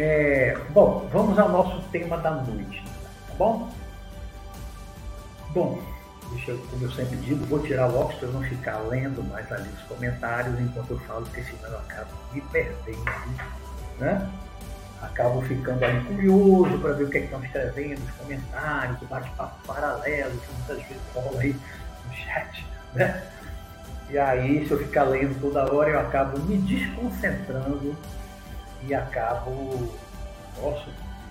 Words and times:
É, 0.00 0.56
bom, 0.70 1.08
vamos 1.12 1.36
ao 1.40 1.48
nosso 1.48 1.82
tema 1.90 2.16
da 2.18 2.30
noite, 2.30 2.84
tá 3.26 3.34
bom? 3.36 3.68
Bom, 5.50 5.82
deixa 6.30 6.52
eu, 6.52 6.58
como 6.70 6.84
eu 6.84 6.92
sempre 6.92 7.16
digo, 7.16 7.44
vou 7.46 7.58
tirar 7.58 7.90
o 7.90 7.98
óculos 7.98 8.20
para 8.20 8.28
não 8.28 8.42
ficar 8.42 8.78
lendo 8.82 9.24
mais 9.24 9.50
ali 9.50 9.68
os 9.68 9.82
comentários 9.88 10.56
enquanto 10.60 10.92
eu 10.92 11.00
falo, 11.00 11.24
porque 11.24 11.42
senão 11.42 11.68
eu 11.70 11.78
acabo 11.78 12.10
me 12.32 12.40
perdendo, 12.42 13.04
né? 13.98 14.30
Acabo 15.02 15.42
ficando 15.42 15.84
ali 15.84 16.00
curioso 16.04 16.78
para 16.78 16.92
ver 16.92 17.04
o 17.04 17.10
que, 17.10 17.18
é 17.18 17.24
estão 17.24 17.44
escrevendo, 17.44 18.00
os 18.00 18.10
comentários, 18.12 19.02
o 19.02 19.06
bate-papo 19.06 19.66
paralelo, 19.66 20.38
que 20.38 20.52
muitas 20.52 20.76
vezes 20.86 21.02
rola 21.12 21.40
aí 21.40 21.56
no 22.06 22.14
chat, 22.14 22.66
né? 22.94 23.20
E 24.10 24.16
aí, 24.16 24.64
se 24.64 24.70
eu 24.70 24.78
ficar 24.78 25.02
lendo 25.02 25.40
toda 25.40 25.74
hora, 25.74 25.90
eu 25.90 25.98
acabo 25.98 26.38
me 26.38 26.56
desconcentrando 26.56 27.96
e 28.86 28.94
acabo. 28.94 29.50
Nossa, 30.60 30.90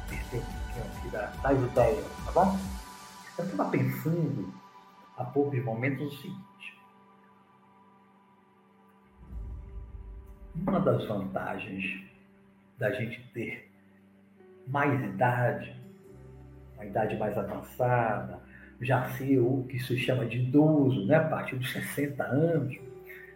perder 0.10 0.42
um 0.42 0.98
aqui 0.98 1.10
da, 1.10 1.26
das 1.42 1.58
ideias, 1.58 2.06
tá 2.26 2.32
bom? 2.32 2.58
Eu 3.38 3.46
estava 3.46 3.70
pensando 3.70 4.54
há 5.18 5.26
poucos 5.26 5.64
momentos 5.64 6.14
o 6.14 6.18
seguinte. 6.18 6.78
Uma 10.56 10.80
das 10.80 11.06
vantagens 11.06 12.04
da 12.78 12.92
gente 12.92 13.22
ter 13.34 13.70
mais 14.68 15.02
idade, 15.04 15.76
uma 16.76 16.86
idade 16.86 17.18
mais 17.18 17.38
avançada, 17.38 18.40
já 18.82 19.10
ser 19.16 19.40
o 19.40 19.64
que 19.70 19.80
se 19.80 19.98
chama 19.98 20.26
de 20.26 20.40
idoso, 20.40 21.06
né? 21.06 21.16
a 21.16 21.28
partir 21.28 21.56
dos 21.56 21.72
60 21.72 22.24
anos. 22.24 22.78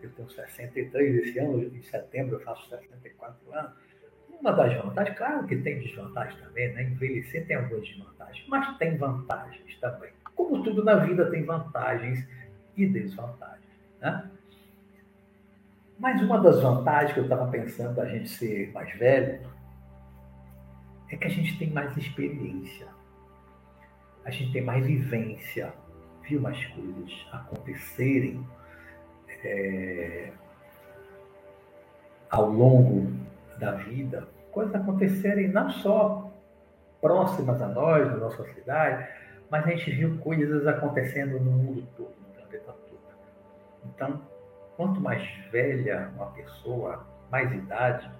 Eu 0.01 0.11
tenho 0.11 0.29
63 0.29 1.27
esse 1.27 1.39
ano, 1.39 1.63
em 1.63 1.81
setembro 1.83 2.35
eu 2.35 2.39
faço 2.41 2.67
64 2.69 3.37
anos. 3.53 3.71
Uma 4.41 4.51
das 4.51 4.73
vantagens, 4.73 5.17
claro 5.17 5.47
que 5.47 5.55
tem 5.55 5.79
desvantagens 5.79 6.39
também, 6.41 6.73
né? 6.73 6.83
Envelhecer 6.83 7.45
tem 7.45 7.55
algumas 7.55 7.87
desvantagens, 7.87 8.45
mas 8.49 8.77
tem 8.77 8.97
vantagens 8.97 9.79
também. 9.79 10.11
Como 10.35 10.63
tudo 10.63 10.83
na 10.83 10.95
vida 10.95 11.29
tem 11.29 11.43
vantagens 11.43 12.27
e 12.75 12.85
desvantagens, 12.87 13.63
né? 14.01 14.29
Mas 15.97 16.21
uma 16.21 16.39
das 16.39 16.59
vantagens 16.61 17.13
que 17.13 17.19
eu 17.19 17.25
estava 17.25 17.49
pensando 17.51 17.95
da 17.95 18.05
gente 18.07 18.27
ser 18.27 18.71
mais 18.73 18.91
velho 18.97 19.41
é 21.09 21.15
que 21.15 21.27
a 21.27 21.29
gente 21.29 21.57
tem 21.59 21.69
mais 21.69 21.95
experiência 21.95 22.87
a 24.23 24.29
gente 24.29 24.51
tem 24.51 24.61
mais 24.61 24.85
vivência, 24.85 25.73
viu 26.27 26.39
mais 26.41 26.63
coisas 26.67 27.27
acontecerem 27.31 28.45
é, 29.43 30.31
ao 32.29 32.49
longo 32.49 33.11
da 33.61 33.73
vida, 33.73 34.27
coisas 34.51 34.73
acontecerem 34.73 35.47
não 35.47 35.69
só 35.69 36.29
próximas 36.99 37.61
a 37.61 37.67
nós, 37.67 38.07
na 38.07 38.17
nossa 38.17 38.43
cidade, 38.53 39.07
mas 39.49 39.65
a 39.65 39.69
gente 39.69 39.91
viu 39.91 40.17
coisas 40.17 40.65
acontecendo 40.67 41.39
no 41.39 41.51
mundo 41.51 41.87
todo, 41.95 42.13
no 42.19 42.33
planeta 42.33 42.73
todo. 42.89 42.99
Então, 43.85 44.21
quanto 44.75 44.99
mais 44.99 45.23
velha 45.51 46.11
uma 46.15 46.27
pessoa, 46.31 47.05
mais 47.29 47.51
idade, 47.53 48.11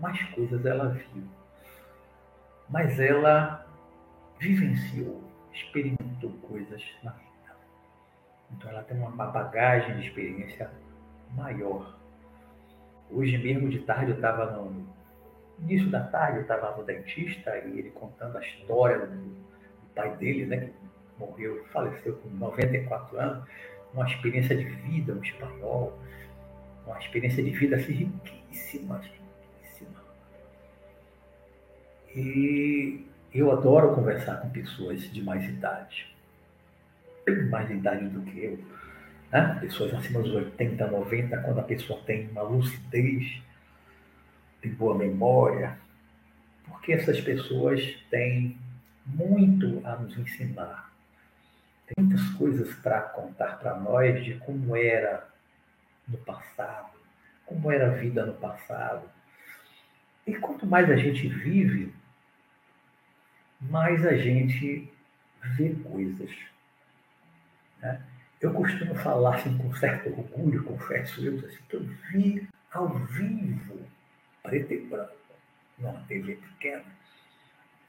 mais 0.00 0.22
coisas 0.30 0.64
ela 0.64 0.88
viu. 0.88 1.24
Mas 2.68 2.98
ela 2.98 3.66
vivenciou, 4.38 5.22
experimentou 5.52 6.30
coisas 6.48 6.82
na 7.02 7.10
vida. 7.10 7.56
Então 8.52 8.70
ela 8.70 8.82
tem 8.82 8.98
uma 8.98 9.26
bagagem 9.26 9.96
de 9.98 10.06
experiência 10.06 10.70
maior. 11.34 11.95
Hoje 13.10 13.38
mesmo 13.38 13.68
de 13.68 13.80
tarde 13.80 14.10
eu 14.10 14.16
estava 14.16 14.50
no 14.52 14.86
início 15.60 15.88
da 15.90 16.00
tarde, 16.00 16.38
eu 16.38 16.42
estava 16.42 16.76
no 16.76 16.84
dentista 16.84 17.56
e 17.58 17.78
ele 17.78 17.90
contando 17.90 18.36
a 18.36 18.40
história 18.40 19.06
do, 19.06 19.16
do 19.16 19.94
pai 19.94 20.14
dele, 20.16 20.46
né, 20.46 20.56
que 20.56 20.72
morreu, 21.18 21.64
faleceu 21.72 22.16
com 22.16 22.28
94 22.30 23.18
anos, 23.18 23.48
uma 23.94 24.06
experiência 24.06 24.56
de 24.56 24.64
vida, 24.64 25.14
um 25.14 25.22
espanhol, 25.22 25.98
uma 26.86 26.98
experiência 26.98 27.42
de 27.42 27.50
vida 27.50 27.76
assim, 27.76 27.92
riquíssima, 27.92 28.98
riquíssima. 28.98 30.00
E 32.14 33.06
eu 33.34 33.50
adoro 33.50 33.94
conversar 33.94 34.40
com 34.40 34.50
pessoas 34.50 35.02
de 35.12 35.22
mais 35.22 35.44
idade, 35.44 36.14
mais 37.50 37.70
idade 37.70 38.08
do 38.08 38.20
que 38.22 38.44
eu. 38.44 38.58
Né? 39.30 39.58
Pessoas 39.60 39.94
acima 39.94 40.22
dos 40.22 40.34
80, 40.34 40.86
90, 40.86 41.38
quando 41.38 41.60
a 41.60 41.64
pessoa 41.64 42.00
tem 42.02 42.28
uma 42.28 42.42
lucidez, 42.42 43.40
tem 44.60 44.72
boa 44.72 44.96
memória, 44.96 45.78
porque 46.66 46.92
essas 46.92 47.20
pessoas 47.20 47.96
têm 48.10 48.58
muito 49.04 49.86
a 49.86 49.96
nos 49.96 50.16
ensinar. 50.16 50.92
Tem 51.86 52.04
muitas 52.04 52.28
coisas 52.30 52.74
para 52.76 53.00
contar 53.00 53.58
para 53.58 53.78
nós 53.78 54.24
de 54.24 54.34
como 54.34 54.74
era 54.76 55.28
no 56.08 56.18
passado, 56.18 56.98
como 57.44 57.70
era 57.70 57.86
a 57.86 57.94
vida 57.94 58.26
no 58.26 58.34
passado. 58.34 59.08
E 60.26 60.34
quanto 60.34 60.66
mais 60.66 60.90
a 60.90 60.96
gente 60.96 61.28
vive, 61.28 61.94
mais 63.60 64.04
a 64.04 64.16
gente 64.16 64.92
vê 65.56 65.74
coisas. 65.74 66.30
Né? 67.80 68.02
Eu 68.40 68.52
costumo 68.52 68.94
falar 68.94 69.34
assim, 69.36 69.56
com 69.58 69.74
certo 69.74 70.08
orgulho, 70.10 70.62
confesso 70.64 71.24
eu, 71.24 71.38
assim, 71.38 71.58
que 71.68 71.76
eu 71.76 71.82
vi 72.10 72.48
ao 72.72 72.88
vivo, 72.88 73.80
preto 74.42 74.72
e 74.72 74.80
branco, 74.86 75.12
numa 75.78 76.00
TV 76.02 76.36
pequena. 76.36 76.84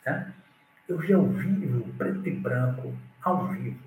Né? 0.05 0.33
Eu 0.87 0.97
vi 0.97 1.13
ao 1.13 1.25
vivo, 1.25 1.93
preto 1.93 2.27
e 2.27 2.31
branco, 2.31 2.97
ao 3.21 3.47
vivo. 3.47 3.85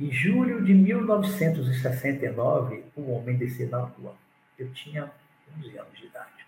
Em 0.00 0.10
julho 0.10 0.64
de 0.64 0.72
1969, 0.74 2.84
o 2.96 3.12
homem 3.12 3.36
desceu 3.36 3.68
na 3.68 3.78
rua. 3.78 4.16
Eu 4.58 4.72
tinha 4.72 5.10
11 5.58 5.78
anos 5.78 5.98
de 5.98 6.06
idade. 6.06 6.46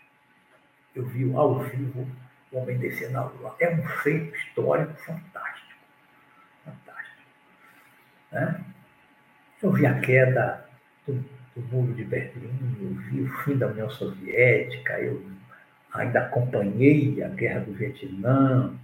Eu 0.95 1.07
vi 1.07 1.31
ao 1.35 1.61
vivo 1.61 2.09
o 2.55 2.59
homem 2.59 2.79
descer 2.79 3.11
na 3.11 3.25
Lua. 3.25 3.57
É 3.59 3.71
um 3.71 3.83
feito 3.83 4.35
histórico 4.37 4.95
fantástico. 5.03 5.75
Fantástico. 6.65 7.23
Né? 8.33 8.65
Eu 9.65 9.73
vi 9.73 9.87
a 9.87 9.99
queda 9.99 10.63
do, 11.07 11.15
do 11.57 11.63
muro 11.73 11.95
de 11.95 12.05
Berlim, 12.05 12.77
eu 12.83 12.91
vi 13.11 13.23
o 13.23 13.29
fim 13.39 13.57
da 13.57 13.67
União 13.67 13.89
Soviética, 13.89 15.01
eu 15.01 15.25
ainda 15.95 16.21
acompanhei 16.21 17.23
a 17.23 17.29
guerra 17.29 17.61
do 17.61 17.73
Vietnã 17.73 18.75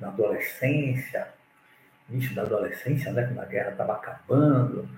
na 0.00 0.08
adolescência, 0.08 1.28
início 2.10 2.34
da 2.34 2.42
adolescência, 2.42 3.12
né, 3.12 3.22
quando 3.22 3.38
a 3.38 3.44
guerra 3.44 3.70
estava 3.70 3.92
acabando. 3.92 4.88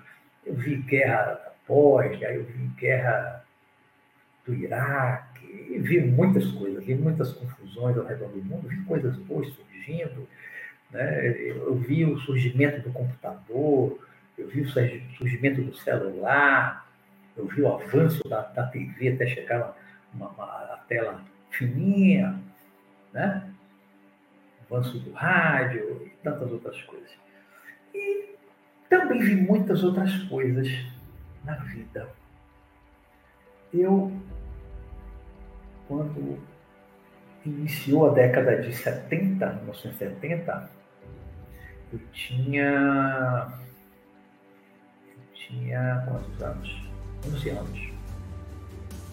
Eu 0.42 0.54
vi 0.54 0.76
guerra 0.76 1.32
após, 1.48 2.22
aí 2.22 2.36
eu 2.36 2.44
vi 2.44 2.66
guerra 2.68 3.44
do 4.46 4.54
Iraque, 4.54 5.44
e 5.70 5.78
vi 5.80 6.00
muitas 6.00 6.50
coisas, 6.52 6.82
vi 6.82 6.94
muitas 6.94 7.30
confusões 7.34 7.98
ao 7.98 8.06
redor 8.06 8.28
do 8.28 8.42
mundo, 8.42 8.68
vi 8.68 8.82
coisas 8.84 9.14
boas 9.16 9.48
surgindo, 9.48 10.26
né? 10.90 11.28
eu 11.28 11.74
vi 11.74 12.06
o 12.06 12.16
surgimento 12.20 12.80
do 12.80 12.90
computador, 12.90 13.98
eu 14.36 14.48
vi 14.48 14.62
o 14.62 14.68
surgimento 14.68 15.62
do 15.62 15.74
celular, 15.76 16.86
eu 17.36 17.46
vi 17.46 17.62
o 17.62 17.72
avanço 17.72 18.26
da, 18.28 18.42
da 18.42 18.66
TV 18.66 19.10
até 19.10 19.26
chegar 19.26 19.76
uma, 20.12 20.28
uma, 20.28 20.44
a 20.44 20.84
tela 20.88 21.22
fininha, 21.50 22.40
né? 23.12 23.50
o 24.60 24.74
avanço 24.74 24.98
do 24.98 25.12
rádio 25.12 26.02
e 26.06 26.10
tantas 26.22 26.50
outras 26.50 26.80
coisas. 26.82 27.10
E 27.94 28.34
também 28.88 29.20
vi 29.20 29.36
muitas 29.36 29.82
outras 29.84 30.16
coisas 30.24 30.68
na 31.44 31.54
vida. 31.54 32.08
Eu 33.72 34.12
quando 35.88 36.38
iniciou 37.44 38.10
a 38.10 38.14
década 38.14 38.60
de 38.60 38.74
70, 38.74 39.46
1970, 39.46 40.70
eu 41.92 42.00
tinha. 42.12 43.63
Tinha 45.46 46.04
quantos 46.06 46.42
anos? 46.42 46.82
11 47.26 47.48
anos. 47.50 47.88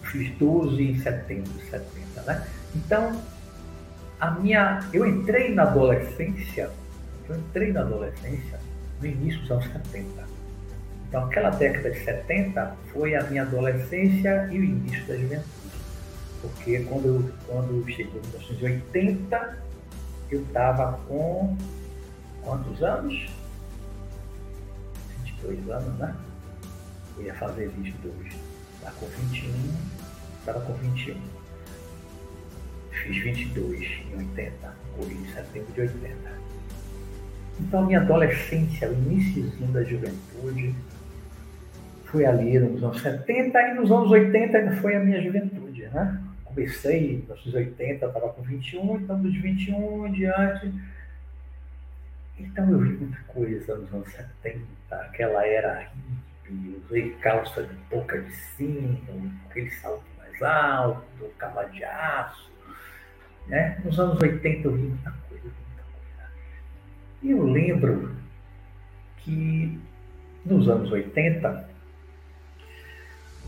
Fiz 0.03 0.37
12 0.37 0.83
em 0.83 0.99
setembro 0.99 1.51
de 1.51 1.63
70, 1.69 2.21
né? 2.23 2.47
Então, 2.75 3.21
a 4.19 4.31
minha. 4.31 4.79
Eu 4.93 5.05
entrei 5.05 5.53
na 5.53 5.63
adolescência, 5.63 6.69
eu 7.27 7.35
entrei 7.35 7.71
na 7.71 7.81
adolescência 7.81 8.59
no 8.99 9.07
início 9.07 9.41
dos 9.41 9.51
anos 9.51 9.65
70. 9.65 10.31
Então, 11.07 11.25
aquela 11.25 11.49
década 11.49 11.91
de 11.91 11.99
70 11.99 12.75
foi 12.93 13.15
a 13.15 13.23
minha 13.23 13.41
adolescência 13.41 14.47
e 14.51 14.59
o 14.59 14.63
início 14.63 15.05
da 15.07 15.17
juventude. 15.17 15.51
Porque 16.41 16.79
quando, 16.81 17.33
quando 17.47 17.85
chegou 17.91 18.19
em 18.19 18.27
1980, 18.27 19.57
eu 20.31 20.41
estava 20.41 20.93
com 21.07 21.57
quantos 22.43 22.81
anos? 22.81 23.29
22 25.41 25.69
anos, 25.69 25.99
né? 25.99 26.15
Eu 27.17 27.25
ia 27.25 27.33
fazer 27.35 27.69
22. 27.69 28.15
Estava 28.75 28.95
com 28.95 29.05
21, 29.05 29.49
estava 30.39 30.61
com 30.61 30.73
21. 30.73 31.15
Fiz 32.91 33.23
22 33.23 33.87
em 34.11 34.17
80, 34.17 34.73
morri 34.97 35.13
em 35.15 35.33
setembro 35.33 35.73
de 35.73 35.81
80. 35.81 36.15
Então, 37.59 37.85
minha 37.85 38.01
adolescência, 38.01 38.89
o 38.89 38.93
iníciozinho 38.93 39.71
da 39.71 39.83
juventude, 39.83 40.75
foi 42.05 42.25
ali 42.25 42.59
nos 42.59 42.83
anos 42.83 43.01
70 43.01 43.59
e 43.59 43.73
nos 43.75 43.91
anos 43.91 44.11
80 44.11 44.57
ainda 44.57 44.75
foi 44.77 44.95
a 44.95 44.99
minha 44.99 45.21
juventude, 45.21 45.87
né? 45.87 46.21
Comecei 46.43 47.23
nos 47.27 47.41
anos 47.41 47.53
80, 47.53 48.05
estava 48.05 48.29
com 48.29 48.41
21, 48.41 48.97
então 48.97 49.21
dos 49.21 49.35
21 49.37 50.07
em 50.07 50.11
diante. 50.11 50.73
Então 52.41 52.69
eu 52.71 52.79
vi 52.79 52.89
muita 52.89 53.19
coisa 53.27 53.75
nos 53.75 53.93
anos 53.93 54.11
70, 54.11 54.65
aquela 54.89 55.45
era 55.45 55.79
hippie, 55.79 56.81
usei 56.85 57.11
calça 57.21 57.63
de 57.63 57.73
boca 57.89 58.19
de 58.19 58.31
sino, 58.31 59.31
aquele 59.49 59.69
salto 59.69 60.03
mais 60.17 60.41
alto, 60.41 61.25
cava 61.37 61.65
de 61.65 61.83
aço. 61.83 62.51
Né? 63.47 63.79
Nos 63.85 63.99
anos 63.99 64.19
80 64.19 64.67
eu 64.67 64.75
vi 64.75 64.81
muita 64.81 65.11
coisa, 65.29 65.43
muita 65.43 65.83
coisa. 65.83 66.31
E 67.21 67.31
eu 67.31 67.43
lembro 67.43 68.15
que 69.17 69.79
nos 70.43 70.67
anos 70.67 70.91
80 70.91 71.69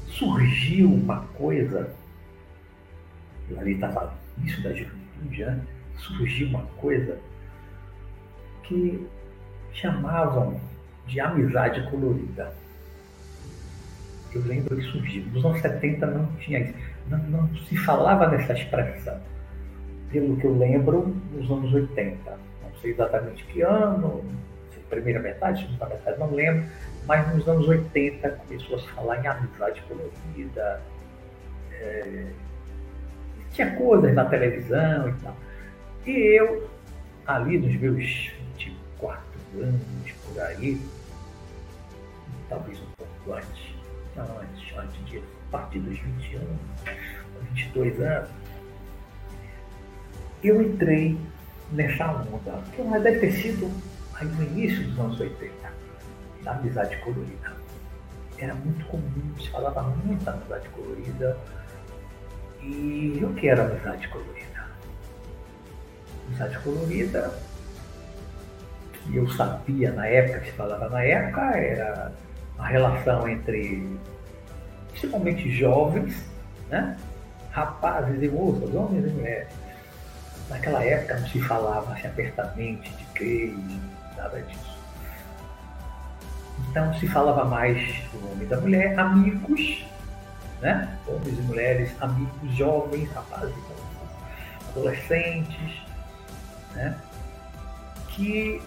surgiu 0.07 0.93
uma 0.93 1.25
coisa, 1.29 1.91
eu 3.49 3.59
ali 3.59 3.73
estava 3.73 4.13
isso 4.43 4.61
da 4.61 4.71
juventude, 4.71 5.45
né? 5.45 5.65
surgiu 5.97 6.47
uma 6.49 6.65
coisa 6.77 7.19
que 8.63 9.07
chamavam 9.73 10.59
de 11.07 11.19
amizade 11.19 11.89
colorida. 11.89 12.53
Eu 14.33 14.41
lembro 14.45 14.75
que 14.75 14.83
surgiu. 14.83 15.25
Nos 15.31 15.45
anos 15.45 15.61
70 15.61 16.05
não 16.07 16.25
tinha 16.37 16.59
isso. 16.59 16.73
Não, 17.09 17.17
não 17.19 17.55
se 17.55 17.77
falava 17.77 18.27
nessa 18.27 18.53
expressão. 18.53 19.19
Pelo 20.11 20.37
que 20.37 20.45
eu 20.45 20.57
lembro, 20.57 21.15
nos 21.33 21.49
anos 21.51 21.73
80. 21.73 22.31
Não 22.31 22.79
sei 22.81 22.91
exatamente 22.91 23.43
que 23.45 23.61
ano, 23.61 24.23
primeira 24.89 25.19
metade, 25.19 25.61
segunda 25.61 25.87
metade, 25.87 26.19
não 26.19 26.31
lembro 26.31 26.65
mas 27.05 27.33
nos 27.33 27.47
anos 27.47 27.67
80 27.67 28.29
começou 28.29 28.77
a 28.77 28.79
se 28.79 28.87
falar 28.89 29.23
em 29.23 29.27
amizade 29.27 29.81
colorida, 29.87 30.81
é, 31.71 32.25
tinha 33.51 33.75
coisas 33.75 34.13
na 34.13 34.25
televisão 34.25 35.09
e 35.09 35.13
tal. 35.13 35.35
E 36.05 36.39
eu, 36.39 36.69
ali 37.27 37.57
nos 37.57 37.75
meus 37.75 38.31
24 39.53 39.61
anos, 39.61 40.11
por 40.25 40.41
aí, 40.41 40.81
talvez 42.49 42.79
um 42.79 42.85
pouco 42.97 43.33
antes, 43.33 43.75
não 44.15 44.39
antes, 44.39 44.77
antes 44.77 45.05
de, 45.05 45.17
a 45.19 45.51
partir 45.51 45.79
dos 45.79 45.97
21, 45.99 46.39
22 47.53 48.01
anos, 48.01 48.29
eu 50.43 50.61
entrei 50.61 51.17
nessa 51.71 52.11
onda, 52.11 52.61
que 52.75 52.81
deve 52.81 53.19
ter 53.19 53.31
sido 53.31 53.71
aí 54.15 54.27
no 54.27 54.43
início 54.43 54.87
dos 54.89 54.99
anos 54.99 55.19
80 55.19 55.53
da 56.43 56.51
amizade 56.51 56.97
colorida. 56.97 57.53
Era 58.37 58.53
muito 58.55 58.85
comum, 58.87 59.39
se 59.39 59.49
falava 59.49 59.83
muito 59.83 60.23
da 60.25 60.33
amizade 60.33 60.67
colorida. 60.69 61.37
E 62.61 63.21
o 63.23 63.33
que 63.35 63.47
era 63.47 63.63
amizade 63.63 64.07
colorida? 64.09 64.67
Amizade 66.27 66.59
colorida, 66.59 67.39
que 69.03 69.15
eu 69.15 69.29
sabia 69.31 69.91
na 69.91 70.07
época, 70.07 70.39
que 70.39 70.51
se 70.51 70.57
falava 70.57 70.89
na 70.89 71.03
época, 71.03 71.41
era 71.57 72.11
a 72.57 72.67
relação 72.67 73.27
entre 73.27 73.87
principalmente 74.91 75.51
jovens, 75.51 76.23
né? 76.69 76.97
rapazes 77.51 78.21
e 78.21 78.27
moças, 78.27 78.73
homens 78.73 79.05
e 79.05 79.09
mulheres. 79.09 79.47
Naquela 80.49 80.83
época 80.83 81.19
não 81.19 81.27
se 81.27 81.41
falava 81.41 81.93
assim, 81.93 82.07
apertamente 82.07 82.91
de 82.91 83.05
gays, 83.13 83.79
nada 84.17 84.41
disso. 84.41 84.77
Então 86.69 86.93
se 86.95 87.07
falava 87.07 87.45
mais 87.45 87.77
do 88.11 88.31
homem 88.31 88.43
e 88.43 88.45
da 88.45 88.59
mulher, 88.59 88.99
amigos, 88.99 89.85
né? 90.61 90.97
homens 91.07 91.37
e 91.37 91.41
mulheres, 91.41 91.91
amigos, 92.01 92.55
jovens, 92.55 93.11
rapazes, 93.11 93.55
adolescentes, 94.69 95.81
né? 96.73 96.95
que 98.09 98.61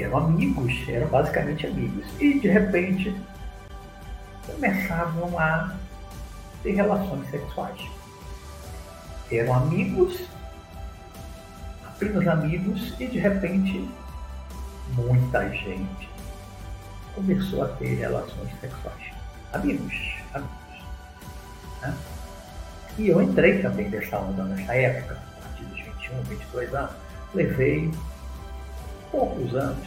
eram 0.00 0.18
amigos, 0.18 0.72
eram 0.88 1.06
basicamente 1.08 1.66
amigos. 1.66 2.04
E 2.20 2.38
de 2.38 2.48
repente 2.48 3.14
começavam 4.46 5.38
a 5.38 5.74
ter 6.62 6.72
relações 6.72 7.28
sexuais. 7.30 7.80
Eram 9.30 9.54
amigos, 9.54 10.28
apenas 11.86 12.26
amigos, 12.26 12.94
e 12.98 13.06
de 13.06 13.18
repente 13.18 13.88
muita 14.94 15.48
gente 15.50 16.10
começou 17.14 17.62
a 17.62 17.68
ter 17.68 17.94
relações 17.94 18.50
sexuais. 18.60 19.12
Amigos, 19.52 19.94
amigos. 20.34 20.84
Né? 21.82 21.94
E 22.98 23.08
eu 23.08 23.22
entrei 23.22 23.62
também 23.62 23.88
nessa 23.88 24.18
onda 24.18 24.44
nessa 24.44 24.74
época, 24.74 25.14
a 25.14 25.42
partir 25.42 25.64
dos 25.64 25.80
21, 25.80 26.22
22 26.22 26.74
anos. 26.74 26.92
Levei 27.34 27.90
poucos 29.10 29.54
anos 29.54 29.86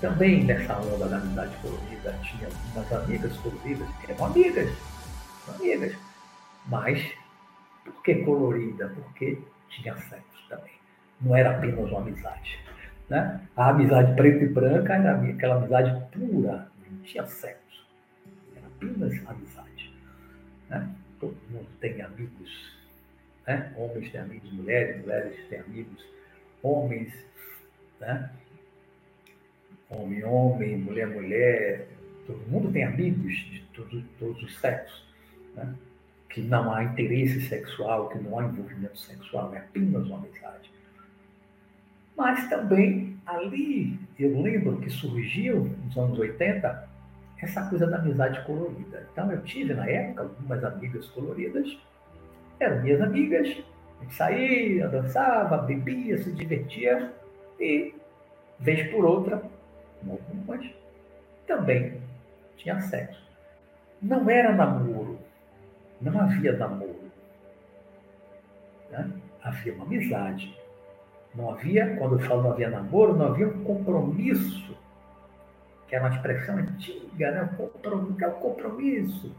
também 0.00 0.44
nessa 0.44 0.78
onda 0.78 1.08
da 1.08 1.16
amizade 1.16 1.56
colorida. 1.62 2.14
Tinha 2.22 2.48
umas 2.74 2.92
amigas 2.92 3.36
coloridas 3.38 3.88
que 4.00 4.12
eram 4.12 4.26
amigas, 4.26 4.70
amigas. 5.48 5.96
Mas 6.66 7.14
por 7.84 8.02
que 8.02 8.16
colorida? 8.16 8.88
Porque 8.88 9.38
tinha 9.68 9.96
sexo 9.96 10.48
também. 10.48 10.72
Não 11.20 11.36
era 11.36 11.56
apenas 11.56 11.90
uma 11.90 12.00
amizade. 12.00 12.58
Né? 13.08 13.40
A 13.56 13.70
amizade 13.70 14.14
preta 14.14 14.44
e 14.44 14.48
branca 14.48 14.94
era 14.94 15.20
aquela 15.20 15.56
amizade 15.56 16.06
pura, 16.12 16.68
não 16.90 16.98
tinha 17.02 17.26
sexo. 17.26 17.86
Era 18.56 18.66
apenas 18.66 19.12
amizade. 19.26 19.94
Né? 20.68 20.88
Todo 21.20 21.36
mundo 21.50 21.68
tem 21.80 22.00
amigos. 22.00 22.74
Né? 23.46 23.72
Homens 23.76 24.10
têm 24.10 24.20
amigos, 24.20 24.52
mulheres, 24.52 25.00
mulheres 25.02 25.48
têm 25.48 25.60
amigos, 25.60 26.04
homens. 26.62 27.12
Né? 28.00 28.30
Homem, 29.90 30.24
homem, 30.24 30.78
mulher, 30.78 31.06
mulher. 31.06 31.88
Todo 32.26 32.38
mundo 32.48 32.72
tem 32.72 32.84
amigos 32.84 33.32
de 33.34 33.60
todos, 33.74 34.42
os 34.42 34.58
sexos. 34.58 35.04
Né? 35.54 35.74
Que 36.28 36.40
não 36.40 36.72
há 36.72 36.84
interesse 36.84 37.42
sexual, 37.42 38.08
que 38.08 38.18
não 38.18 38.38
há 38.38 38.44
envolvimento 38.44 38.98
sexual, 38.98 39.54
é 39.54 39.58
apenas 39.58 40.06
uma 40.06 40.18
amizade. 40.18 40.70
Mas 42.16 42.48
também 42.48 43.16
ali, 43.26 43.98
eu 44.18 44.40
lembro 44.40 44.78
que 44.78 44.90
surgiu, 44.90 45.70
nos 45.84 45.96
anos 45.96 46.18
80, 46.18 46.88
essa 47.42 47.68
coisa 47.68 47.86
da 47.86 47.98
amizade 47.98 48.44
colorida. 48.44 49.06
Então 49.12 49.30
eu 49.30 49.42
tive 49.42 49.74
na 49.74 49.88
época 49.88 50.22
algumas 50.22 50.64
amigas 50.64 51.06
coloridas, 51.08 51.78
eram 52.58 52.82
minhas 52.82 53.00
amigas, 53.00 53.48
a 54.00 54.02
gente 54.04 54.14
saía, 54.14 54.88
dançava, 54.88 55.58
bebia, 55.58 56.18
se 56.18 56.32
divertia 56.32 57.12
e, 57.58 57.94
vez 58.58 58.90
por 58.90 59.04
outra, 59.04 59.42
algumas, 60.12 60.70
também 61.46 62.00
tinha 62.56 62.80
sexo. 62.80 63.22
Não 64.00 64.28
era 64.28 64.52
namoro, 64.52 65.18
não 66.00 66.20
havia 66.20 66.56
namoro. 66.56 67.10
Né? 68.90 69.10
Havia 69.42 69.74
uma 69.74 69.84
amizade 69.84 70.54
não 71.34 71.50
havia, 71.50 71.96
quando 71.96 72.14
eu 72.14 72.18
falo 72.20 72.42
não 72.42 72.52
havia 72.52 72.70
namoro, 72.70 73.16
não 73.16 73.26
havia 73.26 73.48
um 73.48 73.64
compromisso, 73.64 74.76
que 75.88 75.96
é 75.96 76.00
uma 76.00 76.10
expressão 76.10 76.56
antiga, 76.56 77.30
né? 77.32 77.50
Compromisso, 77.56 78.24
é 78.24 78.28
o 78.28 78.32
compromisso. 78.32 79.34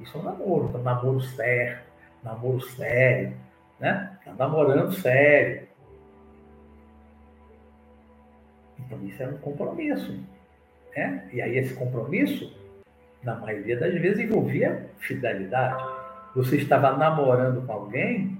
Isso 0.00 0.16
é 0.16 0.20
um 0.20 0.24
namoro, 0.24 0.78
namoro 0.82 1.20
certo, 1.20 1.86
namoro 2.22 2.60
sério, 2.60 3.34
né? 3.80 4.18
Está 4.18 4.32
namorando 4.34 4.92
sério. 4.92 5.67
Isso 9.04 9.22
é 9.22 9.28
um 9.28 9.38
compromisso. 9.38 10.18
Né? 10.96 11.28
E 11.32 11.42
aí 11.42 11.58
esse 11.58 11.74
compromisso, 11.74 12.52
na 13.22 13.34
maioria 13.36 13.78
das 13.78 13.94
vezes, 13.94 14.20
envolvia 14.20 14.88
fidelidade. 14.98 15.82
Você 16.34 16.56
estava 16.56 16.96
namorando 16.96 17.64
com 17.66 17.72
alguém, 17.72 18.38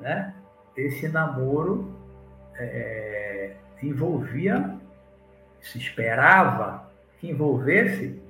né? 0.00 0.34
Esse 0.76 1.08
namoro 1.08 1.94
é, 2.58 3.54
envolvia, 3.82 4.76
se 5.60 5.78
esperava 5.78 6.90
que 7.18 7.30
envolvesse 7.30 8.20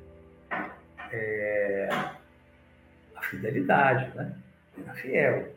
é, 1.13 1.89
a 3.15 3.23
fidelidade, 3.23 4.15
né? 4.17 4.33
Era 4.81 4.95
fiel. 4.95 5.56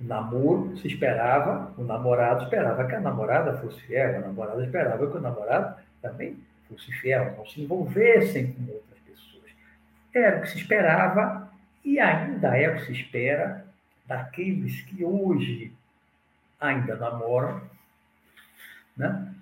Namoro 0.00 0.76
se 0.76 0.86
esperava, 0.86 1.72
o 1.76 1.82
namorado 1.82 2.44
esperava 2.44 2.86
que 2.86 2.94
a 2.94 3.00
namorada 3.00 3.58
fosse 3.58 3.80
fiel, 3.82 4.16
a 4.16 4.20
namorada 4.20 4.64
esperava 4.64 5.10
que 5.10 5.16
o 5.16 5.20
namorado 5.20 5.80
também 6.00 6.38
fosse 6.68 6.92
fiel, 6.92 7.34
não 7.36 7.46
se 7.46 7.62
envolvessem 7.62 8.52
com 8.52 8.72
outras 8.72 8.98
pessoas. 9.00 9.50
Era 10.14 10.38
o 10.38 10.42
que 10.42 10.50
se 10.50 10.58
esperava 10.58 11.50
e 11.84 11.98
ainda 11.98 12.56
é 12.56 12.68
o 12.68 12.76
que 12.76 12.86
se 12.86 12.92
espera 12.92 13.66
daqueles 14.06 14.82
que 14.82 15.04
hoje 15.04 15.72
ainda 16.60 16.96
namoram, 16.96 17.60
né? 18.96 19.34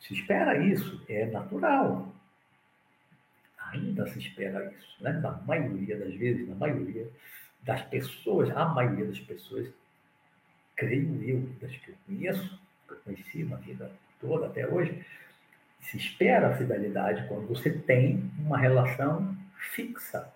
Se 0.00 0.14
espera 0.14 0.56
isso, 0.58 1.02
é 1.08 1.26
natural. 1.26 2.12
Ainda 3.72 4.06
se 4.06 4.18
espera 4.18 4.72
isso, 4.72 5.02
né? 5.02 5.12
Na 5.12 5.32
maioria 5.46 5.98
das 5.98 6.14
vezes, 6.14 6.48
na 6.48 6.54
maioria 6.54 7.06
das 7.68 7.82
pessoas, 7.82 8.48
a 8.56 8.64
maioria 8.64 9.04
das 9.04 9.20
pessoas, 9.20 9.68
creio 10.74 11.22
eu, 11.22 11.50
das 11.60 11.76
que 11.76 11.90
eu 11.90 11.94
conheço, 12.06 12.58
que 12.86 12.94
eu 12.94 12.98
conheci 13.04 13.44
na 13.44 13.56
vida 13.56 13.92
toda 14.18 14.46
até 14.46 14.66
hoje, 14.66 15.04
se 15.82 15.98
espera 15.98 16.48
a 16.48 16.56
fidelidade 16.56 17.28
quando 17.28 17.46
você 17.46 17.70
tem 17.70 18.32
uma 18.38 18.56
relação 18.56 19.36
fixa, 19.72 20.32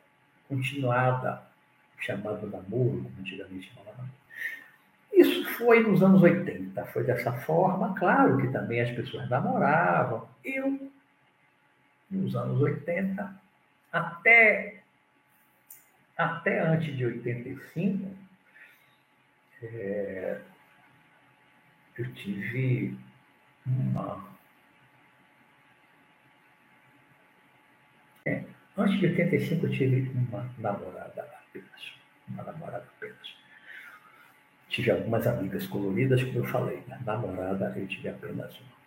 continuada, 0.47 1.43
chamado 1.99 2.47
namoro, 2.51 3.03
como 3.03 3.21
antigamente 3.21 3.73
chamava 3.75 4.05
Isso 5.11 5.49
foi 5.55 5.83
nos 5.83 6.03
anos 6.03 6.21
80, 6.21 6.85
foi 6.87 7.03
dessa 7.05 7.33
forma. 7.33 7.95
Claro 7.99 8.37
que 8.37 8.49
também 8.49 8.83
as 8.83 8.91
pessoas 8.91 9.27
namoravam. 9.31 10.29
Eu, 10.45 10.91
nos 12.11 12.37
anos 12.37 12.61
80, 12.61 13.35
até, 13.91 14.82
até 16.25 16.61
antes 16.61 16.97
de 16.97 17.05
85, 17.05 18.17
é, 19.63 20.41
eu 21.99 22.15
tive 22.15 22.97
uma. 23.67 24.33
É, 28.25 28.45
antes 28.77 28.99
de 29.01 29.07
85 29.07 29.67
eu 29.67 29.71
tive 29.71 30.11
uma 30.11 30.49
namorada 30.59 31.23
apenas. 31.23 31.93
Uma 32.29 32.43
namorada 32.45 32.89
apenas. 32.97 33.37
Tive 34.69 34.91
algumas 34.91 35.27
amigas 35.27 35.67
coloridas, 35.67 36.23
como 36.23 36.39
eu 36.39 36.45
falei, 36.45 36.83
né? 36.87 36.99
namorada 37.05 37.73
eu 37.77 37.87
tive 37.87 38.09
apenas 38.09 38.59
uma. 38.61 38.83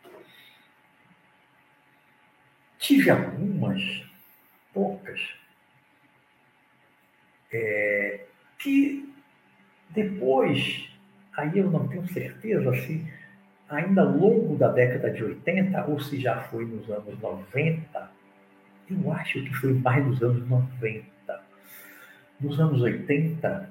Tive 2.79 3.09
algumas, 3.09 3.81
poucas, 4.73 5.19
é, 7.55 8.25
que 8.59 9.13
depois, 9.89 10.89
aí 11.37 11.57
eu 11.57 11.71
não 11.71 11.87
tenho 11.87 12.07
certeza 12.07 12.73
se 12.81 13.05
ainda 13.69 14.03
longo 14.03 14.55
da 14.55 14.71
década 14.71 15.09
de 15.11 15.23
80 15.23 15.85
ou 15.85 15.99
se 15.99 16.19
já 16.19 16.41
foi 16.43 16.65
nos 16.65 16.89
anos 16.89 17.19
90, 17.19 18.11
eu 18.89 19.11
acho 19.13 19.41
que 19.43 19.53
foi 19.55 19.73
mais 19.73 20.05
nos 20.05 20.21
anos 20.21 20.47
90. 20.47 21.05
Nos 22.39 22.59
anos 22.59 22.81
80, 22.81 23.69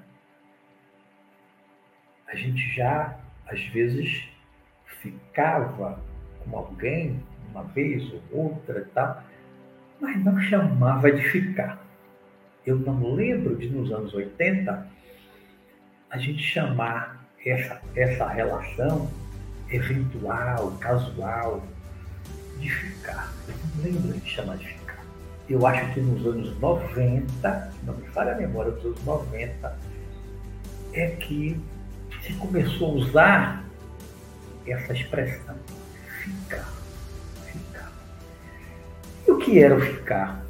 a 2.27 2.35
gente 2.35 2.75
já, 2.75 3.17
às 3.47 3.63
vezes, 3.67 4.27
ficava 4.87 6.03
com 6.41 6.57
alguém, 6.57 7.23
uma 7.51 7.63
vez 7.63 8.13
ou 8.13 8.45
outra 8.47 8.81
e 8.81 8.85
tal, 8.87 9.23
mas 10.01 10.25
não 10.25 10.41
chamava 10.41 11.13
de 11.13 11.23
ficar. 11.29 11.84
Eu 12.67 12.77
não 12.77 13.15
lembro 13.15 13.57
de, 13.57 13.69
nos 13.69 13.93
anos 13.93 14.15
80, 14.15 14.87
a 16.11 16.19
gente 16.19 16.43
chamar 16.43 17.29
essa, 17.45 17.81
essa 17.95 18.27
relação 18.27 19.11
eventual, 19.71 20.73
casual, 20.81 21.63
de 22.59 22.71
ficar. 22.71 23.33
Eu 23.49 23.55
não 23.77 23.85
lembro 23.85 24.19
de 24.19 24.31
chamar 24.31 24.57
de 24.57 24.69
ficar. 24.69 25.05
Eu 25.49 25.67
acho 25.67 25.93
que 25.93 26.01
nos 26.01 26.27
anos 26.27 26.59
90, 26.59 27.73
não 27.83 27.97
me 27.97 28.07
falha 28.09 28.33
a 28.33 28.37
memória, 28.37 28.73
nos 28.73 28.85
anos 28.85 29.05
90, 29.05 29.79
é 30.95 31.09
que 31.09 31.61
se 32.23 32.33
começou 32.35 32.93
a 32.93 32.95
usar 32.95 33.65
essa 34.67 34.95
expressão, 34.95 35.57
ficar, 36.23 36.67
ficar. 37.53 37.93
E 39.27 39.31
o 39.31 39.39
que 39.39 39.59
era 39.63 39.77
o 39.77 39.81
ficar? 39.81 40.44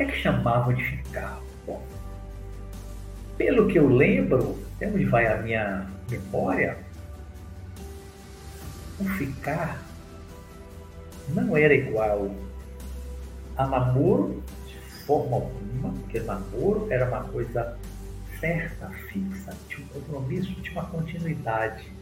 Que 0.00 0.04
é 0.04 0.06
que 0.06 0.16
chamavam 0.16 0.72
de 0.72 0.82
ficar? 0.82 1.38
Bom, 1.66 1.86
pelo 3.36 3.68
que 3.68 3.78
eu 3.78 3.86
lembro, 3.86 4.58
até 4.74 4.88
onde 4.88 5.04
vai 5.04 5.26
a 5.26 5.36
minha 5.42 5.90
memória, 6.10 6.78
o 8.98 9.04
ficar 9.04 9.78
não 11.28 11.54
era 11.54 11.74
igual 11.74 12.34
a 13.58 13.66
namoro 13.66 14.42
de 14.66 14.78
forma 15.04 15.36
alguma, 15.36 15.92
porque 15.92 16.20
namoro 16.20 16.90
era 16.90 17.06
uma 17.06 17.24
coisa 17.24 17.78
certa, 18.40 18.88
fixa, 19.12 19.54
tinha 19.68 19.84
um 19.84 19.88
compromisso, 20.00 20.54
tinha 20.62 20.80
uma 20.80 20.88
continuidade, 20.88 21.92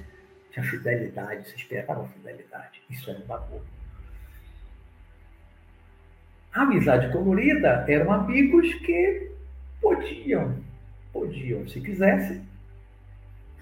tinha 0.53 0.65
fidelidade, 0.65 1.49
se 1.49 1.57
esperava 1.57 2.07
fidelidade. 2.07 2.81
Isso 2.89 3.11
era 3.11 3.19
namoro. 3.27 3.78
A 6.53 6.63
amizade 6.63 7.13
colorida 7.13 7.85
eram 7.89 8.13
amigos 8.13 8.73
que 8.75 9.31
podiam, 9.81 10.57
podiam, 11.13 11.69
se 11.69 11.81
quisessem, 11.81 12.43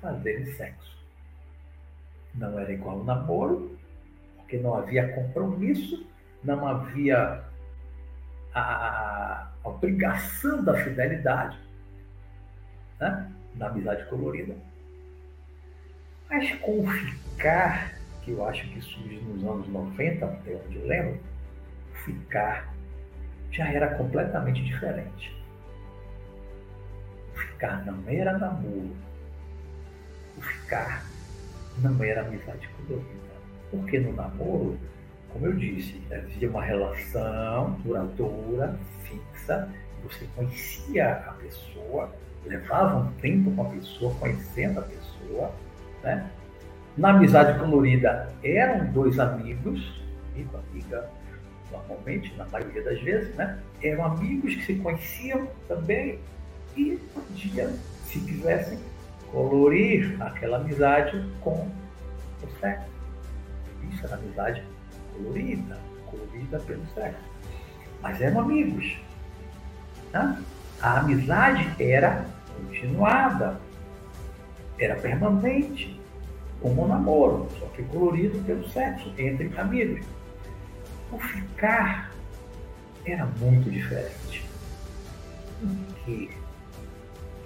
fazer 0.00 0.46
sexo. 0.54 0.96
Não 2.34 2.58
era 2.58 2.72
igual 2.72 2.98
ao 2.98 3.04
namoro, 3.04 3.76
porque 4.36 4.58
não 4.58 4.74
havia 4.74 5.12
compromisso, 5.14 6.06
não 6.44 6.66
havia 6.66 7.42
a, 8.54 9.50
obrigação 9.64 10.62
da 10.62 10.74
fidelidade 10.82 11.58
né? 13.00 13.32
na 13.56 13.66
amizade 13.66 14.04
colorida. 14.06 14.54
Mas 16.30 16.52
com 16.60 16.80
o 16.80 16.86
ficar, 16.86 17.92
que 18.22 18.30
eu 18.30 18.44
acho 18.46 18.68
que 18.70 18.80
surge 18.80 19.20
nos 19.20 19.44
anos 19.44 19.68
90, 19.68 20.24
até 20.24 20.60
onde 20.66 20.76
eu 20.76 20.86
lembro, 20.86 21.20
o 21.92 21.96
ficar 22.04 22.75
já 23.56 23.72
era 23.72 23.94
completamente 23.94 24.62
diferente. 24.62 25.34
Ficar 27.34 27.84
não 27.86 28.02
era 28.06 28.36
namoro. 28.36 28.94
Ficar 30.38 31.06
não 31.78 32.04
era 32.04 32.20
amizade 32.20 32.68
colorida. 32.68 33.06
Porque 33.70 33.98
no 33.98 34.12
namoro, 34.12 34.78
como 35.32 35.46
eu 35.46 35.54
disse, 35.54 36.00
havia 36.12 36.50
uma 36.50 36.62
relação 36.62 37.72
duradoura, 37.82 38.78
fixa, 39.04 39.68
você 40.02 40.26
conhecia 40.36 41.12
a 41.26 41.32
pessoa, 41.32 42.14
levava 42.44 42.98
um 42.98 43.12
tempo 43.14 43.50
com 43.52 43.62
a 43.62 43.70
pessoa, 43.70 44.14
conhecendo 44.16 44.80
a 44.80 44.82
pessoa. 44.82 45.50
Né? 46.02 46.30
Na 46.96 47.10
amizade 47.10 47.58
colorida 47.58 48.30
eram 48.42 48.92
dois 48.92 49.18
amigos, 49.18 50.02
amigo, 50.32 50.58
amiga, 50.58 51.10
normalmente, 51.76 52.34
na 52.36 52.46
maioria 52.46 52.82
das 52.82 53.00
vezes, 53.00 53.34
né? 53.34 53.58
eram 53.82 54.04
amigos 54.04 54.54
que 54.54 54.64
se 54.64 54.74
conheciam 54.76 55.48
também 55.68 56.18
e 56.76 56.98
podiam, 57.14 57.72
se 58.06 58.20
quisessem, 58.20 58.78
colorir 59.30 60.16
aquela 60.22 60.58
amizade 60.58 61.24
com 61.40 61.68
o 62.42 62.60
sexo. 62.60 62.86
Isso 63.90 64.06
era 64.06 64.16
amizade 64.16 64.62
colorida, 65.14 65.78
colorida 66.06 66.58
pelo 66.60 66.86
sexo. 66.94 67.20
Mas 68.02 68.20
eram 68.20 68.40
amigos. 68.40 68.98
Né? 70.12 70.42
A 70.80 71.00
amizade 71.00 71.70
era 71.82 72.26
continuada, 72.56 73.60
era 74.78 74.94
permanente, 74.96 75.98
como 76.60 76.84
um 76.84 76.88
namoro, 76.88 77.48
só 77.58 77.66
que 77.66 77.82
colorido 77.84 78.38
pelo 78.44 78.68
sexo, 78.68 79.12
entre 79.18 79.50
amigos. 79.58 80.04
O 81.12 81.18
ficar 81.18 82.10
era 83.04 83.26
muito 83.38 83.70
diferente. 83.70 84.44
Por 85.60 86.04
que 86.04 86.30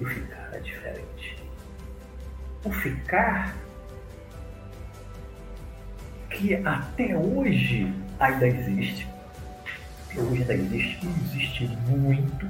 o 0.00 0.06
ficar 0.06 0.50
é 0.52 0.58
diferente? 0.60 1.36
O 2.64 2.70
ficar 2.72 3.54
que 6.30 6.54
até 6.64 7.16
hoje 7.16 7.92
ainda 8.18 8.48
existe, 8.48 9.06
que 10.08 10.20
hoje 10.20 10.40
ainda 10.40 10.54
existe, 10.54 11.06
existe 11.06 11.66
muito. 11.88 12.48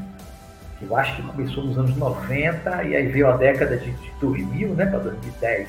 Eu 0.81 0.97
acho 0.97 1.17
que 1.17 1.23
começou 1.23 1.65
nos 1.65 1.77
anos 1.77 1.97
90 1.97 2.85
e 2.85 2.97
aí 2.97 3.09
veio 3.09 3.29
a 3.29 3.37
década 3.37 3.77
de, 3.77 3.91
de 3.91 4.11
2000, 4.21 4.75
né, 4.75 4.87
para 4.87 5.01
2010. 5.01 5.69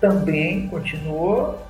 Também 0.00 0.68
continuou 0.68 1.66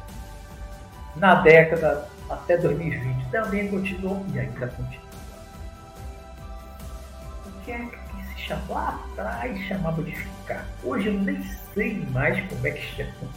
na 1.17 1.37
década 1.37 2.07
até 2.31 2.57
2020, 2.57 3.31
também 3.31 3.69
continuou 3.69 4.25
e 4.33 4.39
ainda 4.39 4.69
continua. 4.69 5.11
O 7.47 7.65
que 7.65 7.73
é 7.73 7.79
que 7.79 8.35
se 8.35 8.41
chamava 8.47 8.73
lá 8.73 9.05
atrás 9.13 9.59
chamava 9.67 10.03
de 10.03 10.13
ficar? 10.13 10.67
Hoje 10.83 11.09
eu 11.09 11.15
nem 11.15 11.43
sei 11.75 12.07
mais 12.13 12.49
como 12.49 12.67
é 12.67 12.71
que 12.71 12.83
chama 12.97 13.31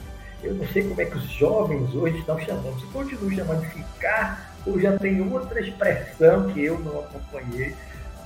eu 0.43 0.55
não 0.55 0.67
sei 0.67 0.83
como 0.87 1.01
é 1.01 1.05
que 1.05 1.17
os 1.17 1.31
jovens 1.31 1.95
hoje 1.95 2.17
estão 2.17 2.37
chamando. 2.39 2.77
Se 2.79 2.85
continuam 2.87 3.31
chamando 3.31 3.61
de 3.61 3.69
ficar, 3.69 4.53
ou 4.65 4.79
já 4.79 4.97
tem 4.99 5.21
outra 5.31 5.61
expressão 5.61 6.51
que 6.51 6.65
eu 6.65 6.77
não 6.79 6.99
acompanhei, 6.99 7.73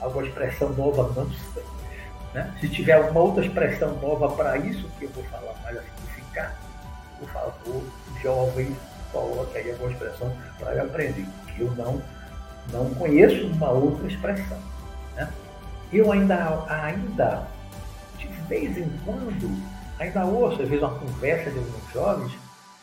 alguma 0.01 0.25
expressão 0.25 0.69
nova, 0.73 1.13
não 1.15 1.29
sei. 1.53 1.63
Né? 2.33 2.51
Se 2.59 2.67
tiver 2.69 2.93
alguma 2.93 3.21
outra 3.21 3.45
expressão 3.45 3.95
nova 4.01 4.29
para 4.35 4.57
isso, 4.57 4.89
que 4.97 5.05
eu 5.05 5.09
vou 5.11 5.23
falar 5.25 5.53
mais 5.63 5.77
a 5.77 5.81
significar, 5.81 6.55
por 7.19 7.29
favor, 7.29 7.83
jovens, 8.21 8.75
coloque 9.11 9.57
aí 9.57 9.71
alguma 9.71 9.91
expressão 9.91 10.35
para 10.59 10.75
eu 10.75 10.85
aprender, 10.85 11.25
que 11.47 11.61
eu 11.61 11.71
não, 11.71 12.01
não 12.71 12.93
conheço 12.95 13.47
uma 13.47 13.69
outra 13.69 14.07
expressão. 14.07 14.59
Né? 15.15 15.31
Eu 15.91 16.11
ainda, 16.11 16.65
ainda, 16.67 17.47
de 18.17 18.27
vez 18.47 18.77
em 18.77 18.89
quando, 19.05 19.63
ainda 19.99 20.25
ouço, 20.25 20.61
às 20.61 20.69
vezes, 20.69 20.83
uma 20.83 20.97
conversa 20.97 21.51
de 21.51 21.57
alguns 21.57 21.93
jovens 21.93 22.37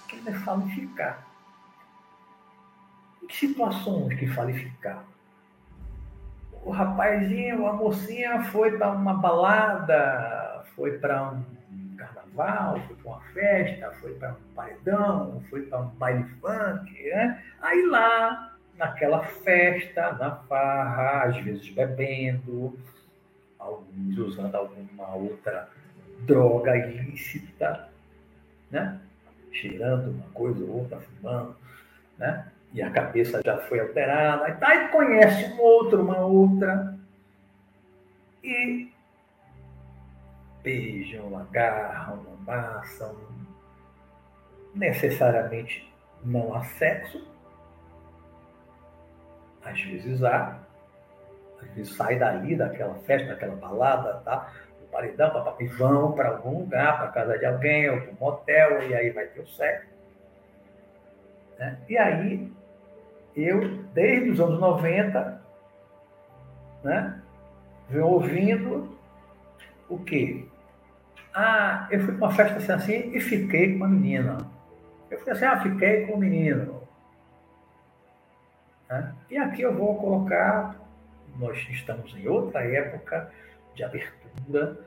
que 0.09 0.16
ainda 0.16 0.33
falam 0.40 0.69
ficar. 0.71 1.26
Em 3.23 3.26
que 3.26 3.37
situações 3.37 4.19
que 4.19 4.26
falam 4.28 4.54
ficar? 4.54 5.04
O 6.64 6.71
rapazinho, 6.71 7.66
a 7.66 7.75
mocinha 7.75 8.43
foi 8.45 8.78
para 8.78 8.90
uma 8.90 9.14
balada, 9.14 10.64
foi 10.75 10.99
para 10.99 11.31
um 11.31 11.45
carnaval, 12.35 12.81
foi 12.87 12.97
para 12.97 13.11
uma 13.11 13.21
festa, 13.21 13.91
foi 14.00 14.14
para 14.14 14.33
um 14.33 14.55
paredão, 14.55 15.43
foi 15.49 15.62
para 15.62 15.81
um 15.81 15.88
baile 15.88 16.25
funk, 16.41 17.11
né? 17.11 17.43
Aí 17.61 17.87
lá, 17.87 18.57
naquela 18.76 19.23
festa, 19.23 20.12
na 20.12 20.37
farra, 20.37 21.25
às 21.25 21.37
vezes 21.38 21.69
bebendo, 21.71 22.79
alguns 23.59 24.19
usando 24.19 24.55
alguma 24.55 25.14
outra 25.14 25.69
droga 26.21 26.76
ilícita, 26.76 27.88
né? 28.71 28.99
Cheirando 29.53 30.11
uma 30.11 30.26
coisa 30.35 30.62
ou 30.64 30.81
outra, 30.81 31.00
fumando, 31.00 31.57
né? 32.19 32.49
E 32.73 32.83
a 32.83 32.91
cabeça 32.91 33.41
já 33.45 33.57
foi 33.59 33.79
alterada, 33.79 34.59
aí, 34.61 34.88
conhece 34.88 35.53
um 35.53 35.61
outro, 35.61 36.03
uma 36.03 36.19
outra, 36.19 36.99
e 38.43 38.93
beijam, 40.64 41.38
agarram, 41.38 42.25
amassam. 42.49 43.14
Necessariamente 44.75 45.94
não 46.25 46.54
há 46.54 46.64
sexo. 46.64 47.25
Às 49.62 49.80
vezes 49.83 50.25
há. 50.25 50.59
Às 51.62 51.68
vezes 51.75 51.94
sai 51.94 52.18
dali, 52.18 52.56
daquela 52.56 52.94
festa, 53.00 53.28
daquela 53.28 53.54
balada, 53.54 54.14
tá? 54.25 54.52
do 54.80 54.87
paredão, 54.88 55.30
papá, 55.30 55.54
e 55.61 55.66
vão 55.66 56.12
para 56.12 56.30
algum 56.30 56.61
lugar, 56.61 56.99
para 56.99 57.12
casa 57.12 57.38
de 57.38 57.47
alguém, 57.47 57.88
ou 57.90 58.00
para 58.00 58.11
um 58.11 58.16
motel, 58.18 58.83
e 58.83 58.94
aí 58.94 59.11
vai 59.11 59.26
ter 59.26 59.40
o 59.40 59.47
sexo. 59.47 59.88
Né? 61.59 61.78
E 61.88 61.97
aí, 61.97 62.52
eu, 63.37 63.83
desde 63.94 64.30
os 64.30 64.40
anos 64.40 64.61
90, 64.61 65.42
né, 66.83 67.23
venho 67.88 68.06
ouvindo 68.06 68.99
o 69.88 69.99
quê? 69.99 70.47
Ah, 71.35 71.88
eu 71.91 71.99
fui 71.99 72.14
para 72.14 72.26
uma 72.29 72.33
festa 72.33 72.59
assim, 72.59 72.73
assim 72.73 73.17
e 73.17 73.21
fiquei 73.21 73.73
com 73.73 73.79
uma 73.79 73.88
menina. 73.88 74.38
Eu 75.11 75.19
falei 75.19 75.35
assim, 75.35 75.45
ah, 75.45 75.61
fiquei 75.61 76.07
com 76.07 76.14
um 76.14 76.19
menino. 76.19 76.81
Né? 78.88 79.12
E 79.29 79.37
aqui 79.37 79.62
eu 79.62 79.75
vou 79.75 79.97
colocar, 79.97 80.76
nós 81.37 81.59
estamos 81.71 82.14
em 82.14 82.29
outra 82.29 82.62
época 82.62 83.33
de 83.75 83.83
abertura, 83.83 84.79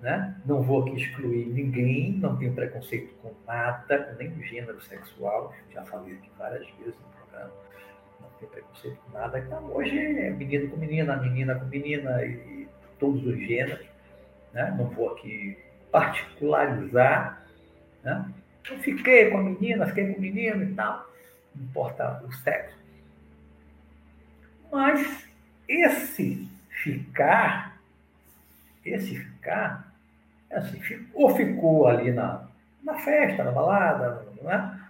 né? 0.00 0.36
não 0.46 0.62
vou 0.62 0.82
aqui 0.82 0.94
excluir 0.94 1.46
ninguém, 1.46 2.12
não 2.12 2.36
tenho 2.36 2.54
preconceito 2.54 3.12
com 3.20 3.32
nada, 3.44 4.04
com 4.04 4.14
nenhum 4.14 4.40
gênero 4.44 4.80
sexual, 4.82 5.52
já 5.72 5.84
falei 5.86 6.14
aqui 6.14 6.30
várias 6.38 6.68
vezes 6.78 6.94
no 7.00 7.08
programa, 7.08 7.52
não 8.20 8.28
tenho 8.38 8.52
preconceito 8.52 8.98
com 8.98 9.18
nada. 9.18 9.40
Então, 9.40 9.72
hoje 9.72 9.98
é 9.98 10.30
menino 10.30 10.70
com 10.70 10.76
menina, 10.76 11.16
menina 11.16 11.56
com 11.56 11.64
menina, 11.64 12.24
e 12.24 12.68
todos 13.00 13.26
os 13.26 13.38
gêneros. 13.40 13.86
Né? 14.52 14.72
Não 14.78 14.86
vou 14.90 15.10
aqui 15.10 15.65
particularizar. 15.96 17.42
Né? 18.02 18.30
Eu 18.70 18.78
fiquei 18.80 19.30
com 19.30 19.38
a 19.38 19.42
menina, 19.42 19.86
fiquei 19.86 20.12
com 20.12 20.18
o 20.18 20.20
menino 20.20 20.62
e 20.62 20.74
tal, 20.74 21.10
não 21.54 21.64
importa 21.64 22.22
o 22.22 22.30
sexo. 22.34 22.76
Mas 24.70 25.26
esse 25.66 26.50
ficar, 26.68 27.80
esse 28.84 29.16
ficar, 29.16 29.90
é 30.50 30.58
assim, 30.58 31.08
ou 31.14 31.34
ficou 31.34 31.88
ali 31.88 32.12
na, 32.12 32.46
na 32.82 32.98
festa, 32.98 33.42
na 33.42 33.52
balada, 33.52 34.26
né? 34.42 34.82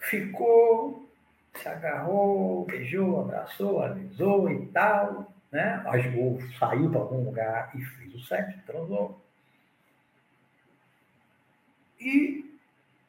ficou, 0.00 1.06
se 1.54 1.68
agarrou, 1.68 2.64
beijou, 2.64 3.20
abraçou, 3.20 3.82
alisou 3.82 4.50
e 4.50 4.66
tal, 4.68 5.35
né? 5.50 5.82
Ou 6.16 6.40
saiu 6.58 6.90
para 6.90 7.00
algum 7.00 7.24
lugar 7.24 7.70
e 7.74 7.82
fez 7.82 8.14
o 8.14 8.20
sexo, 8.20 8.58
transou. 8.66 9.20
E 12.00 12.58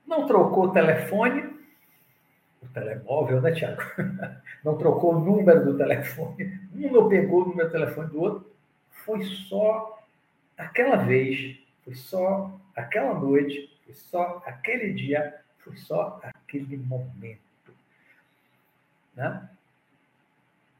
não 0.05 0.25
trocou 0.25 0.65
o 0.65 0.71
telefone, 0.73 1.43
o 2.61 2.67
telemóvel, 2.67 3.41
né, 3.41 3.51
Tiago? 3.51 3.81
Não 4.63 4.77
trocou 4.77 5.15
o 5.15 5.19
número 5.19 5.63
do 5.63 5.77
telefone, 5.77 6.59
um 6.73 6.91
não 6.91 7.07
pegou 7.07 7.43
o 7.43 7.49
número 7.49 7.69
do 7.69 7.71
telefone 7.71 8.09
do 8.09 8.19
outro. 8.19 8.51
Foi 9.05 9.23
só 9.23 10.03
aquela 10.57 10.97
vez, 10.97 11.57
foi 11.85 11.93
só 11.93 12.59
aquela 12.75 13.13
noite, 13.13 13.71
foi 13.85 13.93
só 13.93 14.41
aquele 14.45 14.91
dia, 14.93 15.39
foi 15.59 15.77
só 15.77 16.19
aquele 16.21 16.75
momento. 16.75 17.39
Né? 19.15 19.47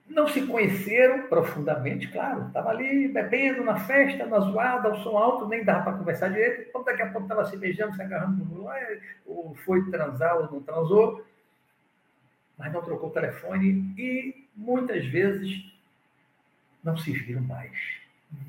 Não 0.10 0.28
se 0.28 0.46
conheceram 0.48 1.28
profundamente, 1.28 2.08
claro. 2.08 2.48
Estava 2.48 2.70
ali 2.70 3.08
bebendo 3.08 3.64
na 3.64 3.78
festa, 3.78 4.26
na 4.26 4.40
zoada, 4.40 4.94
o 4.94 5.04
som 5.04 5.18
alto, 5.18 5.48
nem 5.48 5.64
dava 5.64 5.84
para 5.84 5.98
conversar 5.98 6.30
direito. 6.30 6.70
Então, 6.70 6.84
daqui 6.84 7.02
a 7.02 7.08
pouco 7.08 7.24
estava 7.24 7.46
se 7.46 7.58
beijando, 7.58 7.96
se 7.96 8.02
agarrando 8.02 8.48
ou 9.26 9.56
foi 9.66 9.90
transar 9.92 10.38
ou 10.38 10.52
não 10.52 10.62
transou, 10.62 11.26
mas 12.58 12.72
não 12.72 12.82
trocou 12.82 13.10
o 13.10 13.14
telefone 13.14 13.94
e 13.98 14.48
muitas 14.56 15.06
vezes 15.06 15.72
não 16.84 16.98
se 16.98 17.12
viram 17.12 17.42
mais. 17.42 17.78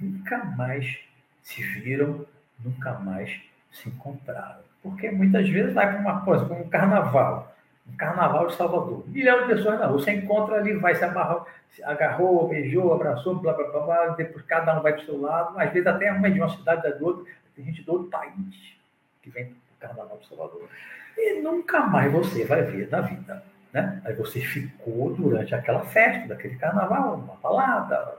Nunca 0.00 0.44
mais 0.44 1.00
se 1.42 1.62
viram, 1.62 2.24
nunca 2.64 2.94
mais 2.94 3.40
se 3.72 3.88
encontraram. 3.88 4.62
Porque 4.82 5.10
muitas 5.10 5.48
vezes 5.48 5.74
vai 5.74 5.90
para 5.90 6.00
uma 6.00 6.24
coisa, 6.24 6.44
para 6.44 6.56
um 6.56 6.68
carnaval 6.68 7.54
carnaval 7.96 8.46
de 8.46 8.54
Salvador. 8.54 9.04
Milhão 9.08 9.46
de 9.46 9.54
pessoas 9.54 9.78
na 9.78 9.86
rua. 9.86 9.98
Você 9.98 10.12
encontra 10.12 10.56
ali, 10.56 10.74
vai 10.74 10.94
se 10.94 11.04
amarrar, 11.04 11.44
se 11.70 11.82
agarrou, 11.82 12.48
beijou, 12.48 12.92
abraçou, 12.92 13.34
blá, 13.36 13.52
blá, 13.52 13.68
blá, 13.70 13.80
blá, 13.80 14.06
depois 14.10 14.44
cada 14.44 14.78
um 14.78 14.82
vai 14.82 14.92
para 14.92 15.02
o 15.02 15.04
seu 15.04 15.20
lado. 15.20 15.58
Às 15.58 15.72
vezes 15.72 15.86
até 15.86 16.12
uma 16.12 16.30
de 16.30 16.38
uma 16.38 16.48
cidade 16.48 16.82
da 16.82 16.90
do 16.90 17.04
outro. 17.04 17.26
Tem 17.54 17.64
gente 17.64 17.82
do 17.82 17.92
outro 17.92 18.08
país 18.08 18.76
que 19.22 19.30
vem 19.30 19.46
para 19.78 19.88
o 19.88 19.88
carnaval 19.88 20.18
de 20.18 20.28
Salvador. 20.28 20.68
E 21.16 21.40
nunca 21.40 21.80
mais 21.80 22.12
você 22.12 22.44
vai 22.44 22.62
ver 22.62 22.88
na 22.90 23.00
vida. 23.00 23.42
Né? 23.72 24.00
Aí 24.04 24.14
você 24.14 24.40
ficou 24.40 25.12
durante 25.14 25.54
aquela 25.54 25.80
festa, 25.80 26.28
daquele 26.28 26.56
carnaval, 26.56 27.14
uma 27.16 27.34
balada, 27.36 28.16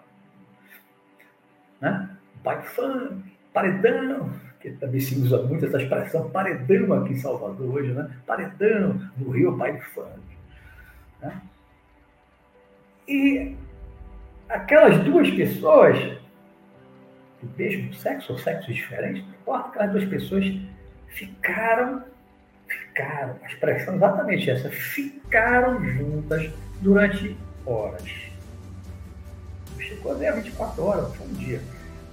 né? 1.82 2.10
funk, 2.64 3.38
paredão, 3.54 4.32
que 4.60 4.72
também 4.72 5.00
se 5.00 5.16
usa 5.16 5.42
muito 5.44 5.66
essa 5.66 5.82
expressão 5.82 6.30
paredão 6.30 6.94
aqui 6.94 7.14
em 7.14 7.18
Salvador 7.18 7.76
hoje, 7.76 7.94
né? 7.94 8.10
Paredão, 8.26 9.02
no 9.18 9.32
Rio, 9.32 9.56
baile 9.56 9.80
funk. 9.80 10.20
Né? 11.22 11.42
E 13.08 13.56
aquelas 14.50 14.98
duas 15.04 15.30
pessoas, 15.32 15.98
do 17.42 17.50
mesmo 17.58 17.94
sexo 17.94 18.34
ou 18.34 18.40
sexos 18.40 18.76
diferentes, 18.76 19.24
não 19.24 19.30
importa, 19.30 19.70
aquelas 19.70 19.92
duas 19.92 20.06
pessoas 20.06 20.46
ficaram, 21.08 22.04
ficaram, 22.68 23.36
a 23.42 23.48
expressão 23.48 23.94
é 23.94 23.98
exatamente 23.98 24.50
essa, 24.50 24.70
ficaram 24.70 25.84
juntas 25.86 26.52
durante 26.82 27.36
horas. 27.66 28.30
Chegou 29.80 30.12
a 30.12 30.32
24 30.32 30.84
horas, 30.84 31.16
foi 31.16 31.28
um 31.28 31.34
dia 31.34 31.62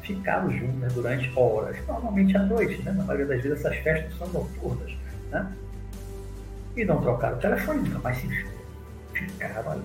ficaram 0.07 0.51
juntas 0.51 0.93
durante 0.93 1.33
horas, 1.37 1.77
normalmente 1.87 2.37
à 2.37 2.43
noite, 2.43 2.81
né? 2.83 2.93
na 2.93 3.05
maioria 3.05 3.27
das 3.27 3.43
vezes 3.43 3.65
essas 3.65 3.77
festas 3.79 4.17
são 4.17 4.29
noturnas, 4.29 4.93
né? 5.31 5.53
e 6.77 6.85
não 6.85 7.01
trocaram 7.01 7.37
o 7.37 7.41
telefone, 7.41 7.89
nunca 7.89 7.99
mais 7.99 8.19
se 8.19 8.27
viram, 8.27 8.51
ficaram 9.13 9.73
ali. 9.73 9.83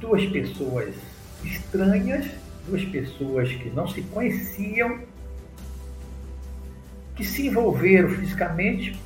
Duas 0.00 0.26
pessoas 0.26 0.94
estranhas, 1.44 2.26
duas 2.66 2.84
pessoas 2.84 3.48
que 3.52 3.70
não 3.70 3.86
se 3.88 4.02
conheciam, 4.02 5.00
que 7.14 7.24
se 7.24 7.46
envolveram 7.46 8.08
fisicamente, 8.10 9.00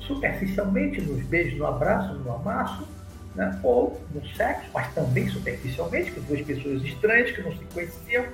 superficialmente, 0.00 1.00
nos 1.00 1.22
beijos, 1.24 1.58
no 1.58 1.66
abraço, 1.66 2.14
no 2.14 2.32
amasso, 2.32 2.88
né? 3.34 3.58
ou 3.62 4.00
no 4.14 4.26
sexo, 4.28 4.68
mas 4.72 4.92
também 4.94 5.28
superficialmente, 5.28 6.10
que 6.10 6.20
duas 6.20 6.40
pessoas 6.42 6.82
estranhas 6.82 7.30
que 7.30 7.42
não 7.42 7.52
se 7.52 7.64
conheciam, 7.66 8.24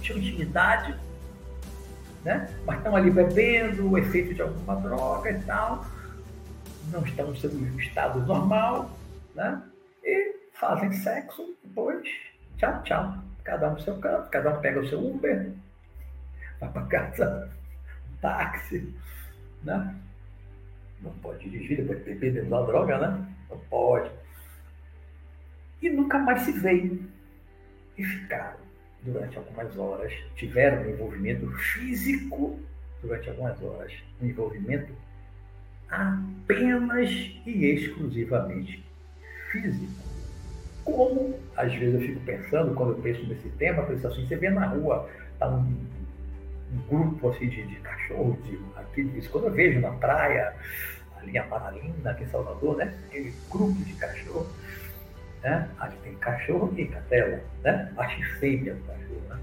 tinham 0.00 0.18
intimidade, 0.18 0.94
né? 2.24 2.48
mas 2.66 2.78
estão 2.78 2.96
ali 2.96 3.10
bebendo, 3.10 3.90
o 3.90 3.98
efeito 3.98 4.34
de 4.34 4.42
alguma 4.42 4.76
droga 4.76 5.30
e 5.30 5.40
tal, 5.42 5.84
não 6.90 7.02
estão 7.04 7.28
no 7.28 7.80
estado 7.80 8.20
normal, 8.26 8.90
né? 9.34 9.62
e 10.02 10.36
fazem 10.54 10.92
sexo, 10.92 11.56
depois, 11.62 12.08
tchau, 12.56 12.82
tchau. 12.82 13.14
cada 13.44 13.70
um 13.70 13.74
pro 13.74 13.84
seu 13.84 13.98
canto, 13.98 14.30
cada 14.30 14.56
um 14.56 14.60
pega 14.60 14.80
o 14.80 14.88
seu 14.88 15.04
Uber, 15.04 15.52
vai 16.60 16.70
para 16.70 16.86
casa, 16.86 17.50
táxi, 18.20 18.94
né? 19.62 19.94
Não 21.00 21.12
pode 21.12 21.48
dirigir 21.48 21.76
depois 21.76 22.04
de 22.04 22.14
beber, 22.14 22.44
usar 22.44 22.62
droga, 22.62 22.98
né? 22.98 23.26
Não 23.48 23.58
pode. 23.70 24.10
E 25.80 25.88
nunca 25.88 26.18
mais 26.18 26.42
se 26.42 26.52
veio. 26.52 27.08
E 27.96 28.04
ficaram 28.04 28.67
durante 29.02 29.36
algumas 29.38 29.76
horas, 29.76 30.12
tiveram 30.36 30.88
envolvimento 30.88 31.50
físico 31.52 32.58
durante 33.02 33.28
algumas 33.28 33.62
horas, 33.62 33.92
um 34.20 34.26
envolvimento 34.26 34.92
apenas 35.88 37.10
e 37.46 37.66
exclusivamente 37.66 38.84
físico. 39.50 40.08
Como, 40.84 41.38
às 41.56 41.72
vezes, 41.74 41.94
eu 41.94 42.00
fico 42.00 42.20
pensando, 42.20 42.74
quando 42.74 42.92
eu 42.92 43.02
penso 43.02 43.26
nesse 43.26 43.48
tema, 43.50 43.82
eu 43.82 43.86
penso 43.86 44.06
assim, 44.08 44.26
você 44.26 44.36
vê 44.36 44.50
na 44.50 44.66
rua, 44.66 45.08
tá 45.38 45.48
um, 45.48 45.76
um 46.72 46.78
grupo 46.88 47.30
assim, 47.30 47.48
de, 47.48 47.66
de 47.66 47.76
cachorros, 47.76 48.42
de, 48.44 48.58
aqui, 48.76 49.02
isso 49.16 49.30
quando 49.30 49.44
eu 49.44 49.52
vejo 49.52 49.80
na 49.80 49.92
praia, 49.92 50.54
ali 51.16 51.32
em 51.32 51.38
Amaralina, 51.38 52.10
aqui 52.10 52.24
em 52.24 52.28
Salvador, 52.28 52.76
né? 52.76 52.94
Aquele 53.06 53.32
grupo 53.50 53.80
de 53.84 53.92
cachorros, 53.94 54.48
né? 55.42 55.68
Tem 56.02 56.14
cachorro 56.14 56.72
e 56.76 56.86
cadela, 56.86 57.40
né? 57.62 57.92
E 58.18 58.24
fêmea 58.38 58.74
do 58.74 58.84
cachorro, 58.84 59.22
né? 59.28 59.38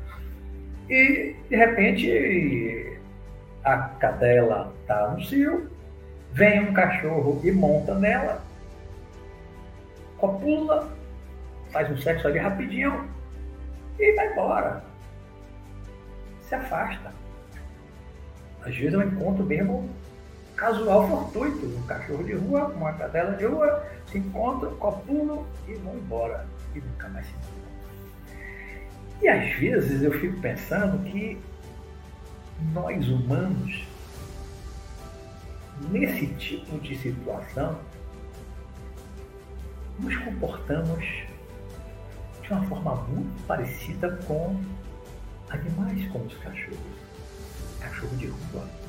E, 0.89 1.35
de 1.49 1.55
repente, 1.55 2.99
a 3.63 3.77
cadela 3.77 4.73
está 4.81 5.09
no 5.09 5.21
cio, 5.23 5.69
vem 6.33 6.69
um 6.69 6.73
cachorro 6.73 7.41
e 7.43 7.51
monta 7.51 7.95
nela, 7.95 8.43
copula, 10.17 10.89
faz 11.71 11.89
um 11.89 11.97
sexo 11.97 12.27
ali 12.27 12.39
rapidinho 12.39 13.09
e 13.99 14.13
vai 14.13 14.31
embora. 14.31 14.83
Se 16.41 16.55
afasta. 16.55 17.13
Às 18.61 18.75
vezes 18.75 18.93
eu 18.93 19.01
encontro 19.01 19.43
mesmo 19.45 19.89
casual 20.55 21.07
fortuito, 21.07 21.65
um 21.65 21.81
cachorro 21.83 22.23
de 22.23 22.33
rua, 22.33 22.67
uma 22.67 22.93
cadela 22.93 23.35
de 23.35 23.45
rua, 23.45 23.85
se 24.11 24.17
encontram, 24.17 24.75
copulam 24.75 25.45
e 25.67 25.73
vão 25.75 25.95
embora. 25.95 26.47
E 26.73 26.79
nunca 26.79 27.09
mais 27.09 27.25
se 27.25 27.31
encontram. 27.33 27.55
E 29.21 29.27
às 29.27 29.59
vezes 29.59 30.01
eu 30.01 30.11
fico 30.19 30.39
pensando 30.41 31.03
que 31.09 31.41
nós 32.73 33.07
humanos, 33.07 33.85
nesse 35.89 36.27
tipo 36.35 36.79
de 36.79 36.97
situação, 36.97 37.77
nos 39.99 40.15
comportamos 40.17 41.05
de 42.41 42.53
uma 42.53 42.63
forma 42.67 42.95
muito 43.07 43.47
parecida 43.47 44.17
com 44.27 44.61
animais 45.49 46.07
como 46.11 46.25
os 46.25 46.37
cachorros. 46.37 46.77
Cachorro 47.79 48.15
de 48.17 48.27
rua. 48.27 48.84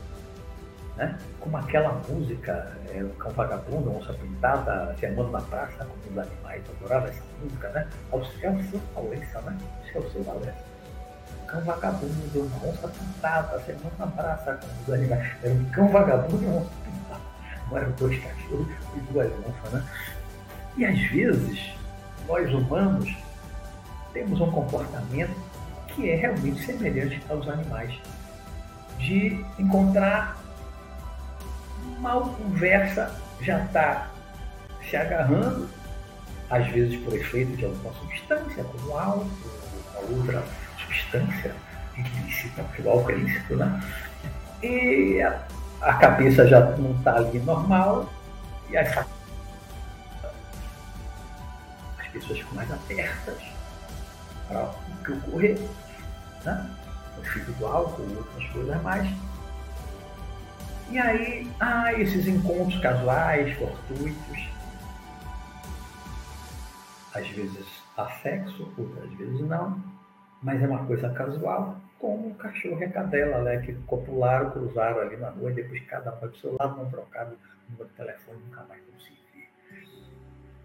Né? 0.97 1.19
Como 1.41 1.57
aquela 1.59 2.01
música, 2.09 2.73
é, 2.95 3.03
o 3.03 3.11
Cão 3.11 3.31
Vagabundo, 3.33 3.95
Onça 3.95 4.15
Pintada, 4.15 4.95
se 4.99 5.07
amando 5.07 5.31
na 5.31 5.41
praça 5.43 5.85
com 5.85 6.11
os 6.11 6.19
animais. 6.19 6.63
Eu 6.67 6.75
adorava 6.77 7.09
essa 7.09 7.23
música, 7.43 7.69
né? 7.69 7.89
Ao 8.11 8.25
céu, 8.25 8.57
seu 8.71 8.81
Valença, 8.95 9.41
né? 9.43 9.59
O 9.95 10.11
seu 10.11 10.23
Valença. 10.23 10.65
Cão 11.47 11.61
Vagabundo, 11.61 12.41
uma 12.41 12.69
onça 12.69 12.89
pintada, 12.89 13.61
se 13.61 13.73
amando 13.73 13.93
na 13.99 14.07
praça 14.07 14.55
com 14.55 14.83
os 14.83 14.95
animais. 14.95 15.33
Era 15.43 15.55
um 15.55 15.65
cão 15.67 15.89
vagabundo 15.89 16.43
e 16.43 16.47
uma 16.47 16.61
onça 16.61 16.71
pintada. 16.85 17.21
Não 17.71 17.79
eram 17.79 17.91
dois 17.93 18.23
cachorros 18.23 18.69
e 18.97 19.01
duas 19.13 19.31
onças, 19.47 19.73
né? 19.73 19.85
E 20.77 20.85
às 20.85 21.01
vezes, 21.11 21.75
nós 22.27 22.53
humanos 22.53 23.17
temos 24.13 24.41
um 24.41 24.51
comportamento 24.51 25.35
que 25.89 26.11
é 26.11 26.17
realmente 26.17 26.65
semelhante 26.65 27.23
aos 27.31 27.49
animais, 27.49 27.95
de 28.99 29.45
encontrar 29.59 30.37
mal 32.01 32.29
conversa, 32.31 33.15
já 33.41 33.65
está 33.65 34.09
se 34.89 34.97
agarrando, 34.97 35.69
às 36.51 36.67
vezes 36.69 36.99
por 37.05 37.15
efeito 37.15 37.57
de 37.57 37.65
alguma 37.65 37.93
substância, 37.95 38.65
como 38.65 38.97
álcool, 38.97 39.31
ou 39.95 40.19
outra 40.19 40.43
substância 40.79 41.55
ilícita, 41.97 42.63
porque 42.63 42.89
álcool 42.89 43.11
é 43.11 43.15
ilícito, 43.15 43.57
né? 43.57 43.83
E 44.63 45.21
a, 45.83 45.95
cabeça 45.95 46.47
já 46.47 46.61
não 46.77 46.93
está 46.93 47.17
ali 47.17 47.39
normal, 47.41 48.11
e 48.71 48.77
as, 48.77 48.97
as 51.99 52.09
pessoas 52.13 52.39
ficam 52.39 52.55
mais 52.55 52.71
abertas 52.71 53.39
para 54.49 54.63
o 54.65 55.05
que 55.05 55.13
ocorrer, 55.13 55.59
né? 56.45 56.71
O 57.19 57.23
efeito 57.23 57.53
do 57.53 57.67
álcool, 57.67 58.07
outras 58.17 58.51
coisas 58.51 58.83
mais. 58.83 59.09
E 60.91 60.99
aí, 60.99 61.51
ah, 61.59 61.93
esses 61.95 62.29
encontros 62.29 62.81
casuais, 62.81 63.57
fortuitos. 63.59 64.49
Às 67.13 67.29
vezes 67.29 67.67
há 67.97 68.09
sexo, 68.23 68.73
outras 68.79 69.11
vezes 69.15 69.41
não. 69.41 69.83
Mas 70.43 70.63
é 70.63 70.67
uma 70.67 70.87
coisa 70.87 71.11
casual, 71.11 71.81
como 71.99 72.29
um 72.29 72.35
cachorro 72.35 72.81
e 72.81 72.85
a 72.85 72.91
cadela, 72.91 73.43
né? 73.43 73.61
Que 73.63 73.73
copularam, 73.87 74.51
cruzaram 74.51 75.01
ali 75.01 75.17
na 75.17 75.31
rua 75.31 75.51
e 75.51 75.55
depois 75.55 75.83
cada 75.87 76.15
um 76.15 76.21
vai 76.21 76.29
pro 76.29 76.39
seu 76.39 76.57
lado, 76.59 76.77
não 76.77 76.91
trocaram 76.91 77.33
o 77.33 77.71
número 77.71 77.89
de 77.89 77.97
telefone, 77.97 78.39
nunca 78.45 78.63
mais 78.65 78.81
vão 78.89 79.01
se 79.01 79.11
ver. 79.35 79.49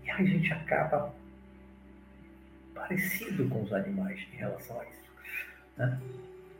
E 0.03 0.11
aí 0.11 0.21
a 0.21 0.29
gente 0.29 0.53
acaba 0.53 1.13
parecido 2.75 3.49
com 3.49 3.63
os 3.63 3.73
animais 3.73 4.19
em 4.33 4.37
relação 4.37 4.79
a 4.79 4.83
isso. 4.83 5.11
Né? 5.77 5.99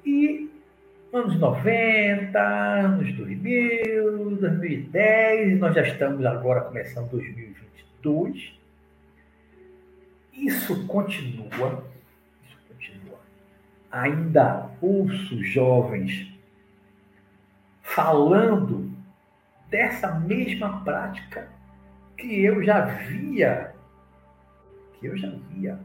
E 0.05 0.60
anos 1.13 1.37
90, 1.37 2.39
anos 2.39 3.13
2000, 3.13 4.37
2010, 4.37 5.59
nós 5.59 5.75
já 5.75 5.81
estamos 5.81 6.25
agora 6.25 6.61
começando 6.61 7.09
2022. 7.09 8.53
Isso 10.33 10.87
continua, 10.87 11.83
isso 12.45 12.57
continua. 12.67 13.19
Ainda 13.91 14.69
ouço 14.81 15.43
jovens 15.43 16.31
falando 17.81 18.89
dessa 19.69 20.17
mesma 20.17 20.81
prática 20.83 21.49
que 22.17 22.41
eu 22.41 22.63
já 22.63 22.81
via, 22.81 23.75
que 24.99 25.07
eu 25.07 25.17
já 25.17 25.29
via 25.49 25.77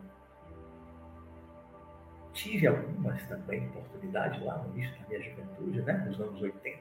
tive 2.46 2.66
algumas 2.66 3.20
também 3.24 3.66
oportunidades 3.68 4.42
lá 4.44 4.58
no 4.58 4.76
início 4.76 4.92
da 5.00 5.08
minha 5.08 5.22
juventude, 5.22 5.82
né, 5.82 6.04
nos 6.06 6.20
anos 6.20 6.40
80, 6.40 6.78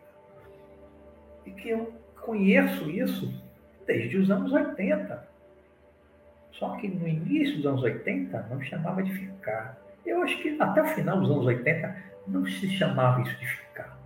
e 1.46 1.52
que 1.52 1.70
eu 1.70 1.94
conheço 2.22 2.90
isso 2.90 3.34
desde 3.86 4.18
os 4.18 4.30
anos 4.30 4.52
80. 4.52 5.28
Só 6.54 6.76
que 6.78 6.88
no 6.88 7.08
início 7.08 7.58
dos 7.58 7.66
anos 7.66 7.84
80 7.84 8.48
não 8.50 8.62
chamava 8.62 9.04
de 9.04 9.14
ficar. 9.14 9.78
Eu 10.06 10.22
acho 10.24 10.42
que 10.42 10.56
até 10.60 10.82
o 10.82 10.88
final 10.88 11.20
dos 11.20 11.30
anos 11.30 11.46
80 11.46 11.96
não 12.28 12.46
se 12.46 12.70
chamava 12.70 13.22
isso 13.22 13.38
de 13.38 13.48
ficar. 13.48 13.98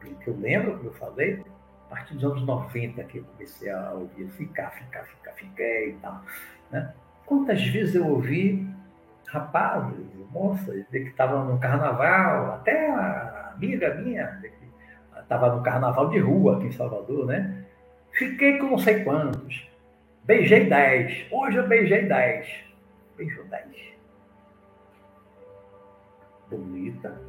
Pelo 0.00 0.16
que 0.16 0.28
eu 0.28 0.36
lembro, 0.36 0.76
como 0.76 0.88
eu 0.88 0.94
falei, 0.94 1.42
a 1.86 1.90
partir 1.90 2.14
dos 2.14 2.24
anos 2.24 2.42
90 2.42 3.04
que 3.04 3.18
eu 3.18 3.24
comecei 3.24 3.70
a 3.70 3.92
ouvir 3.92 4.28
ficar, 4.30 4.70
ficar, 4.70 5.04
ficar, 5.04 5.32
fiquei 5.32 5.90
e 5.90 5.92
tal. 5.94 6.22
Né? 6.70 6.92
Quantas 7.24 7.62
vezes 7.68 7.94
eu 7.94 8.06
ouvi 8.06 8.68
rapazes, 9.28 10.06
moças, 10.30 10.86
que 10.88 10.98
estavam 10.98 11.44
no 11.44 11.58
carnaval, 11.58 12.54
até 12.54 12.90
a 12.90 13.52
amiga 13.54 13.94
minha, 13.94 14.40
estava 15.18 15.54
no 15.54 15.62
carnaval 15.62 16.08
de 16.10 16.18
rua 16.18 16.56
aqui 16.56 16.66
em 16.66 16.72
Salvador, 16.72 17.26
né? 17.26 17.64
Fiquei 18.12 18.58
com 18.58 18.66
não 18.66 18.78
sei 18.78 19.04
quantos. 19.04 19.68
Beijei 20.24 20.68
10. 20.68 21.26
Hoje 21.30 21.56
eu 21.56 21.68
beijei 21.68 22.06
10. 22.06 22.48
Beijou 23.16 23.44
10. 23.44 23.64
Bonita, 26.50 27.20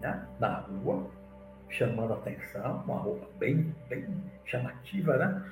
né? 0.00 0.26
Na 0.40 0.60
rua, 0.60 1.06
chamando 1.68 2.14
atenção, 2.14 2.82
uma 2.84 2.98
roupa 2.98 3.26
bem, 3.38 3.74
bem 3.88 4.06
chamativa, 4.44 5.16
né? 5.16 5.44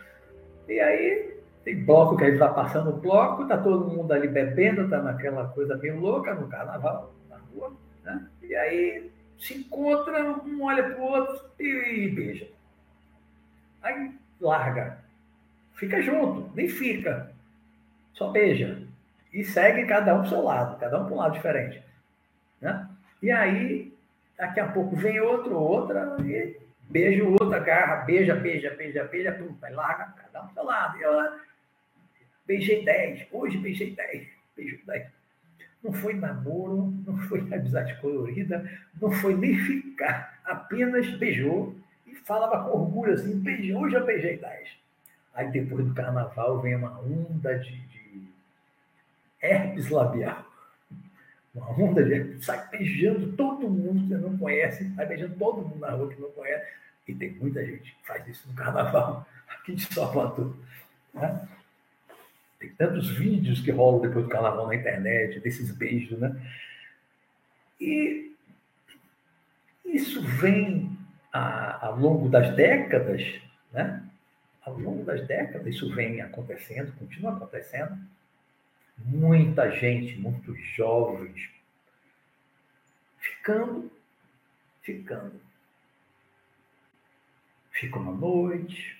E 0.69 0.81
aí 0.81 1.40
tem 1.65 1.85
bloco 1.85 2.17
que 2.17 2.25
a 2.25 2.31
gente 2.31 2.39
vai 2.39 2.55
passando 2.55 2.91
o 2.91 2.97
bloco, 2.97 3.47
tá 3.47 3.57
todo 3.59 3.91
mundo 3.91 4.13
ali 4.13 4.29
bebendo, 4.29 4.89
tá 4.89 5.03
naquela 5.03 5.49
coisa 5.49 5.77
meio 5.77 6.01
louca 6.01 6.35
no 6.35 6.49
carnaval, 6.49 7.13
na 7.29 7.37
rua, 7.37 7.73
né? 8.03 8.27
E 8.43 8.55
aí 8.55 9.11
se 9.39 9.55
encontra, 9.55 10.23
um 10.45 10.63
olha 10.65 10.83
pro 10.91 11.03
outro 11.03 11.51
e, 11.59 12.09
beija. 12.09 12.49
Aí 13.83 14.13
larga. 14.41 14.99
Fica 15.75 16.01
junto, 16.03 16.51
nem 16.55 16.69
fica. 16.69 17.31
Só 18.13 18.31
beija. 18.31 18.83
E 19.33 19.45
segue 19.45 19.87
cada 19.87 20.15
um 20.15 20.21
pro 20.21 20.29
seu 20.29 20.43
lado, 20.43 20.79
cada 20.79 21.01
um 21.01 21.05
para 21.05 21.15
um 21.15 21.19
lado 21.19 21.33
diferente. 21.33 21.83
Né? 22.61 22.89
E 23.23 23.31
aí, 23.31 23.93
daqui 24.37 24.61
a 24.61 24.69
pouco 24.69 24.97
vem 24.97 25.21
outro, 25.21 25.57
outra, 25.57 26.17
e 26.21 26.57
beija 26.83 27.25
o 27.25 27.33
outro, 27.33 27.55
agarra, 27.55 28.05
beija, 28.05 28.35
beija, 28.35 28.71
beija, 28.71 29.05
beija, 29.05 29.33
pum, 29.33 29.55
vai 29.61 29.73
larga, 29.73 30.13
cada 30.17 30.43
um 30.43 30.47
pro 30.47 30.55
seu 30.55 30.65
lado. 30.65 30.99
E 30.99 31.03
eu, 31.03 31.13
beijei 32.51 32.85
10, 32.85 33.29
hoje 33.31 33.59
beijei 33.59 33.95
10, 33.95 34.27
beijo 34.57 34.81
10. 34.85 35.07
não 35.85 35.93
foi 35.93 36.15
namoro, 36.15 36.93
não 37.07 37.17
foi 37.17 37.39
amizade 37.43 37.97
colorida, 38.01 38.69
não 39.01 39.13
foi 39.13 39.37
nem 39.37 39.57
ficar, 39.57 40.41
apenas 40.45 41.09
beijou 41.11 41.77
e 42.09 42.13
falava 42.17 42.65
com 42.65 42.77
orgulho 42.77 43.13
assim, 43.13 43.39
beijou, 43.39 43.83
hoje 43.83 43.95
eu 43.95 44.05
beijei 44.05 44.37
10. 44.37 44.69
Aí 45.33 45.49
depois 45.53 45.87
do 45.87 45.95
carnaval 45.95 46.61
vem 46.61 46.75
uma 46.75 47.01
onda 47.01 47.57
de, 47.57 47.71
de 47.71 48.23
herpes 49.41 49.89
labial. 49.89 50.45
Uma 51.55 51.71
onda 51.71 52.03
de 52.03 52.15
herpes, 52.15 52.45
sai 52.45 52.69
beijando 52.69 53.31
todo 53.37 53.71
mundo 53.71 54.03
que 54.03 54.09
você 54.09 54.17
não 54.17 54.37
conhece, 54.37 54.93
sai 54.97 55.07
beijando 55.07 55.37
todo 55.37 55.63
mundo 55.63 55.79
na 55.79 55.91
rua 55.91 56.13
que 56.13 56.21
não 56.21 56.33
conhece. 56.33 56.67
E 57.07 57.15
tem 57.15 57.31
muita 57.31 57.65
gente 57.65 57.95
que 57.95 58.07
faz 58.07 58.27
isso 58.27 58.49
no 58.49 58.55
carnaval 58.55 59.25
aqui 59.49 59.77
de 59.77 59.95
Salvador. 59.95 60.53
Né? 61.15 61.49
Tem 62.61 62.69
tantos 62.75 63.09
vídeos 63.09 63.63
que 63.63 63.71
rolam 63.71 64.03
depois 64.03 64.27
do 64.27 64.31
carnaval 64.31 64.67
na 64.67 64.75
internet, 64.75 65.41
desses 65.41 65.75
beijos, 65.75 66.19
né? 66.19 66.39
E 67.81 68.37
isso 69.87 70.21
vem 70.21 70.95
a, 71.33 71.87
ao 71.87 71.99
longo 71.99 72.29
das 72.29 72.55
décadas, 72.55 73.23
né? 73.73 74.07
Ao 74.61 74.79
longo 74.79 75.03
das 75.05 75.27
décadas, 75.27 75.67
isso 75.67 75.93
vem 75.95 76.21
acontecendo, 76.21 76.93
continua 76.99 77.35
acontecendo. 77.35 77.99
Muita 78.99 79.71
gente, 79.71 80.21
muitos 80.21 80.61
jovens, 80.77 81.49
ficando, 83.19 83.91
ficando. 84.83 85.41
Ficam 87.71 88.11
à 88.11 88.13
noite, 88.13 89.00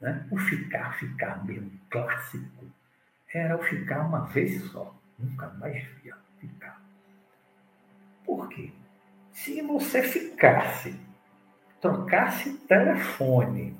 né? 0.00 0.26
O 0.30 0.38
ficar, 0.38 0.96
ficar 0.98 1.44
mesmo 1.44 1.70
clássico, 1.90 2.66
era 3.32 3.56
o 3.56 3.62
ficar 3.62 4.06
uma 4.06 4.26
vez 4.26 4.62
só. 4.70 4.94
Nunca 5.18 5.48
mais 5.48 5.82
via 6.02 6.14
ficar. 6.38 6.80
Por 8.24 8.48
quê? 8.48 8.72
Se 9.32 9.62
você 9.62 10.02
ficasse, 10.02 10.98
trocasse 11.80 12.52
telefone, 12.66 13.78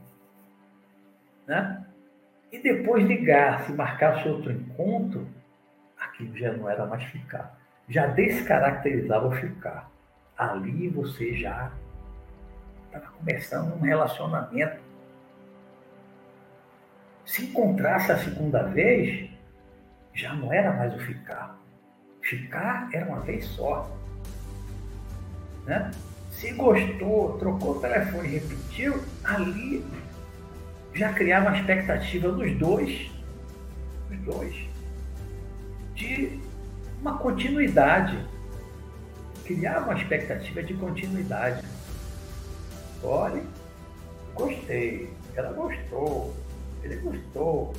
né? 1.46 1.87
e 2.50 2.59
depois 2.59 3.05
ligasse, 3.05 3.72
marcasse 3.72 4.29
outro 4.29 4.52
encontro, 4.52 5.29
aquilo 5.98 6.37
já 6.37 6.52
não 6.52 6.68
era 6.68 6.87
mais 6.87 7.05
ficar. 7.05 7.59
Já 7.88 8.07
descaracterizava 8.07 9.29
o 9.29 9.33
ficar. 9.33 9.90
Ali 10.37 10.88
você 10.88 11.35
já 11.35 11.72
estava 12.87 13.07
começando 13.12 13.74
um 13.74 13.81
relacionamento 13.81 14.86
se 17.27 17.45
encontrasse 17.45 18.12
a 18.12 18.19
segunda 18.19 18.62
vez, 18.62 19.29
já 20.15 20.33
não 20.33 20.53
era 20.53 20.73
mais 20.73 20.95
o 20.95 20.99
ficar. 21.01 21.59
Ficar 22.23 22.89
era 22.93 23.05
uma 23.07 23.21
vez 23.21 23.45
só. 23.47 23.91
Né? 25.67 25.91
Se 26.31 26.53
gostou, 26.53 27.37
trocou 27.39 27.77
o 27.77 27.81
telefone 27.81 28.29
repetiu, 28.29 29.03
ali 29.25 29.85
já 30.95 31.12
criava 31.12 31.49
uma 31.49 31.59
expectativa 31.59 32.31
dos 32.31 32.57
dois, 32.57 33.11
dos 34.09 34.19
dois, 34.21 34.55
de 35.95 36.41
uma 37.01 37.19
continuidade. 37.19 38.19
Criava 39.45 39.91
uma 39.91 39.99
expectativa 40.01 40.62
de 40.62 40.75
continuidade. 40.75 41.65
Olha, 43.03 43.43
gostei, 44.35 45.11
ela 45.35 45.53
gostou, 45.53 46.35
ele 46.87 46.96
gostou. 46.96 47.75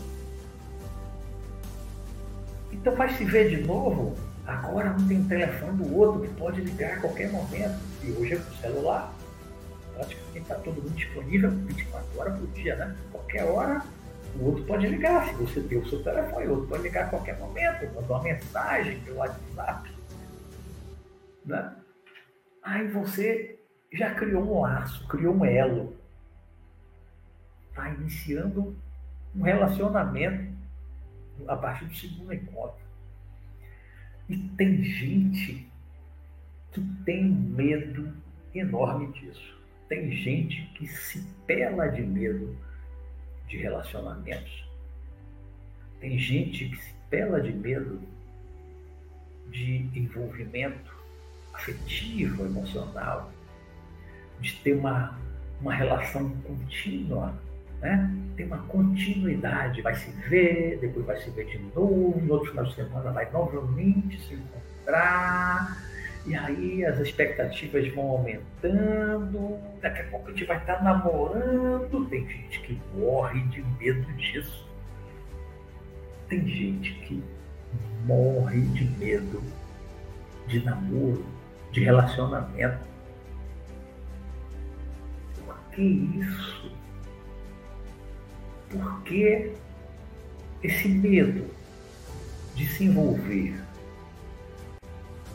Então 2.72 2.96
vai 2.96 3.10
se 3.16 3.26
ver 3.26 3.50
de 3.50 3.64
novo. 3.64 4.16
Agora 4.46 4.92
não 4.92 5.08
tem 5.08 5.24
telefone 5.24 5.78
do 5.78 5.96
outro 5.96 6.22
que 6.22 6.34
pode 6.36 6.62
ligar 6.62 6.98
a 6.98 7.02
qualquer 7.02 7.32
momento. 7.32 7.80
E 8.04 8.12
hoje 8.12 8.34
é 8.34 8.38
com 8.38 8.50
o 8.50 8.58
celular. 8.58 9.14
Praticamente 9.94 10.40
está 10.40 10.56
todo 10.56 10.82
mundo 10.82 10.96
disponível 10.96 11.50
24 11.50 12.20
horas 12.20 12.40
por 12.40 12.48
dia, 12.50 12.76
né? 12.76 12.96
Qualquer 13.12 13.44
hora 13.44 13.84
o 14.40 14.46
outro 14.46 14.64
pode 14.66 14.88
ligar. 14.88 15.28
Se 15.28 15.34
você 15.34 15.62
tem 15.62 15.78
o 15.78 15.90
seu 15.90 16.04
telefone, 16.04 16.48
o 16.48 16.52
outro 16.52 16.68
pode 16.68 16.84
ligar 16.84 17.06
a 17.06 17.10
qualquer 17.10 17.40
momento, 17.40 17.94
mandar 17.94 18.14
uma 18.14 18.24
mensagem 18.24 19.00
pelo 19.02 19.18
WhatsApp. 19.18 19.92
Né? 21.46 21.76
Aí 22.62 22.88
você 22.88 23.60
já 23.92 24.14
criou 24.14 24.44
um 24.44 24.62
laço, 24.62 25.08
criou 25.08 25.36
um 25.36 25.46
elo. 25.46 25.96
Está 27.70 27.90
iniciando 27.90 28.76
um 29.36 29.42
relacionamento 29.42 30.52
a 31.48 31.56
partir 31.56 31.86
do 31.86 31.96
segundo 31.96 32.34
encontro. 32.34 32.86
E 34.30 34.38
tem 34.58 34.84
gente 34.84 35.68
que 36.72 36.82
tem 37.06 37.24
medo 37.24 38.14
enorme 38.54 39.12
disso. 39.14 39.58
Tem 39.88 40.12
gente 40.12 40.64
que 40.76 40.88
se 40.88 41.22
pela 41.46 41.88
de 41.88 42.02
medo 42.02 42.58
de 43.48 43.58
relacionamentos. 43.58 44.68
Tem 46.00 46.20
gente 46.20 46.70
que 46.70 46.76
se 46.76 46.94
pela 47.10 47.40
de 47.40 47.54
medo 47.54 48.02
de 49.50 49.90
envolvimento 49.96 50.94
afetivo, 51.54 52.46
emocional, 52.46 53.32
de 54.42 54.56
ter 54.58 54.74
uma, 54.74 55.18
uma 55.62 55.74
relação 55.74 56.30
contínua 56.42 57.34
né? 57.82 58.14
Tem 58.36 58.46
uma 58.46 58.60
continuidade, 58.60 59.82
vai 59.82 59.96
se 59.96 60.12
ver, 60.30 60.78
depois 60.80 61.06
vai 61.06 61.18
se 61.18 61.30
ver 61.32 61.46
de 61.46 61.60
novo, 61.76 62.22
no 62.22 62.34
outro 62.34 62.52
final 62.52 62.66
de 62.66 62.76
semana 62.76 63.12
vai 63.12 63.30
novamente 63.32 64.20
se 64.28 64.36
encontrar, 64.36 65.78
e 66.28 66.36
aí 66.36 66.86
as 66.86 67.00
expectativas 67.00 67.88
vão 67.96 68.10
aumentando, 68.12 69.58
daqui 69.82 70.02
a 70.02 70.04
pouco 70.06 70.28
a 70.28 70.32
gente 70.32 70.44
vai 70.44 70.58
estar 70.58 70.84
namorando. 70.84 72.06
Tem 72.10 72.28
gente 72.28 72.60
que 72.60 72.82
morre 72.94 73.40
de 73.44 73.64
medo 73.80 74.12
disso. 74.14 74.68
Tem 76.28 76.46
gente 76.46 76.94
que 77.06 77.24
morre 78.06 78.60
de 78.60 78.84
medo 79.00 79.42
de 80.48 80.64
namoro, 80.64 81.26
de 81.72 81.84
relacionamento. 81.84 82.86
Por 85.46 85.58
que 85.72 85.82
isso? 85.82 86.77
Por 88.70 89.02
que 89.04 89.54
esse 90.62 90.90
medo 90.90 91.50
de 92.54 92.68
se 92.68 92.84
envolver? 92.84 93.56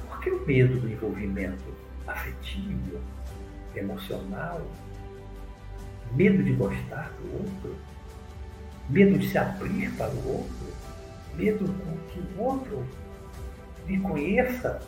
Por 0.06 0.20
que 0.20 0.30
o 0.30 0.46
medo 0.46 0.80
do 0.80 0.90
envolvimento 0.90 1.74
afetivo, 2.06 3.00
emocional? 3.74 4.60
Medo 6.14 6.42
de 6.42 6.52
gostar 6.52 7.10
do 7.20 7.32
outro? 7.32 7.76
Medo 8.90 9.18
de 9.18 9.26
se 9.26 9.38
abrir 9.38 9.90
para 9.92 10.10
o 10.10 10.28
outro? 10.28 10.66
Medo 11.34 11.64
com 11.64 11.96
que 12.08 12.20
o 12.20 12.42
outro 12.42 12.86
me 13.86 13.98
conheça? 14.00 14.82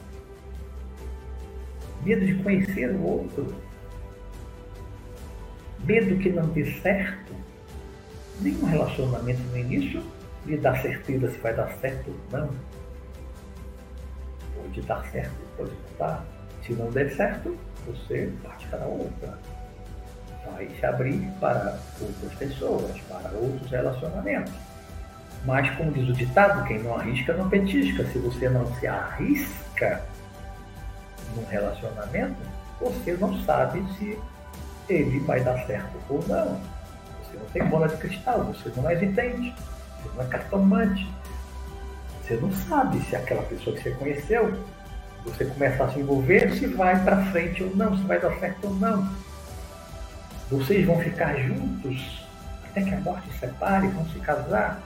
Medo 2.04 2.26
de 2.26 2.34
conhecer 2.42 2.90
o 2.90 3.02
outro? 3.02 3.54
Medo 5.82 6.18
que 6.18 6.28
não 6.28 6.46
dê 6.48 6.66
certo? 6.80 7.43
Nenhum 8.40 8.66
relacionamento 8.66 9.40
no 9.50 9.58
início 9.58 10.02
lhe 10.46 10.56
dá 10.56 10.76
certeza 10.80 11.30
se 11.30 11.38
vai 11.38 11.54
dar 11.54 11.68
certo 11.80 12.10
ou 12.10 12.38
não. 12.38 12.50
Pode 14.54 14.82
dar 14.82 15.04
certo, 15.10 15.34
pode 15.56 15.70
não 15.70 15.98
dar. 15.98 16.24
Se 16.64 16.72
não 16.72 16.90
der 16.90 17.14
certo, 17.14 17.56
você 17.86 18.32
parte 18.42 18.66
para 18.68 18.86
outra. 18.86 19.38
Vai 20.50 20.68
se 20.78 20.86
abrir 20.86 21.20
para 21.40 21.78
outras 22.00 22.34
pessoas, 22.34 23.00
para 23.08 23.30
outros 23.30 23.70
relacionamentos. 23.70 24.52
Mas, 25.44 25.70
como 25.76 25.92
diz 25.92 26.08
o 26.08 26.12
ditado, 26.12 26.66
quem 26.66 26.82
não 26.82 26.96
arrisca 26.96 27.34
não 27.34 27.48
petisca. 27.48 28.04
Se 28.06 28.18
você 28.18 28.48
não 28.48 28.66
se 28.74 28.86
arrisca 28.86 30.02
num 31.34 31.44
relacionamento, 31.46 32.36
você 32.80 33.14
não 33.14 33.42
sabe 33.42 33.84
se 33.94 34.18
ele 34.88 35.20
vai 35.20 35.42
dar 35.42 35.66
certo 35.66 35.98
ou 36.08 36.24
não. 36.26 36.60
Você 37.34 37.40
não 37.40 37.46
tem 37.46 37.64
bola 37.64 37.88
de 37.88 37.96
cristal, 37.96 38.44
você 38.44 38.72
não 38.76 38.88
é 38.88 38.94
vidente, 38.94 39.54
você 40.02 40.16
não 40.16 40.24
é 40.24 40.26
cartomante. 40.28 41.12
Você 42.22 42.36
não 42.36 42.52
sabe 42.52 43.00
se 43.00 43.16
aquela 43.16 43.42
pessoa 43.42 43.76
que 43.76 43.82
você 43.82 43.90
conheceu, 43.90 44.58
você 45.24 45.44
começa 45.44 45.84
a 45.84 45.92
se 45.92 46.00
envolver, 46.00 46.52
se 46.52 46.66
vai 46.66 47.02
para 47.02 47.24
frente 47.26 47.62
ou 47.62 47.74
não, 47.76 47.96
se 47.96 48.04
vai 48.04 48.20
dar 48.20 48.34
certo 48.38 48.66
ou 48.66 48.74
não. 48.74 49.08
Vocês 50.50 50.86
vão 50.86 50.98
ficar 51.00 51.36
juntos 51.36 52.24
até 52.64 52.82
que 52.82 52.94
a 52.94 53.00
morte 53.00 53.30
separe, 53.38 53.88
vão 53.88 54.08
se 54.08 54.18
casar 54.20 54.80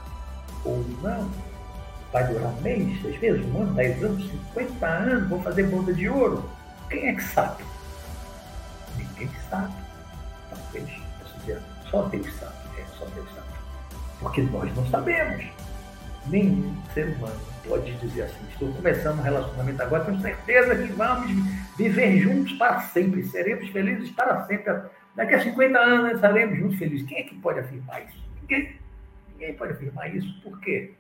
ou 0.65 0.85
não. 1.03 1.31
Vai 2.13 2.27
durar 2.27 2.49
um 2.49 2.61
mês, 2.63 3.03
seis 3.03 3.21
meses, 3.21 3.45
um 3.47 3.63
ano, 3.63 3.75
dez 3.75 4.03
anos, 4.03 4.31
cinquenta 4.31 4.87
anos, 4.87 5.29
vão 5.29 5.43
fazer 5.43 5.65
boda 5.65 5.93
de 5.93 6.09
ouro. 6.09 6.49
Quem 6.89 7.09
é 7.09 7.15
que 7.15 7.23
sabe? 7.23 7.63
Ninguém 8.97 9.31
sabe. 9.51 9.75
Talvez, 10.49 10.91
posso 11.21 11.39
dizer, 11.41 11.61
só 11.91 12.03
Deus 12.03 12.33
sabe. 12.35 12.55
É, 12.79 12.85
só 12.99 13.05
Deus 13.07 13.29
sabe. 13.35 13.49
Porque 14.21 14.43
nós 14.43 14.75
não 14.77 14.87
sabemos. 14.87 15.45
nenhum 16.27 16.75
ser 16.93 17.09
humano 17.17 17.41
pode 17.67 17.93
dizer 17.99 18.23
assim: 18.23 18.47
estou 18.51 18.73
começando 18.73 19.19
um 19.19 19.23
relacionamento 19.23 19.83
agora, 19.83 20.05
tenho 20.05 20.21
certeza 20.21 20.77
que 20.77 20.93
vamos 20.93 21.31
viver 21.77 22.19
juntos 22.19 22.53
para 22.55 22.81
sempre, 22.81 23.23
seremos 23.25 23.69
felizes 23.69 24.11
para 24.11 24.45
sempre. 24.47 24.73
Daqui 25.15 25.35
a 25.35 25.43
50 25.43 25.79
anos 25.79 26.13
estaremos 26.15 26.59
juntos 26.59 26.79
felizes. 26.79 27.07
Quem 27.09 27.19
é 27.19 27.23
que 27.25 27.35
pode 27.37 27.61
afirmar 27.61 28.03
isso? 28.05 28.25
Ninguém. 28.41 28.77
Ninguém 29.33 29.55
pode 29.55 29.73
afirmar 29.73 30.15
isso. 30.15 30.41
Por 30.43 30.61
quê? 30.61 30.93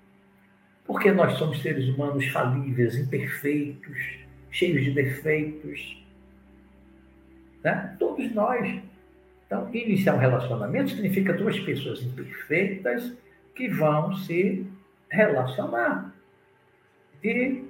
Porque 0.84 1.12
nós 1.12 1.38
somos 1.38 1.60
seres 1.62 1.88
humanos 1.88 2.26
falíveis, 2.28 2.96
imperfeitos, 2.96 3.98
cheios 4.50 4.84
de 4.84 4.90
defeitos. 4.92 6.04
Né? 7.62 7.96
Todos 7.98 8.32
nós. 8.32 8.80
Então, 9.48 9.66
iniciar 9.72 10.14
um 10.14 10.18
relacionamento 10.18 10.90
significa 10.90 11.32
duas 11.32 11.58
pessoas 11.58 12.02
imperfeitas 12.02 13.14
que 13.54 13.66
vão 13.66 14.14
se 14.14 14.66
relacionar. 15.10 16.14
E 17.24 17.64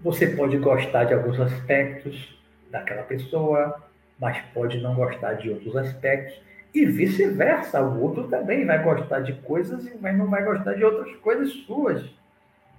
você 0.00 0.28
pode 0.28 0.56
gostar 0.58 1.04
de 1.04 1.12
alguns 1.12 1.40
aspectos 1.40 2.38
daquela 2.70 3.02
pessoa, 3.02 3.82
mas 4.18 4.40
pode 4.54 4.80
não 4.80 4.94
gostar 4.94 5.34
de 5.34 5.50
outros 5.50 5.74
aspectos. 5.76 6.40
E 6.72 6.86
vice-versa, 6.86 7.82
o 7.82 8.00
outro 8.00 8.28
também 8.28 8.64
vai 8.64 8.80
gostar 8.80 9.20
de 9.20 9.32
coisas 9.32 9.86
e 9.86 10.12
não 10.12 10.30
vai 10.30 10.44
gostar 10.44 10.74
de 10.74 10.84
outras 10.84 11.16
coisas 11.16 11.52
suas. 11.66 12.08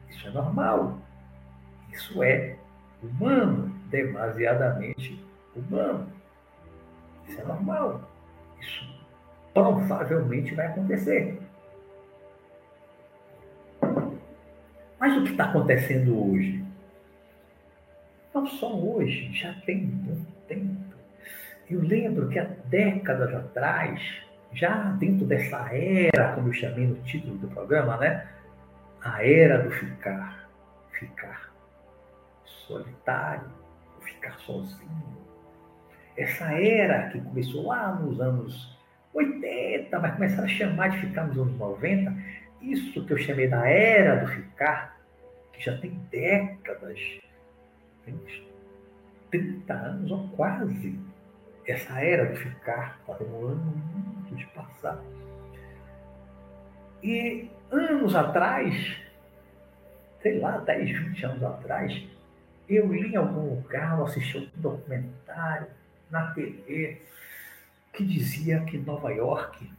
Isso 0.09 0.27
é 0.29 0.31
normal. 0.31 0.97
Isso 1.91 2.23
é 2.23 2.55
humano, 3.03 3.69
demasiadamente 3.89 5.21
humano. 5.53 6.07
Isso 7.27 7.41
é 7.41 7.43
normal. 7.43 8.14
Isso 8.59 8.95
provavelmente 9.53 10.53
vai 10.53 10.67
acontecer. 10.67 11.41
Mas 14.99 15.17
o 15.17 15.23
que 15.23 15.31
está 15.31 15.45
acontecendo 15.45 16.31
hoje? 16.31 16.63
Não 18.33 18.45
só 18.45 18.75
hoje, 18.75 19.31
já 19.33 19.53
tem 19.65 19.77
muito 19.77 20.29
tempo. 20.47 20.95
Eu 21.69 21.81
lembro 21.81 22.27
que 22.27 22.37
há 22.37 22.43
décadas 22.65 23.33
atrás, 23.33 24.01
já 24.51 24.91
dentro 24.91 25.25
dessa 25.25 25.69
era, 25.73 26.33
como 26.33 26.49
eu 26.49 26.53
chamei 26.53 26.85
no 26.85 26.95
título 27.03 27.37
do 27.37 27.47
programa, 27.47 27.97
né? 27.97 28.27
A 29.01 29.25
era 29.25 29.59
do 29.59 29.71
ficar. 29.71 30.49
Ficar 30.91 31.53
solitário, 32.45 33.49
ficar 34.01 34.37
sozinho. 34.39 35.24
Essa 36.17 36.53
era 36.53 37.09
que 37.09 37.19
começou 37.19 37.67
lá 37.67 37.93
nos 37.93 38.21
anos 38.21 38.77
80, 39.13 39.99
mas 39.99 40.13
começaram 40.13 40.43
a 40.43 40.47
chamar 40.47 40.89
de 40.89 40.99
ficar 40.99 41.27
nos 41.27 41.37
anos 41.37 41.57
90, 41.57 42.15
isso 42.61 43.05
que 43.05 43.13
eu 43.13 43.17
chamei 43.17 43.47
da 43.47 43.67
era 43.67 44.17
do 44.17 44.27
ficar, 44.27 44.99
que 45.53 45.63
já 45.63 45.77
tem 45.77 45.91
décadas, 46.11 46.99
tem 48.05 48.19
30 49.31 49.73
anos 49.73 50.11
ou 50.11 50.27
quase, 50.29 50.99
essa 51.67 51.99
era 52.01 52.25
do 52.25 52.35
ficar 52.35 52.97
está 53.01 53.13
demorando 53.13 53.61
muito 53.61 54.35
de 54.35 54.45
passar. 54.47 55.01
E 57.03 57.49
anos 57.71 58.15
atrás, 58.15 58.97
sei 60.21 60.39
lá, 60.39 60.57
10, 60.57 60.97
20 60.97 61.25
anos 61.25 61.43
atrás, 61.43 62.03
eu 62.67 62.91
li 62.91 63.13
em 63.13 63.15
algum 63.15 63.55
lugar, 63.55 64.01
assisti 64.01 64.37
um 64.37 64.61
documentário 64.61 65.67
na 66.15 66.31
TV 66.31 67.01
que 67.91 68.05
dizia 68.05 68.63
que 68.63 68.77
Nova 68.77 69.11
York 69.11 69.69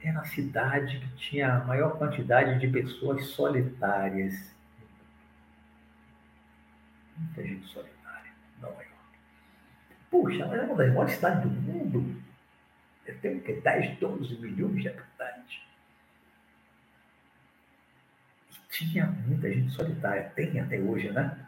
era 0.00 0.20
a 0.20 0.24
cidade 0.24 1.00
que 1.00 1.08
tinha 1.16 1.56
a 1.56 1.64
maior 1.64 1.98
quantidade 1.98 2.60
de 2.60 2.68
pessoas 2.68 3.26
solitárias. 3.26 4.54
Muita 7.16 7.42
gente 7.42 7.66
solitária, 7.66 8.30
Nova 8.60 8.80
York. 8.80 9.18
Puxa, 10.08 10.46
mas 10.46 10.60
é 10.60 10.62
uma 10.62 10.76
das 10.76 10.88
maiores 10.88 11.14
cidades 11.14 11.42
do 11.42 11.48
mundo. 11.48 12.22
Tem 13.20 13.36
o 13.36 13.40
quê? 13.40 13.60
10, 13.62 13.98
12 13.98 14.38
milhões 14.38 14.82
de 14.82 14.88
habitantes. 14.88 15.60
E 18.50 18.68
tinha 18.68 19.06
muita 19.06 19.52
gente 19.52 19.70
solitária. 19.72 20.30
Tem 20.36 20.60
até 20.60 20.78
hoje, 20.78 21.10
né? 21.10 21.45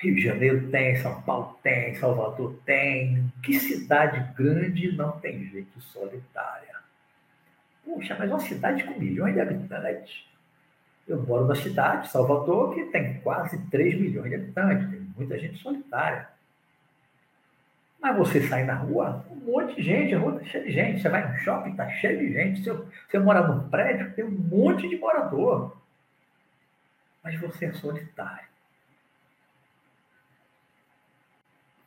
Rio 0.00 0.14
de 0.14 0.22
Janeiro 0.22 0.70
tem, 0.70 0.96
São 0.96 1.20
Paulo 1.22 1.58
tem, 1.62 1.94
Salvador 1.94 2.58
tem. 2.64 3.30
Que 3.42 3.58
cidade 3.60 4.34
grande 4.34 4.92
não 4.96 5.12
tem 5.20 5.44
gente 5.44 5.80
solitária? 5.80 6.80
Puxa, 7.84 8.16
mas 8.18 8.30
uma 8.30 8.40
cidade 8.40 8.84
com 8.84 8.98
milhões 8.98 9.34
de 9.34 9.40
habitantes. 9.40 10.24
Eu 11.06 11.22
moro 11.22 11.46
na 11.46 11.54
cidade, 11.54 12.10
Salvador, 12.10 12.74
que 12.74 12.84
tem 12.86 13.20
quase 13.20 13.58
3 13.66 14.00
milhões 14.00 14.30
de 14.30 14.36
habitantes, 14.36 14.90
tem 14.90 15.00
muita 15.16 15.38
gente 15.38 15.58
solitária. 15.58 16.28
Mas 18.00 18.16
você 18.16 18.46
sai 18.48 18.64
na 18.64 18.74
rua, 18.74 19.26
um 19.30 19.36
monte 19.36 19.76
de 19.76 19.82
gente, 19.82 20.14
a 20.14 20.18
rua 20.18 20.36
está 20.36 20.44
cheia 20.44 20.64
de 20.64 20.72
gente. 20.72 21.02
Você 21.02 21.08
vai 21.08 21.30
no 21.30 21.38
shopping, 21.38 21.70
está 21.70 21.88
cheio 21.90 22.18
de 22.18 22.32
gente. 22.32 22.62
Se 22.62 22.70
você 22.70 23.18
mora 23.18 23.46
num 23.46 23.68
prédio, 23.68 24.12
tem 24.14 24.24
um 24.24 24.30
monte 24.30 24.88
de 24.88 24.96
morador. 24.96 25.76
Mas 27.22 27.38
você 27.38 27.66
é 27.66 27.72
solitário. 27.72 28.48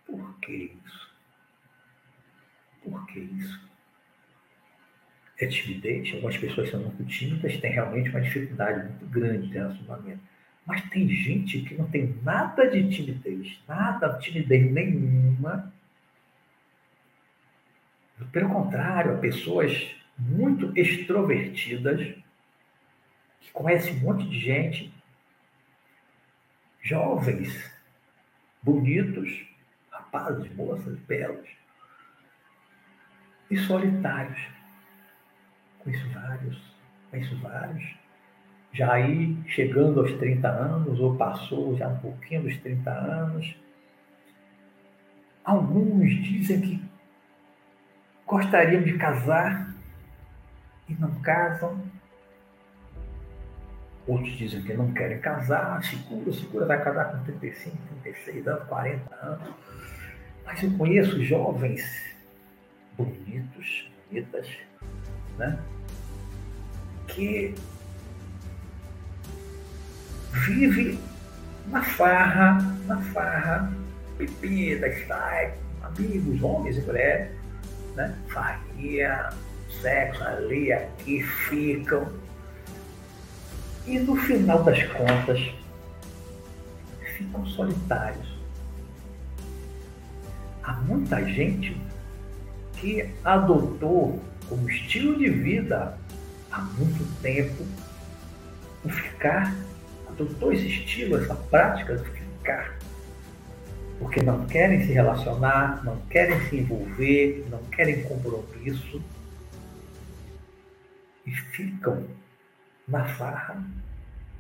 Por 0.06 0.33
que 0.46 0.52
isso? 0.86 1.14
Por 2.84 3.06
que 3.08 3.20
isso? 3.20 3.74
é 5.44 5.48
timidez, 5.48 6.14
algumas 6.14 6.38
pessoas 6.38 6.70
são 6.70 6.80
muito 6.80 7.04
tímidas, 7.06 7.58
têm 7.58 7.72
realmente 7.72 8.10
uma 8.10 8.22
dificuldade 8.22 8.88
muito 8.90 9.06
grande 9.08 9.48
de 9.48 9.54
relacionamento. 9.54 10.22
Mas 10.66 10.82
tem 10.90 11.08
gente 11.10 11.62
que 11.62 11.76
não 11.76 11.90
tem 11.90 12.16
nada 12.24 12.70
de 12.70 12.90
timidez, 12.90 13.60
nada, 13.68 14.18
timidez 14.20 14.72
nenhuma. 14.72 15.74
Pelo 18.32 18.50
contrário, 18.50 19.20
pessoas 19.20 19.94
muito 20.18 20.72
extrovertidas, 20.78 22.16
que 23.42 23.52
conhecem 23.52 23.98
um 23.98 24.00
monte 24.00 24.30
de 24.30 24.40
gente, 24.40 24.94
jovens, 26.82 27.74
bonitos, 28.62 29.46
rapazes, 30.14 30.56
moças, 30.56 31.00
belos, 31.00 31.50
e 33.50 33.58
solitários 33.58 34.54
Conheço 35.84 36.08
vários, 36.10 36.62
conheço 37.12 37.38
vários. 37.40 37.96
Já 38.72 38.94
aí 38.94 39.38
chegando 39.48 40.00
aos 40.00 40.14
30 40.14 40.48
anos, 40.48 41.00
ou 41.00 41.16
passou 41.16 41.76
já 41.76 41.90
um 41.90 42.00
pouquinho 42.00 42.44
dos 42.44 42.58
30 42.58 42.90
anos. 42.90 43.56
Alguns 45.44 46.10
dizem 46.24 46.62
que 46.62 46.84
gostariam 48.26 48.82
de 48.82 48.98
casar 48.98 49.76
e 50.88 50.94
não 50.94 51.14
casam. 51.22 51.84
Outros 54.08 54.34
dizem 54.38 54.64
que 54.64 54.74
não 54.74 54.94
querem 54.94 55.20
casar, 55.20 55.84
segura, 55.84 56.32
segura, 56.32 56.66
vai 56.66 56.82
casar 56.82 57.12
com 57.12 57.24
35, 57.26 57.78
36 58.04 58.48
anos, 58.48 58.68
40 58.68 59.16
anos. 59.16 59.54
Mas 60.46 60.62
eu 60.64 60.72
conheço 60.78 61.24
jovens 61.24 61.84
bonitos, 62.98 63.90
bonitas, 64.10 64.48
né? 65.38 65.60
que 67.08 67.54
vive 70.32 71.00
na 71.68 71.84
farra, 71.84 72.58
na 72.88 72.98
farra, 72.98 73.72
bebida, 74.18 74.88
está 74.88 75.52
amigos, 75.84 76.42
homens 76.42 76.78
e 76.78 76.82
mulheres, 76.82 77.32
né? 77.96 78.18
Farria, 78.30 79.30
sexo 79.82 80.24
ali, 80.24 80.74
aqui, 80.74 81.22
ficam. 81.24 82.12
E 83.86 84.00
no 84.00 84.16
final 84.16 84.64
das 84.64 84.82
contas, 84.84 85.54
ficam 87.18 87.46
solitários. 87.46 88.33
Há 90.64 90.74
muita 90.74 91.24
gente 91.26 91.76
que 92.74 93.10
adotou 93.24 94.22
como 94.48 94.70
estilo 94.70 95.18
de 95.18 95.30
vida 95.30 95.98
há 96.52 96.62
muito 96.62 97.22
tempo 97.22 97.66
o 98.84 98.90
ficar, 98.90 99.54
adotou 100.10 100.52
esse 100.52 100.68
estilo, 100.68 101.18
essa 101.18 101.36
prática 101.36 101.96
do 101.96 102.04
ficar, 102.04 102.78
porque 104.00 104.22
não 104.22 104.46
querem 104.46 104.86
se 104.86 104.92
relacionar, 104.92 105.84
não 105.84 105.98
querem 106.08 106.40
se 106.50 106.58
envolver, 106.58 107.46
não 107.50 107.60
querem 107.66 108.04
compromisso 108.04 109.02
e 111.26 111.32
ficam 111.32 112.06
na 112.88 113.06
farra, 113.16 113.64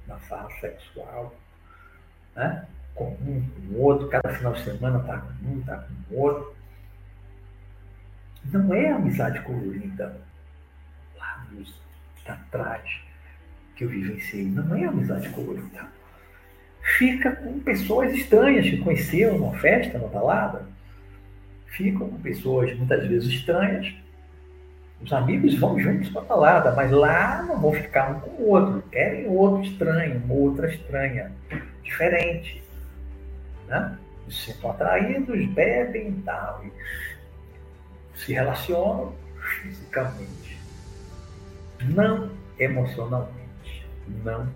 na 0.07 0.17
farra 0.17 0.49
sexual, 0.59 1.33
né? 2.35 2.67
Com 2.95 3.05
um, 3.05 3.41
com 3.41 3.75
o 3.75 3.81
outro, 3.81 4.07
cada 4.07 4.29
final 4.29 4.53
de 4.53 4.63
semana 4.63 4.99
está 4.99 5.17
com 5.17 5.49
um, 5.49 5.59
está 5.59 5.77
com 5.77 6.15
o 6.15 6.19
outro. 6.19 6.55
Não 8.51 8.73
é 8.73 8.91
amizade 8.91 9.39
colorida 9.41 10.21
lá 11.17 11.45
nos 11.51 11.73
atrás. 12.25 13.01
que 13.75 13.85
eu 13.85 13.89
vivenciei, 13.89 14.45
não 14.45 14.75
é 14.75 14.85
amizade 14.85 15.29
colorida. 15.29 15.87
Fica 16.97 17.31
com 17.31 17.59
pessoas 17.59 18.13
estranhas 18.13 18.69
que 18.69 18.77
conheceu 18.77 19.37
numa 19.37 19.57
festa, 19.57 19.97
numa 19.97 20.09
balada. 20.09 20.63
Ficam 21.67 22.09
com 22.09 22.19
pessoas 22.19 22.77
muitas 22.77 23.07
vezes 23.07 23.29
estranhas. 23.29 23.91
Os 25.01 25.11
amigos 25.11 25.57
vão 25.57 25.79
juntos 25.79 26.09
para 26.09 26.21
a 26.21 26.25
balada, 26.25 26.71
mas 26.75 26.91
lá 26.91 27.41
não 27.43 27.59
vão 27.59 27.73
ficar 27.73 28.11
um 28.11 28.19
com 28.19 28.29
o 28.29 28.49
outro. 28.49 28.83
Querem 28.91 29.27
outro 29.27 29.63
estranho, 29.63 30.21
uma 30.23 30.33
outra 30.35 30.67
estranha, 30.71 31.31
diferente. 31.83 32.63
Né? 33.67 33.97
Se 34.29 34.53
sentem 34.53 34.69
atraídos, 34.69 35.45
bebem 35.47 36.09
e 36.09 36.21
tal. 36.23 36.63
E 36.65 36.71
se 38.19 38.33
relacionam 38.33 39.13
fisicamente. 39.61 40.59
Não 41.81 42.29
emocionalmente. 42.59 43.85
Não 44.23 44.47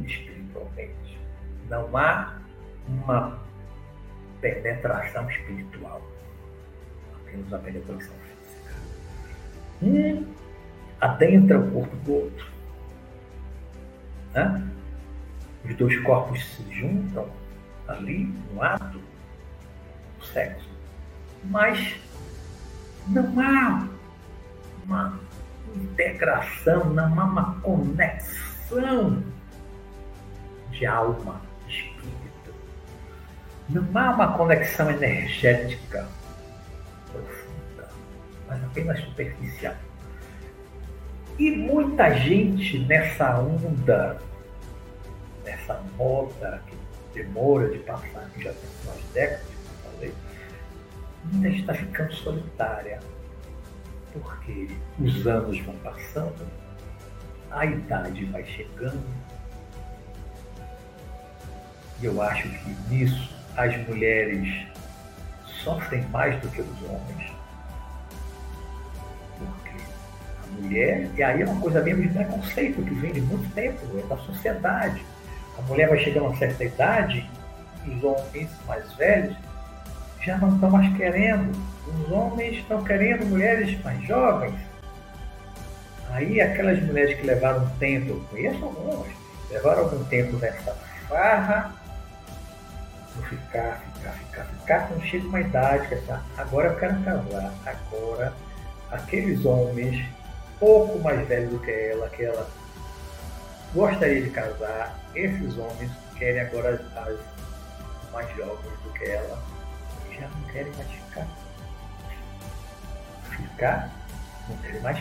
espiritualmente. 0.00 1.18
Não 1.68 1.96
há 1.96 2.38
uma 2.88 3.38
penetração 4.40 5.28
espiritual. 5.30 6.00
Apenas 7.14 7.52
a 7.52 7.58
penetração 7.58 8.14
física. 8.14 8.74
Um 9.82 10.26
adentra 11.00 11.58
o 11.58 11.70
corpo 11.72 11.96
do 11.96 12.14
outro. 12.14 12.46
Né? 14.34 14.70
Os 15.64 15.74
dois 15.76 15.98
corpos 16.00 16.44
se 16.44 16.62
juntam 16.72 17.28
ali 17.88 18.24
no 18.52 18.62
ato 18.62 18.98
do 20.18 20.26
sexo. 20.26 20.68
Mas 21.44 21.96
não 23.08 23.40
há 23.40 23.88
uma 24.84 25.20
integração, 25.74 26.84
não 26.86 27.20
há 27.20 27.24
uma 27.24 27.60
conexão 27.60 29.22
de 30.70 30.86
alma, 30.86 31.40
espírito. 31.68 32.54
Não 33.68 33.86
há 33.94 34.10
uma 34.10 34.32
conexão 34.36 34.90
energética 34.90 36.06
profunda, 37.12 37.88
mas 38.48 38.64
apenas 38.64 39.00
superficial. 39.00 39.74
E 41.38 41.50
muita 41.50 42.14
gente 42.14 42.78
nessa 42.80 43.38
onda, 43.38 44.18
nessa 45.44 45.80
moda 45.96 46.62
que 46.66 46.75
demora 47.16 47.70
de 47.70 47.78
passar, 47.78 48.28
que 48.34 48.42
já 48.42 48.52
tem 48.52 48.68
umas 48.84 49.02
décadas, 49.12 49.46
como 49.46 49.94
falei, 49.94 50.14
ainda 51.32 51.48
está 51.48 51.74
ficando 51.74 52.12
solitária. 52.14 53.00
Porque 54.12 54.68
os 54.98 55.26
anos 55.26 55.58
vão 55.60 55.74
passando, 55.76 56.46
a 57.50 57.66
idade 57.66 58.24
vai 58.26 58.44
chegando, 58.44 59.04
e 62.00 62.04
eu 62.04 62.20
acho 62.22 62.48
que 62.48 62.76
nisso 62.88 63.34
as 63.56 63.76
mulheres 63.86 64.66
sofrem 65.62 66.02
mais 66.08 66.40
do 66.40 66.48
que 66.48 66.60
os 66.60 66.82
homens. 66.82 67.32
Porque 69.38 69.76
a 70.44 70.60
mulher, 70.60 71.10
e 71.14 71.22
aí 71.22 71.42
é 71.42 71.44
uma 71.44 71.60
coisa 71.60 71.82
mesmo 71.82 72.02
de 72.02 72.08
preconceito 72.08 72.82
que 72.82 72.94
vem 72.94 73.12
de 73.12 73.20
muito 73.20 73.54
tempo, 73.54 73.80
é 73.98 74.02
da 74.06 74.16
sociedade 74.18 75.04
a 75.58 75.62
mulher 75.62 75.88
vai 75.88 75.98
chegar 75.98 76.20
a 76.20 76.24
uma 76.24 76.36
certa 76.36 76.64
idade, 76.64 77.28
os 77.86 78.04
homens 78.04 78.50
mais 78.66 78.92
velhos 78.94 79.36
já 80.26 80.36
não 80.38 80.54
estão 80.54 80.70
mais 80.70 80.96
querendo. 80.96 81.52
Os 81.86 82.10
homens 82.10 82.58
estão 82.58 82.82
querendo 82.82 83.26
mulheres 83.26 83.80
mais 83.84 84.02
jovens. 84.04 84.54
Aí 86.10 86.40
aquelas 86.40 86.82
mulheres 86.82 87.16
que 87.18 87.26
levaram 87.26 87.68
tempo, 87.78 88.10
eu 88.10 88.20
conheço 88.30 88.64
algumas, 88.64 89.06
levaram 89.50 89.82
algum 89.84 90.04
tempo 90.04 90.36
nessa 90.38 90.72
farra, 91.08 91.72
vou 93.14 93.24
ficar, 93.24 93.82
ficar, 93.94 94.12
ficar, 94.12 94.44
ficar, 94.44 94.88
quando 94.88 95.02
chega 95.04 95.28
uma 95.28 95.40
idade 95.40 95.94
essa, 95.94 96.22
agora 96.36 96.68
eu 96.68 96.76
quero 96.76 97.00
casar, 97.02 97.52
agora 97.66 98.32
aqueles 98.90 99.44
homens 99.44 100.04
pouco 100.58 100.98
mais 101.00 101.26
velhos 101.28 101.50
do 101.50 101.58
que 101.58 101.70
ela, 101.70 102.08
que 102.08 102.24
ela 102.24 102.48
gostaria 103.76 104.22
de 104.22 104.30
casar, 104.30 104.98
esses 105.14 105.58
homens 105.58 105.92
querem 106.18 106.40
agora 106.40 106.82
as 106.96 108.10
mais 108.10 108.34
jovens 108.34 108.80
do 108.82 108.90
que 108.94 109.04
ela 109.04 109.44
e 110.10 110.14
já 110.14 110.26
não 110.26 110.42
querem 110.50 110.72
mais 110.72 110.90
ficar. 110.90 111.28
Ficar, 113.30 113.90
não 114.48 114.56
querem 114.56 114.80
mais 114.80 114.98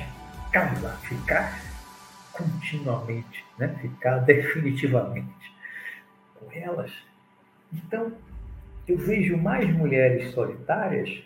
casar, 0.51 0.99
ficar 1.03 1.61
continuamente, 2.33 3.45
né? 3.57 3.73
ficar 3.81 4.17
definitivamente 4.19 5.55
com 6.35 6.51
elas. 6.51 6.91
Então, 7.71 8.11
eu 8.89 8.97
vejo 8.97 9.37
mais 9.37 9.73
mulheres 9.73 10.33
solitárias 10.33 11.23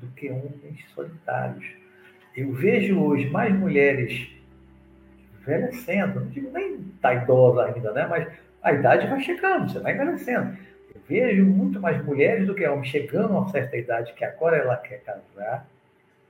do 0.00 0.06
que 0.08 0.30
homens 0.30 0.84
solitários. 0.94 1.64
Eu 2.36 2.52
vejo 2.52 3.00
hoje 3.00 3.30
mais 3.30 3.58
mulheres 3.58 4.33
envelhecendo, 5.44 6.20
não 6.20 6.28
digo 6.28 6.50
nem 6.50 6.76
está 6.94 7.14
idosa 7.14 7.66
ainda, 7.66 7.92
né? 7.92 8.06
mas 8.06 8.28
a 8.62 8.72
idade 8.72 9.06
vai 9.06 9.20
chegando, 9.20 9.70
você 9.70 9.78
vai 9.78 9.94
envelhecendo. 9.94 10.56
Eu 10.94 11.00
vejo 11.06 11.44
muito 11.44 11.78
mais 11.78 12.02
mulheres 12.04 12.46
do 12.46 12.54
que 12.54 12.66
homens 12.66 12.88
chegando 12.88 13.34
a 13.34 13.40
uma 13.40 13.48
certa 13.50 13.76
idade 13.76 14.14
que 14.14 14.24
agora 14.24 14.56
ela 14.56 14.76
quer 14.76 15.02
casar 15.02 15.66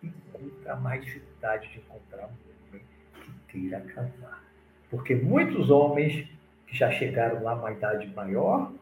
e 0.02 0.08
encontra 0.08 0.76
mais 0.76 1.04
dificuldade 1.04 1.70
de 1.70 1.78
encontrar 1.78 2.26
um 2.26 2.68
homem 2.68 2.82
que 3.20 3.32
queira 3.48 3.80
casar. 3.80 4.42
Porque 4.90 5.14
muitos 5.14 5.70
homens 5.70 6.28
que 6.66 6.76
já 6.76 6.90
chegaram 6.90 7.42
lá 7.42 7.54
uma 7.54 7.70
idade 7.70 8.06
maior, 8.14 8.72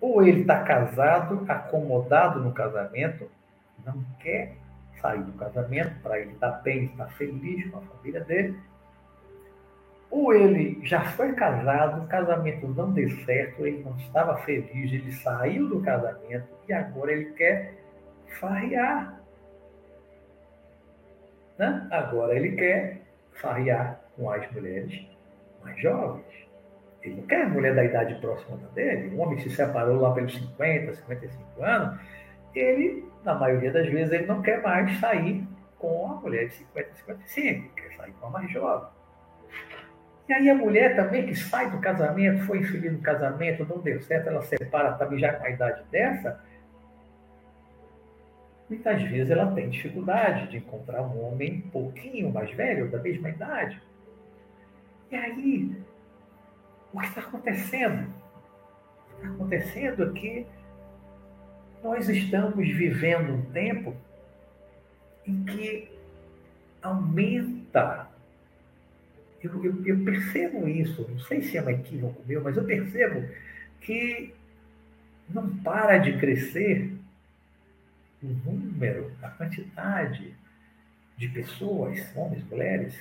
ou 0.00 0.22
ele 0.22 0.42
está 0.42 0.62
casado, 0.62 1.44
acomodado 1.48 2.40
no 2.40 2.52
casamento, 2.52 3.30
não 3.84 4.04
quer 4.20 4.56
sair 5.00 5.22
do 5.22 5.32
casamento 5.32 5.94
para 6.02 6.20
ele 6.20 6.32
estar 6.32 6.52
tá 6.52 6.58
bem, 6.58 6.84
estar 6.86 7.06
feliz 7.12 7.70
com 7.70 7.78
a 7.78 7.82
família 7.82 8.20
dele, 8.20 8.58
ou 10.10 10.32
ele 10.32 10.78
já 10.82 11.00
foi 11.00 11.32
casado, 11.34 12.04
o 12.04 12.06
casamento 12.06 12.66
não 12.68 12.92
deu 12.92 13.08
certo, 13.24 13.66
ele 13.66 13.82
não 13.84 13.96
estava 13.96 14.36
feliz, 14.38 14.92
ele 14.92 15.12
saiu 15.12 15.68
do 15.68 15.80
casamento 15.82 16.48
e 16.68 16.72
agora 16.72 17.12
ele 17.12 17.32
quer 17.32 17.74
farrear. 18.38 19.20
Né? 21.58 21.88
Agora 21.90 22.34
ele 22.34 22.52
quer 22.52 23.00
farrear 23.32 24.00
com 24.16 24.30
as 24.30 24.50
mulheres 24.52 25.06
mais 25.62 25.80
jovens. 25.80 26.24
Ele 27.02 27.16
não 27.16 27.26
quer 27.26 27.48
mulher 27.48 27.74
da 27.74 27.84
idade 27.84 28.14
próxima 28.20 28.56
dele. 28.74 29.14
Um 29.14 29.20
homem 29.20 29.38
se 29.38 29.50
separou 29.50 30.00
lá 30.00 30.12
pelos 30.12 30.34
50, 30.34 30.94
55 30.94 31.62
anos, 31.62 32.00
ele, 32.54 33.04
na 33.22 33.34
maioria 33.34 33.70
das 33.70 33.88
vezes, 33.88 34.12
ele 34.12 34.26
não 34.26 34.42
quer 34.42 34.62
mais 34.62 34.98
sair 34.98 35.46
com 35.78 36.10
a 36.10 36.14
mulher 36.16 36.48
de 36.48 36.54
50, 36.54 36.94
55, 36.94 37.74
quer 37.74 37.96
sair 37.96 38.12
com 38.12 38.26
a 38.26 38.30
mais 38.30 38.50
jovem. 38.50 38.95
E 40.28 40.32
aí 40.32 40.50
a 40.50 40.54
mulher 40.54 40.96
também 40.96 41.26
que 41.26 41.36
sai 41.36 41.70
do 41.70 41.78
casamento, 41.78 42.44
foi 42.44 42.58
infeliz 42.58 42.92
no 42.92 42.98
casamento, 42.98 43.64
não 43.64 43.78
deu 43.78 44.00
certo, 44.02 44.28
ela 44.28 44.42
separa 44.42 44.92
também 44.94 45.18
já 45.18 45.32
com 45.32 45.44
a 45.44 45.50
idade 45.50 45.84
dessa, 45.90 46.40
muitas 48.68 49.02
vezes 49.02 49.30
ela 49.30 49.52
tem 49.52 49.70
dificuldade 49.70 50.48
de 50.48 50.56
encontrar 50.56 51.02
um 51.02 51.24
homem 51.24 51.62
um 51.66 51.70
pouquinho 51.70 52.32
mais 52.32 52.50
velho, 52.52 52.90
da 52.90 52.98
mesma 52.98 53.28
idade. 53.28 53.80
E 55.10 55.14
aí, 55.14 55.76
o 56.92 56.98
que 56.98 57.06
está 57.06 57.20
acontecendo? 57.20 58.08
O 58.08 59.14
que 59.14 59.14
está 59.14 59.28
acontecendo 59.28 60.10
é 60.10 60.12
que 60.12 60.46
nós 61.84 62.08
estamos 62.08 62.68
vivendo 62.68 63.32
um 63.32 63.42
tempo 63.52 63.94
em 65.24 65.44
que 65.44 65.96
aumenta 66.82 68.08
eu, 69.46 69.64
eu, 69.64 69.86
eu 69.86 70.04
percebo 70.04 70.68
isso, 70.68 71.06
não 71.08 71.18
sei 71.20 71.42
se 71.42 71.56
é 71.56 71.62
um 71.62 71.70
equívoco 71.70 72.22
meu, 72.26 72.42
mas 72.42 72.56
eu 72.56 72.64
percebo 72.64 73.28
que 73.80 74.34
não 75.28 75.56
para 75.58 75.98
de 75.98 76.18
crescer 76.18 76.96
o 78.22 78.26
número, 78.26 79.14
a 79.22 79.28
quantidade 79.30 80.34
de 81.16 81.28
pessoas, 81.28 81.98
homens, 82.14 82.44
mulheres, 82.44 82.98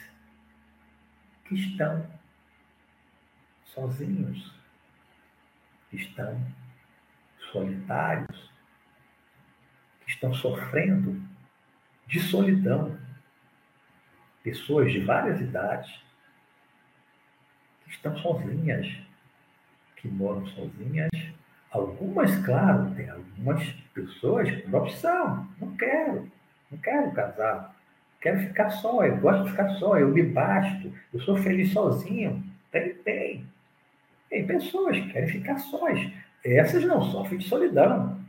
que 1.46 1.56
estão 1.56 2.06
sozinhos, 3.66 4.54
que 5.90 5.98
estão 5.98 6.42
solitários, 7.52 8.52
que 10.04 10.12
estão 10.12 10.34
sofrendo 10.34 11.22
de 12.08 12.20
solidão. 12.20 12.98
Pessoas 14.44 14.92
de 14.92 15.00
várias 15.00 15.42
idades, 15.42 16.05
estão 17.96 18.16
sozinhas, 18.18 18.88
que 19.96 20.08
moram 20.08 20.46
sozinhas. 20.48 21.10
Algumas, 21.72 22.34
claro, 22.46 22.94
tem 22.96 23.10
algumas 23.10 23.64
pessoas 23.94 24.50
por 24.62 24.76
opção. 24.76 25.48
Não 25.60 25.76
quero, 25.76 26.32
não 26.72 26.78
quero 26.78 27.12
casar. 27.12 27.76
Quero 28.22 28.40
ficar 28.40 28.70
só, 28.70 29.06
eu 29.06 29.18
gosto 29.18 29.44
de 29.44 29.52
ficar 29.52 29.70
só, 29.76 30.00
eu 30.00 30.10
me 30.10 30.24
basto, 30.24 30.92
eu 31.14 31.20
sou 31.22 31.38
feliz 31.38 31.72
sozinho. 31.74 32.44
Tem, 32.72 32.94
tem. 32.96 33.48
Tem 34.30 34.48
pessoas 34.48 34.98
que 34.98 35.12
querem 35.12 35.30
ficar 35.30 35.58
sós. 35.60 36.12
Essas 36.44 36.84
não 36.86 37.02
sofrem 37.02 37.40
de 37.40 37.48
solidão. 37.48 38.20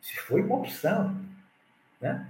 Se 0.00 0.18
foi 0.20 0.42
uma 0.42 0.56
opção. 0.56 1.16
Né? 2.00 2.26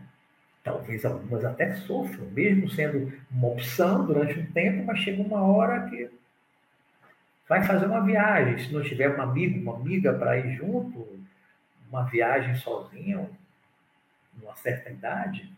Talvez 0.68 1.02
algumas 1.02 1.42
até 1.46 1.74
sofram, 1.76 2.26
mesmo 2.26 2.68
sendo 2.68 3.10
uma 3.30 3.48
opção 3.48 4.04
durante 4.04 4.38
um 4.38 4.52
tempo, 4.52 4.84
mas 4.84 4.98
chega 4.98 5.22
uma 5.22 5.40
hora 5.40 5.88
que 5.88 6.10
vai 7.48 7.64
fazer 7.64 7.86
uma 7.86 8.04
viagem. 8.04 8.58
Se 8.58 8.70
não 8.70 8.82
tiver 8.82 9.16
um 9.16 9.22
amigo, 9.22 9.58
uma 9.58 9.76
amiga 9.76 10.12
para 10.12 10.36
ir 10.36 10.56
junto, 10.56 11.08
uma 11.88 12.02
viagem 12.04 12.54
sozinho, 12.56 13.30
numa 14.38 14.54
certa 14.56 14.90
idade, 14.90 15.50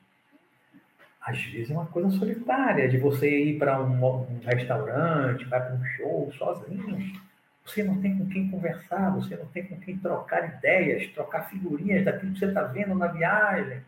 às 1.20 1.42
vezes 1.42 1.72
é 1.72 1.74
uma 1.74 1.86
coisa 1.86 2.08
solitária, 2.10 2.88
de 2.88 2.96
você 2.96 3.28
ir 3.28 3.58
para 3.58 3.82
um, 3.82 4.04
um, 4.04 4.40
restaurante, 4.44 5.44
vai 5.46 5.60
para 5.60 5.74
um 5.74 5.84
show 5.84 6.32
sozinho. 6.38 7.20
Você 7.66 7.82
não 7.82 8.00
tem 8.00 8.16
com 8.16 8.28
quem 8.28 8.48
conversar, 8.48 9.10
você 9.10 9.36
não 9.36 9.46
tem 9.46 9.66
com 9.66 9.78
quem 9.80 9.98
trocar 9.98 10.56
ideias, 10.56 11.08
trocar 11.08 11.50
figurinhas 11.50 12.04
daquilo 12.04 12.32
que 12.32 12.38
você 12.38 12.46
está 12.46 12.62
vendo 12.62 12.94
na 12.94 13.08
viagem. 13.08 13.82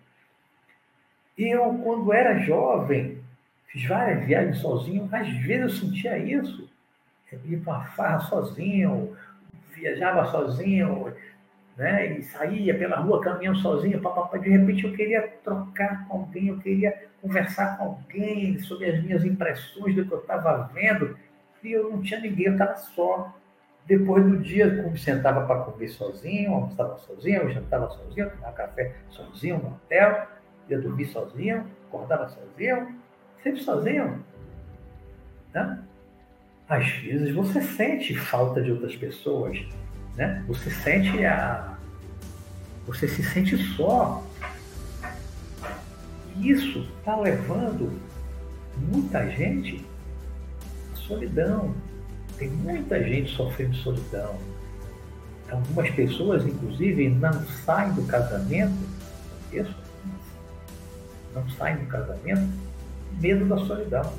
Eu, 1.36 1.78
quando 1.82 2.12
era 2.12 2.38
jovem, 2.40 3.18
fiz 3.68 3.86
várias 3.86 4.24
viagens 4.26 4.58
sozinho, 4.58 5.08
às 5.10 5.28
vezes 5.28 5.62
eu 5.62 5.88
sentia 5.88 6.18
isso. 6.18 6.70
Eu 7.32 7.40
ia 7.46 7.58
para 7.58 7.72
uma 7.72 7.84
farra 7.86 8.20
sozinho, 8.20 9.16
viajava 9.74 10.26
sozinho, 10.30 11.14
né? 11.76 12.18
E 12.18 12.22
saía 12.22 12.76
pela 12.76 12.96
rua 12.96 13.20
caminhando 13.22 13.58
sozinho, 13.58 14.00
papapá. 14.00 14.36
De 14.36 14.50
repente 14.50 14.84
eu 14.84 14.92
queria 14.92 15.22
trocar 15.42 16.06
com 16.06 16.18
alguém, 16.18 16.48
eu 16.48 16.58
queria 16.58 17.08
conversar 17.22 17.78
com 17.78 17.84
alguém 17.84 18.58
sobre 18.58 18.90
as 18.90 19.02
minhas 19.02 19.24
impressões 19.24 19.94
do 19.94 20.04
que 20.04 20.12
eu 20.12 20.18
estava 20.18 20.70
vendo, 20.74 21.16
e 21.62 21.72
eu 21.72 21.90
não 21.90 22.02
tinha 22.02 22.20
ninguém, 22.20 22.46
eu 22.46 22.52
estava 22.52 22.76
só. 22.76 23.34
Depois 23.84 24.24
do 24.24 24.38
dia, 24.38 24.66
eu 24.66 24.90
me 24.90 24.98
sentava 24.98 25.44
para 25.44 25.62
comer 25.62 25.88
sozinho, 25.88 26.52
almoçava 26.52 26.98
sozinho, 26.98 27.50
jantava 27.50 27.88
sozinho, 27.90 28.30
tomava 28.30 28.52
café 28.52 28.94
sozinho 29.10 29.58
no 29.58 29.70
hotel, 29.70 30.28
ia 30.68 30.80
dormir 30.80 31.06
sozinho, 31.06 31.66
acordava 31.88 32.28
sozinho, 32.28 32.94
sempre 33.42 33.62
sozinho. 33.62 34.24
Né? 35.52 35.78
Às 36.68 36.86
vezes 36.86 37.34
você 37.34 37.60
sente 37.60 38.14
falta 38.14 38.62
de 38.62 38.72
outras 38.72 38.96
pessoas, 38.96 39.58
né? 40.16 40.42
Você 40.48 40.70
sente 40.70 41.24
a. 41.24 41.76
Você 42.86 43.06
se 43.06 43.22
sente 43.22 43.56
só. 43.76 44.24
E 46.36 46.50
isso 46.50 46.88
está 46.98 47.16
levando 47.16 47.92
muita 48.90 49.28
gente 49.30 49.84
à 50.92 50.96
solidão. 50.96 51.74
Tem 52.38 52.48
muita 52.48 53.02
gente 53.02 53.34
sofrendo 53.36 53.76
solidão. 53.76 54.36
Algumas 55.50 55.90
pessoas, 55.90 56.46
inclusive, 56.46 57.10
não 57.10 57.32
saem 57.64 57.92
do 57.92 58.02
casamento, 58.06 58.72
isso, 59.52 59.76
não 61.34 61.48
saem 61.50 61.76
do 61.76 61.86
casamento, 61.86 62.48
medo 63.20 63.44
da 63.46 63.56
solidão. 63.58 64.12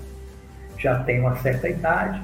Já 0.78 1.04
tem 1.04 1.20
uma 1.20 1.36
certa 1.38 1.70
idade, 1.70 2.22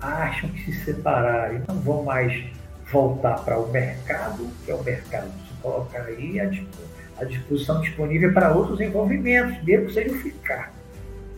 acham 0.00 0.50
que 0.50 0.64
se 0.64 0.84
separaram 0.84 1.56
e 1.56 1.62
não 1.66 1.80
vão 1.80 2.02
mais 2.02 2.44
voltar 2.90 3.38
para 3.44 3.58
o 3.58 3.70
mercado, 3.70 4.48
que 4.64 4.70
é 4.70 4.74
o 4.74 4.82
mercado 4.82 5.26
se 5.26 5.54
colocar 5.62 6.02
aí 6.02 6.38
à 6.40 7.24
disposição 7.24 7.80
disponível 7.80 8.32
para 8.32 8.52
outros 8.52 8.80
envolvimentos, 8.80 9.62
mesmo 9.64 9.86
que 9.86 9.94
seja 9.94 10.14
ficar. 10.18 10.72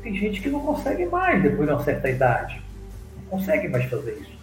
Tem 0.02 0.14
gente 0.14 0.40
que 0.40 0.48
não 0.48 0.60
consegue 0.60 1.06
mais 1.06 1.42
depois 1.42 1.68
de 1.68 1.74
uma 1.74 1.84
certa 1.84 2.08
idade. 2.10 2.62
Não 3.16 3.38
consegue 3.38 3.68
mais 3.68 3.84
fazer 3.86 4.12
isso. 4.20 4.35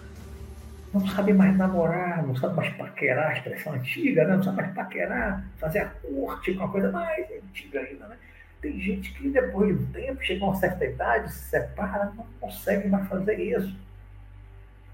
Não 0.93 1.07
sabe 1.07 1.33
mais 1.33 1.57
namorar, 1.57 2.25
não 2.25 2.35
sabe 2.35 2.55
mais 2.55 2.69
paquerar, 2.75 3.29
a 3.29 3.33
expressão 3.33 3.73
antiga, 3.73 4.25
né? 4.25 4.35
não 4.35 4.43
sabe 4.43 4.57
mais 4.57 4.73
paquerar, 4.73 5.43
fazer 5.57 5.79
a 5.79 5.85
corte, 5.87 6.51
uma 6.51 6.71
coisa 6.71 6.91
mais 6.91 7.25
antiga 7.31 7.79
ainda. 7.79 8.07
Né? 8.07 8.17
Tem 8.61 8.79
gente 8.79 9.11
que 9.13 9.29
depois 9.29 9.75
de 9.75 9.83
um 9.83 9.91
tempo, 9.91 10.23
chega 10.23 10.45
a 10.45 10.49
uma 10.49 10.55
certa 10.55 10.85
idade, 10.85 11.33
se 11.33 11.49
separa, 11.49 12.13
não 12.15 12.27
consegue 12.39 12.87
mais 12.87 13.07
fazer 13.07 13.39
isso. 13.39 13.75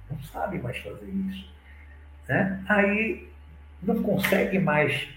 Não 0.09 0.19
sabe 0.21 0.57
mais 0.59 0.77
fazer 0.77 1.05
isso 1.05 1.59
né? 2.29 2.63
aí 2.69 3.27
não 3.81 4.03
consegue 4.03 4.59
mais 4.59 5.09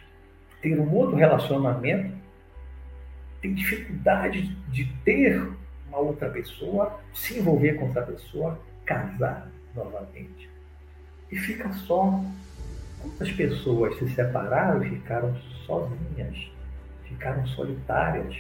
ter 0.62 0.80
um 0.80 0.90
outro 0.92 1.16
relacionamento, 1.16 2.16
tem 3.42 3.54
dificuldade 3.54 4.54
de 4.70 4.86
ter 5.04 5.40
uma 5.88 5.98
outra 5.98 6.30
pessoa, 6.30 6.98
se 7.12 7.38
envolver 7.38 7.74
com 7.74 7.86
outra 7.86 8.02
pessoa, 8.02 8.58
casar 8.86 9.50
novamente. 9.74 10.48
E 11.32 11.36
fica 11.36 11.72
só. 11.72 12.22
Quantas 13.00 13.32
pessoas 13.32 13.98
se 13.98 14.08
separaram 14.10 14.84
e 14.84 14.90
ficaram 14.90 15.34
sozinhas, 15.66 16.36
ficaram 17.08 17.44
solitárias, 17.48 18.36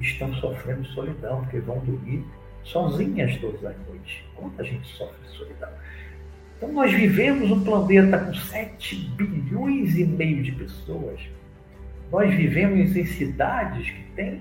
estão 0.00 0.32
sofrendo 0.36 0.86
solidão, 0.86 1.42
porque 1.42 1.58
vão 1.58 1.80
dormir 1.80 2.24
sozinhas 2.64 3.36
todas 3.38 3.62
as 3.62 3.76
noites. 3.86 4.24
Quanta 4.34 4.64
gente 4.64 4.88
sofre 4.96 5.28
solidão? 5.28 5.68
Então, 6.56 6.72
nós 6.72 6.90
vivemos 6.90 7.50
um 7.50 7.62
planeta 7.62 8.18
com 8.18 8.32
7 8.32 8.96
bilhões 9.16 9.98
e 9.98 10.06
meio 10.06 10.42
de 10.42 10.52
pessoas. 10.52 11.20
Nós 12.10 12.34
vivemos 12.34 12.96
em 12.96 13.04
cidades 13.04 13.90
que 13.90 14.02
têm 14.14 14.40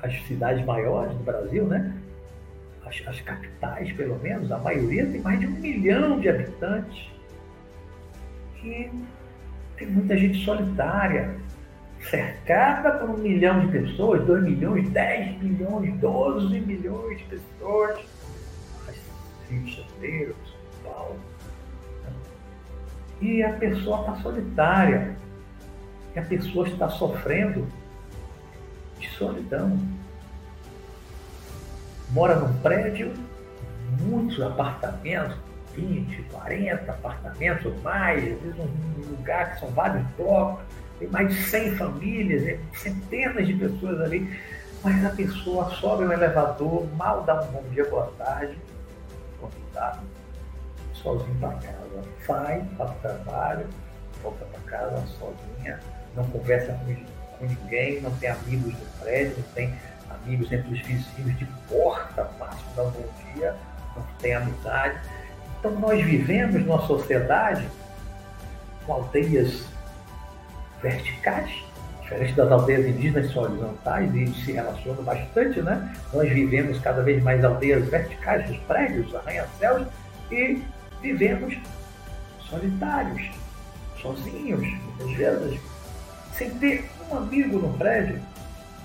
as 0.00 0.14
cidades 0.28 0.64
maiores 0.64 1.12
do 1.12 1.24
Brasil, 1.24 1.64
né? 1.64 1.92
As, 2.88 3.02
as, 3.06 3.20
capitais, 3.20 3.92
pelo 3.92 4.18
menos, 4.20 4.50
a 4.50 4.58
maioria 4.58 5.04
tem 5.06 5.20
mais 5.20 5.38
de 5.38 5.46
um 5.46 5.50
milhão 5.50 6.18
de 6.18 6.28
habitantes. 6.28 7.08
E 8.64 8.90
tem 9.76 9.86
muita 9.86 10.16
gente 10.16 10.44
solitária, 10.44 11.36
cercada 12.10 12.92
por 12.92 13.10
um 13.10 13.18
milhão 13.18 13.66
de 13.66 13.78
pessoas, 13.78 14.24
dois 14.24 14.42
milhões, 14.42 14.88
dez 14.90 15.40
milhões, 15.42 15.94
doze 16.00 16.60
milhões 16.60 17.18
de 17.18 17.24
pessoas. 17.24 18.00
Rio 19.50 19.62
de 19.62 19.76
Janeiro, 19.76 20.34
e 23.20 23.42
a 23.42 23.52
pessoa 23.54 24.00
está 24.00 24.16
solitária. 24.16 25.16
E 26.14 26.18
a 26.18 26.22
pessoa 26.22 26.68
está 26.68 26.88
sofrendo 26.88 27.66
de 28.98 29.08
solidão. 29.10 29.78
Mora 32.10 32.36
num 32.36 32.52
prédio, 32.60 33.12
muitos 34.00 34.40
apartamentos, 34.40 35.36
20, 35.74 36.22
40 36.32 36.90
apartamentos 36.90 37.66
ou 37.66 37.76
mais, 37.82 38.18
às 38.18 38.40
vezes 38.40 38.58
um 38.58 39.10
lugar 39.10 39.52
que 39.52 39.60
são 39.60 39.68
vários 39.70 40.06
blocos, 40.16 40.64
tem 40.98 41.08
mais 41.08 41.28
de 41.28 41.42
100 41.42 41.76
famílias, 41.76 42.42
é 42.46 42.58
centenas 42.74 43.46
de 43.46 43.54
pessoas 43.54 44.00
ali, 44.00 44.38
mas 44.82 45.04
a 45.04 45.10
pessoa 45.10 45.70
sobe 45.70 46.04
no 46.04 46.12
elevador, 46.12 46.86
mal 46.96 47.22
dá 47.22 47.42
um 47.42 47.46
bom 47.52 47.62
dia, 47.70 47.84
boa 47.88 48.12
tarde, 48.18 48.58
convidado, 49.40 50.00
sozinho 50.94 51.34
para 51.40 51.50
casa. 51.50 52.04
Sai, 52.26 52.64
faz 52.76 52.90
o 52.90 52.94
trabalho, 52.94 53.66
volta 54.22 54.44
para 54.46 54.60
casa 54.78 55.06
sozinha, 55.18 55.78
não 56.16 56.24
conversa 56.24 56.72
com, 56.72 56.94
com, 57.36 57.46
ninguém, 57.46 58.00
não 58.00 58.10
tem 58.16 58.30
amigos 58.30 58.72
no 58.72 58.86
prédio, 59.00 59.36
não 59.36 59.54
tem 59.54 59.74
amigos 60.10 60.50
entre 60.52 60.72
os 60.72 60.80
vizinhos 60.80 61.38
de 61.38 61.46
porta, 61.68 62.30
máximo 62.38 62.70
um 62.78 62.90
bom 62.90 63.08
dia, 63.34 63.54
não 63.96 64.02
tem 64.18 64.34
amizade. 64.34 64.98
Então 65.58 65.72
nós 65.72 66.02
vivemos 66.04 66.64
numa 66.64 66.86
sociedade 66.86 67.68
com 68.86 68.94
aldeias 68.94 69.66
verticais, 70.82 71.50
diferente 72.00 72.32
das 72.34 72.50
aldeias 72.50 72.86
indígenas 72.86 73.32
são 73.32 73.42
horizontais 73.42 74.14
e 74.14 74.26
se 74.44 74.52
relacionam 74.52 75.02
bastante, 75.02 75.60
né? 75.60 75.94
Nós 76.12 76.28
vivemos 76.28 76.78
cada 76.80 77.02
vez 77.02 77.22
mais 77.22 77.44
aldeias 77.44 77.86
verticais, 77.88 78.48
os 78.50 78.56
prédios, 78.58 79.14
arranha-céus, 79.14 79.86
e 80.30 80.62
vivemos 81.02 81.58
solitários, 82.48 83.30
sozinhos, 84.00 84.60
muitas 84.60 85.16
vezes, 85.16 85.60
sem 86.32 86.50
ter 86.58 86.88
um 87.10 87.16
amigo 87.16 87.58
no 87.58 87.76
prédio, 87.76 88.20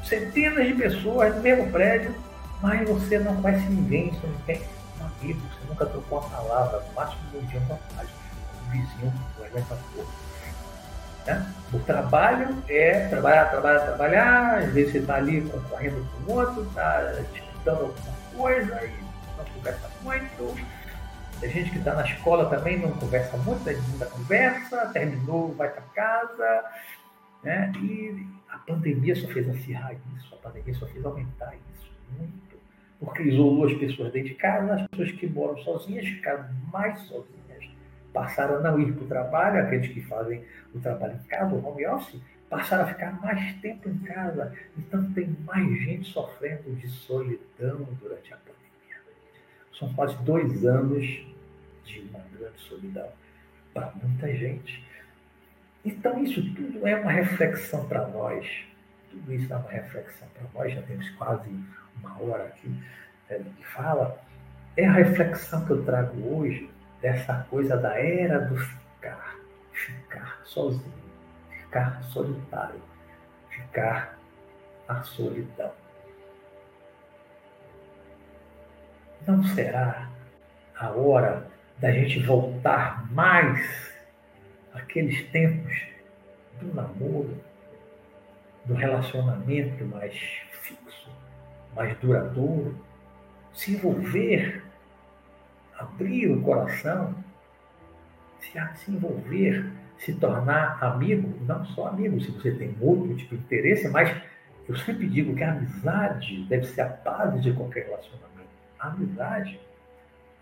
centenas 0.03 0.67
de 0.67 0.73
pessoas 0.73 1.35
no 1.35 1.41
mesmo 1.41 1.71
prédio, 1.71 2.15
mas 2.61 2.87
você 2.87 3.19
não 3.19 3.35
conhece 3.41 3.65
ninguém, 3.65 4.09
você 4.11 4.27
não 4.27 4.39
tem 4.45 4.61
um 4.99 5.05
amigo, 5.05 5.39
você 5.39 5.67
nunca 5.67 5.85
trocou 5.85 6.19
uma 6.19 6.29
palavra, 6.29 6.79
no 6.79 6.93
máximo 6.93 7.21
um 7.35 7.45
dia 7.45 7.59
uma 7.59 7.79
página, 7.95 8.17
um 8.65 8.71
vizinho 8.71 9.13
aguenta 9.43 9.77
pouco. 9.93 10.11
Né? 11.25 11.53
O 11.71 11.79
trabalho 11.79 12.63
é 12.67 13.07
trabalhar, 13.07 13.45
trabalhar, 13.45 13.79
trabalhar, 13.79 14.57
às 14.59 14.73
vezes 14.73 14.91
você 14.91 14.97
está 14.99 15.15
ali 15.15 15.41
concorrendo 15.41 16.05
com 16.25 16.31
o 16.31 16.35
outro, 16.35 16.63
está 16.63 17.01
disputando 17.31 17.81
alguma 17.81 18.15
coisa 18.35 18.83
e 18.83 19.03
não 19.37 19.45
conversa 19.45 19.89
muito, 20.01 20.55
tem 21.43 21.51
gente 21.51 21.71
que 21.71 21.79
está 21.79 21.93
na 21.93 22.05
escola 22.05 22.49
também, 22.49 22.79
não 22.79 22.91
conversa 22.91 23.35
muito, 23.37 23.69
a 23.69 23.73
gente 23.73 24.05
conversa, 24.05 24.87
terminou, 24.93 25.53
vai 25.55 25.69
para 25.69 25.81
casa. 25.93 26.63
Né? 27.43 27.69
E 27.75 28.25
a 28.53 28.57
pandemia 28.59 29.15
só 29.15 29.27
fez 29.29 29.49
acirrar 29.49 29.95
isso, 30.15 30.35
a 30.35 30.37
pandemia 30.37 30.75
só 30.75 30.85
fez 30.85 31.03
aumentar 31.03 31.55
isso 31.55 31.91
muito. 32.17 32.55
Porque 32.99 33.23
isolou 33.23 33.65
as 33.65 33.73
pessoas 33.73 34.13
dentro 34.13 34.29
de 34.29 34.35
casa, 34.35 34.75
as 34.75 34.87
pessoas 34.89 35.11
que 35.11 35.27
moram 35.27 35.57
sozinhas 35.57 36.07
ficaram 36.07 36.47
mais 36.71 36.99
sozinhas, 37.01 37.67
passaram 38.13 38.57
a 38.57 38.59
não 38.59 38.79
ir 38.79 38.93
para 38.93 39.03
o 39.03 39.07
trabalho, 39.07 39.59
aqueles 39.59 39.91
que 39.91 40.01
fazem 40.01 40.43
o 40.73 40.79
trabalho 40.79 41.15
em 41.15 41.27
casa, 41.27 41.55
o 41.55 41.65
home 41.65 41.85
office, 41.87 42.21
passaram 42.47 42.83
a 42.83 42.87
ficar 42.87 43.19
mais 43.19 43.59
tempo 43.59 43.89
em 43.89 43.97
casa. 43.99 44.55
Então 44.77 45.11
tem 45.13 45.35
mais 45.45 45.67
gente 45.81 46.07
sofrendo 46.11 46.75
de 46.75 46.87
solidão 46.87 47.87
durante 47.99 48.31
a 48.33 48.37
pandemia. 48.37 49.01
São 49.77 49.91
quase 49.95 50.15
dois 50.23 50.63
anos 50.63 51.03
de 51.85 51.99
uma 52.01 52.23
grande 52.37 52.59
solidão 52.59 53.09
para 53.73 53.91
muita 54.01 54.31
gente. 54.35 54.92
Então 55.85 56.23
isso 56.23 56.41
tudo 56.55 56.87
é 56.87 56.95
uma 56.95 57.11
reflexão 57.11 57.85
para 57.87 58.07
nós. 58.07 58.47
Tudo 59.09 59.33
isso 59.33 59.51
é 59.51 59.55
uma 59.55 59.69
reflexão 59.69 60.27
para 60.29 60.43
nós. 60.53 60.73
Já 60.73 60.81
temos 60.83 61.09
quase 61.11 61.49
uma 61.99 62.21
hora 62.21 62.45
aqui 62.45 62.73
é, 63.29 63.37
de 63.37 63.65
fala. 63.65 64.19
É 64.75 64.87
a 64.87 64.91
reflexão 64.91 65.65
que 65.65 65.71
eu 65.71 65.83
trago 65.83 66.35
hoje 66.35 66.69
dessa 67.01 67.45
coisa 67.49 67.77
da 67.77 67.99
era 67.99 68.39
do 68.39 68.57
ficar, 68.57 69.35
ficar 69.71 70.39
sozinho 70.43 71.03
ficar 71.73 72.03
solitário, 72.03 72.79
ficar 73.49 74.19
na 74.87 75.01
solidão. 75.01 75.71
Não 79.25 79.43
será 79.43 80.07
a 80.77 80.91
hora 80.91 81.47
da 81.79 81.91
gente 81.91 82.19
voltar 82.19 83.11
mais 83.11 83.92
àqueles 84.73 85.23
tempos 85.29 85.87
do 86.59 86.73
namoro, 86.73 87.37
do 88.65 88.73
relacionamento 88.73 89.83
mais 89.85 90.15
fixo, 90.61 91.09
mais 91.75 91.97
duradouro, 91.99 92.77
se 93.53 93.73
envolver, 93.73 94.63
abrir 95.77 96.31
o 96.31 96.41
coração, 96.41 97.15
se 98.39 98.91
envolver 98.91 99.71
se 100.03 100.13
tornar 100.15 100.83
amigo, 100.83 101.33
não 101.45 101.65
só 101.65 101.87
amigo, 101.87 102.19
se 102.19 102.31
você 102.31 102.51
tem 102.51 102.75
outro 102.81 103.15
tipo 103.15 103.35
de 103.37 103.43
interesse, 103.43 103.87
mas 103.87 104.13
eu 104.67 104.75
sempre 104.75 105.07
digo 105.07 105.35
que 105.35 105.43
a 105.43 105.51
amizade 105.51 106.43
deve 106.45 106.65
ser 106.65 106.81
a 106.81 106.89
base 106.89 107.39
de 107.39 107.53
qualquer 107.53 107.85
relacionamento. 107.85 108.49
A 108.79 108.87
amizade, 108.87 109.59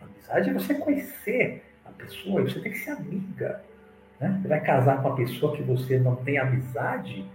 a 0.01 0.05
amizade 0.05 0.49
é 0.49 0.53
você 0.53 0.73
conhecer 0.73 1.63
a 1.86 1.89
pessoa, 1.91 2.41
você 2.41 2.59
tem 2.59 2.71
que 2.71 2.79
ser 2.79 2.91
amiga. 2.91 3.63
Né? 4.22 4.39
Você 4.39 4.47
vai 4.47 4.61
casar 4.61 5.01
com 5.01 5.09
uma 5.09 5.15
pessoa 5.17 5.57
que 5.57 5.63
você 5.63 5.99
não 5.99 6.15
tem 6.17 6.38
amizade, 6.38 7.26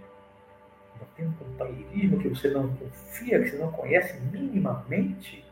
não 0.97 1.07
tem 1.15 1.27
um 1.27 1.33
companheirismo, 1.33 2.19
que 2.19 2.29
você 2.29 2.49
não 2.49 2.69
confia, 2.75 3.43
que 3.43 3.49
você 3.49 3.57
não 3.57 3.71
conhece 3.73 4.19
minimamente, 4.31 5.45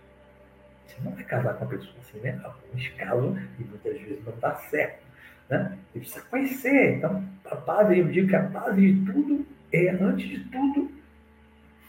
você 0.87 0.95
não 1.03 1.11
vai 1.11 1.25
casar 1.25 1.55
com 1.55 1.65
uma 1.65 1.71
pessoa 1.71 1.95
assim, 1.99 2.19
né? 2.19 2.39
Alguns 2.41 2.87
casos, 2.89 3.37
e 3.59 3.63
muitas 3.65 4.01
vezes 4.01 4.25
não 4.25 4.33
dá 4.39 4.55
certo. 4.55 5.03
Né? 5.49 5.77
Você 5.91 5.99
precisa 5.99 6.25
conhecer. 6.25 6.97
Então, 6.97 7.23
a 7.51 7.55
base, 7.55 7.99
eu 7.99 8.07
digo 8.07 8.29
que 8.29 8.35
a 8.35 8.41
base 8.41 8.93
de 8.93 9.11
tudo 9.11 9.45
é, 9.73 9.89
antes 9.89 10.29
de 10.29 10.39
tudo, 10.45 10.89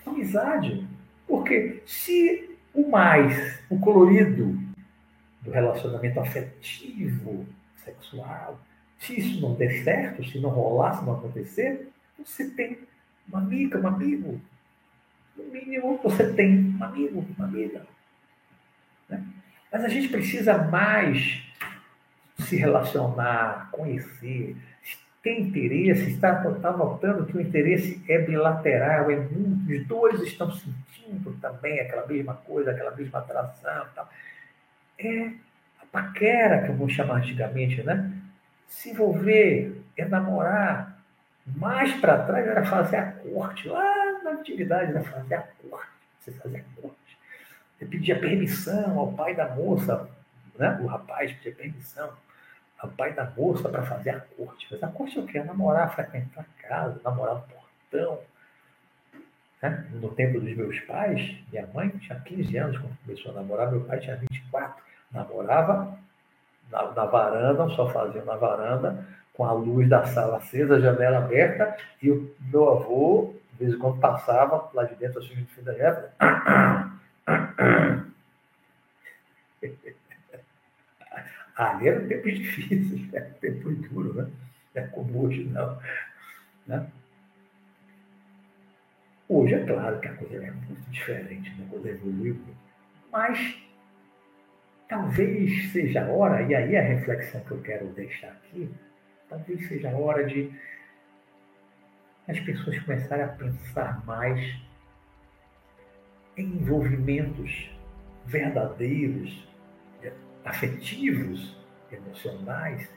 amizade. 0.04 0.86
Porque 1.26 1.82
se 1.86 2.56
o 2.74 2.88
mais, 2.90 3.60
o 3.70 3.78
colorido 3.78 4.58
do 5.42 5.50
relacionamento 5.52 6.18
afetivo, 6.18 7.46
sexual, 7.76 8.60
se 8.98 9.18
isso 9.18 9.40
não 9.40 9.54
der 9.54 9.82
certo, 9.82 10.24
se 10.24 10.38
não 10.38 10.50
rolar, 10.50 10.98
se 10.98 11.04
não 11.04 11.14
acontecer, 11.14 11.88
você 12.18 12.50
tem 12.50 12.78
uma 13.28 13.38
amiga, 13.38 13.78
um 13.78 13.86
amigo. 13.86 14.40
No 15.36 15.44
mínimo, 15.44 16.00
você 16.02 16.32
tem 16.32 16.74
um 16.78 16.82
amigo, 16.82 17.26
uma 17.36 17.46
amiga. 17.46 17.86
Né? 19.08 19.22
Mas 19.70 19.84
a 19.84 19.88
gente 19.88 20.08
precisa 20.08 20.56
mais 20.56 21.42
se 22.38 22.56
relacionar, 22.56 23.70
conhecer, 23.70 24.56
tem 25.26 25.42
interesse, 25.42 26.10
está, 26.10 26.40
está 26.48 26.70
notando 26.70 27.26
que 27.26 27.36
o 27.36 27.40
interesse 27.40 28.00
é 28.08 28.18
bilateral, 28.18 29.10
é 29.10 29.16
muito, 29.16 29.72
os 29.72 29.84
dois 29.84 30.22
estão 30.22 30.52
sentindo 30.52 31.36
também 31.40 31.80
aquela 31.80 32.06
mesma 32.06 32.34
coisa, 32.34 32.70
aquela 32.70 32.94
mesma 32.94 33.18
atração. 33.18 33.86
Tal. 33.92 34.08
É 34.96 35.32
a 35.82 35.86
paquera, 35.90 36.62
que 36.62 36.68
eu 36.68 36.76
vou 36.76 36.88
chamar 36.88 37.16
antigamente, 37.16 37.82
né? 37.82 38.12
Se 38.68 38.90
envolver, 38.90 39.82
é 39.96 40.04
namorar. 40.04 40.96
Mais 41.46 41.94
para 42.00 42.24
trás 42.24 42.46
era 42.46 42.64
fazer 42.64 42.96
a 42.96 43.12
corte, 43.12 43.68
lá 43.68 44.20
na 44.22 44.30
antiguidade 44.32 44.90
era 44.90 45.02
fazer 45.04 45.34
a 45.34 45.42
corte. 45.42 45.90
Você 46.20 46.32
fazia 46.32 46.58
a 46.58 46.80
corte. 46.80 47.18
Você 47.78 47.86
pedia 47.86 48.18
permissão 48.18 48.98
ao 48.98 49.12
pai 49.12 49.34
da 49.34 49.54
moça, 49.54 50.08
né? 50.58 50.78
o 50.82 50.86
rapaz 50.86 51.32
pedia 51.34 51.54
permissão 51.54 52.12
o 52.82 52.88
pai 52.88 53.12
da 53.12 53.30
moça 53.36 53.68
para 53.68 53.82
fazer 53.82 54.10
a 54.10 54.20
corte. 54.20 54.66
Mas 54.70 54.82
a 54.82 54.88
corte 54.88 55.18
é 55.18 55.22
o 55.22 55.26
quê? 55.26 55.42
Namorar, 55.42 55.94
frequentar 55.94 56.42
a 56.42 56.68
casa, 56.68 57.00
namorar 57.04 57.36
no 57.36 57.42
portão. 57.42 58.20
Né? 59.62 59.86
No 59.92 60.10
tempo 60.10 60.40
dos 60.40 60.56
meus 60.56 60.78
pais, 60.80 61.36
minha 61.50 61.66
mãe 61.68 61.88
tinha 61.90 62.18
15 62.20 62.56
anos 62.56 62.78
quando 62.78 62.96
começou 63.04 63.32
a 63.32 63.34
namorar, 63.36 63.70
meu 63.70 63.82
pai 63.84 63.98
tinha 63.98 64.16
24. 64.16 64.84
Namorava 65.10 65.98
na, 66.70 66.90
na 66.92 67.04
varanda, 67.06 67.64
um 67.64 67.70
sofazinho 67.70 68.24
na 68.24 68.36
varanda, 68.36 69.06
com 69.32 69.44
a 69.44 69.52
luz 69.52 69.88
da 69.88 70.04
sala 70.06 70.38
acesa, 70.38 70.76
a 70.76 70.80
janela 70.80 71.18
aberta, 71.18 71.76
e 72.02 72.10
o 72.10 72.34
meu 72.50 72.70
avô, 72.70 73.34
de 73.52 73.64
vez 73.64 73.76
em 73.76 73.78
quando, 73.78 74.00
passava 74.00 74.70
lá 74.72 74.84
de 74.84 74.94
dentro, 74.94 75.20
assim, 75.20 75.34
no 75.34 75.46
fim 75.46 75.62
da 75.62 75.72
época. 75.72 76.12
Ali 81.56 81.88
eram 81.88 82.06
tempos 82.06 82.34
difíceis, 82.34 83.14
era 83.14 83.24
tempo 83.40 83.70
duro, 83.70 84.14
né? 84.14 84.30
Não 84.74 84.82
é 84.82 84.86
como 84.88 85.24
hoje, 85.24 85.44
não. 85.44 85.78
Né? 86.66 86.86
Hoje 89.28 89.54
é 89.54 89.64
claro 89.64 89.98
que 90.00 90.08
a 90.08 90.14
coisa 90.14 90.36
é 90.36 90.50
muito 90.50 90.90
diferente, 90.90 91.50
né? 91.56 91.66
a 91.66 91.70
coisa 91.70 91.88
evoluiu. 91.88 92.38
Mas 93.10 93.65
talvez 94.88 95.72
seja 95.72 96.04
a 96.04 96.08
hora, 96.08 96.42
e 96.42 96.54
aí 96.54 96.76
a 96.76 96.82
reflexão 96.82 97.40
que 97.42 97.50
eu 97.50 97.62
quero 97.62 97.86
deixar 97.88 98.28
aqui, 98.28 98.70
talvez 99.28 99.66
seja 99.68 99.90
a 99.90 99.96
hora 99.96 100.24
de 100.26 100.50
as 102.28 102.40
pessoas 102.40 102.78
começarem 102.80 103.24
a 103.24 103.28
pensar 103.28 104.04
mais 104.04 104.40
em 106.36 106.44
envolvimentos 106.44 107.70
verdadeiros, 108.26 109.46
afetivos, 110.44 111.56
emocionais, 111.90 112.90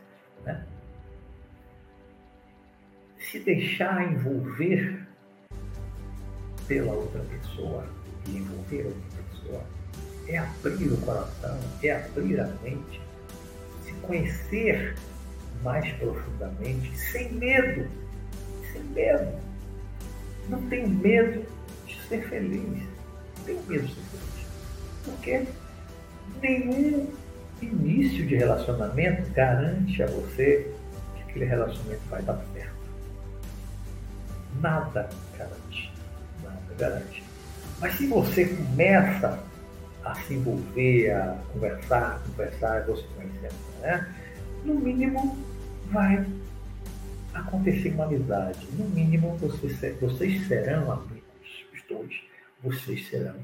né? 0.44 0.66
se 3.18 3.40
deixar 3.40 4.12
envolver 4.12 5.08
pela 6.68 6.94
outra 6.94 7.24
pessoa 7.26 7.88
e 8.28 8.38
envolver 8.38 8.86
outra 8.88 9.24
pessoa 9.30 9.79
é 10.30 10.38
abrir 10.38 10.92
o 10.92 10.98
coração, 10.98 11.60
é 11.84 11.92
abrir 11.92 12.40
a 12.40 12.48
mente, 12.64 13.02
se 13.84 13.92
conhecer 13.94 14.96
mais 15.64 15.92
profundamente, 15.94 16.96
sem 16.98 17.34
medo, 17.34 17.88
sem 18.72 18.84
medo. 18.84 19.40
Não 20.48 20.62
tenho 20.70 20.88
medo 20.88 21.46
de 21.86 22.00
ser 22.08 22.28
feliz, 22.30 22.84
não 23.38 23.46
tenho 23.46 23.64
medo 23.68 23.88
de 23.88 23.94
ser 23.94 24.02
feliz, 24.02 24.48
porque 25.06 25.46
nenhum 26.42 27.08
início 27.62 28.26
de 28.26 28.36
relacionamento 28.36 29.30
garante 29.32 30.02
a 30.04 30.08
você 30.08 30.72
que 31.16 31.24
aquele 31.24 31.46
relacionamento 31.46 32.02
vai 32.10 32.22
dar 32.22 32.40
certo. 32.54 32.80
Nada 34.62 35.10
garante. 35.38 35.94
Nada 36.44 36.60
garante. 36.78 37.24
Mas 37.80 37.96
se 37.96 38.08
você 38.08 38.46
começa 38.46 39.49
a 40.04 40.16
se 40.16 40.34
envolver, 40.34 41.12
a 41.12 41.38
conversar, 41.54 42.22
conversar, 42.26 42.86
você 42.86 43.06
conhecendo, 43.16 43.56
né? 43.82 44.16
No 44.64 44.76
mínimo 44.76 45.38
vai 45.92 46.26
acontecer 47.34 47.90
uma 47.90 48.06
amizade. 48.06 48.68
No 48.74 48.86
mínimo 48.90 49.36
vocês, 49.38 50.00
vocês 50.00 50.48
serão 50.48 50.92
amigos, 50.92 51.66
os 51.74 51.82
dois. 51.88 52.22
Vocês 52.62 53.08
serão 53.08 53.36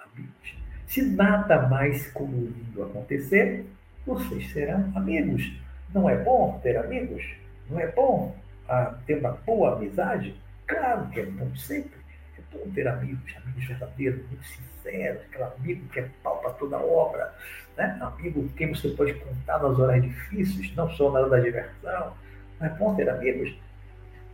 amigos. 0.00 0.56
Se 0.86 1.02
nada 1.02 1.68
mais 1.68 2.10
colorido 2.12 2.82
acontecer, 2.82 3.64
vocês 4.06 4.52
serão 4.52 4.92
amigos. 4.94 5.52
Não 5.92 6.08
é 6.08 6.16
bom 6.16 6.58
ter 6.62 6.76
amigos? 6.76 7.24
Não 7.70 7.80
é 7.80 7.86
bom 7.86 8.36
ah, 8.68 8.94
ter 9.06 9.18
uma 9.18 9.32
boa 9.32 9.76
amizade? 9.76 10.34
Claro 10.66 11.08
que 11.10 11.20
é 11.20 11.26
bom 11.26 11.54
sempre. 11.56 11.98
É 12.38 12.56
bom 12.56 12.70
ter 12.72 12.86
amigos, 12.88 13.34
amigos 13.42 13.66
verdadeiros, 13.66 14.20
amigos 14.26 14.46
sinceros, 14.48 14.73
aquele 14.88 15.44
amigo 15.44 15.88
que 15.88 16.00
é 16.00 16.08
pau 16.22 16.38
para 16.38 16.50
toda 16.50 16.78
obra, 16.78 17.32
né? 17.76 17.98
amigo 18.00 18.42
com 18.42 18.48
quem 18.50 18.72
você 18.72 18.88
pode 18.90 19.14
contar 19.14 19.58
nas 19.58 19.78
horas 19.78 20.02
difíceis, 20.02 20.74
não 20.74 20.88
só 20.90 21.10
na 21.10 21.20
hora 21.20 21.30
da 21.30 21.40
diversão. 21.40 22.12
Não 22.60 22.66
é 22.66 22.70
bom 22.70 22.94
ter 22.94 23.08
amigos? 23.08 23.54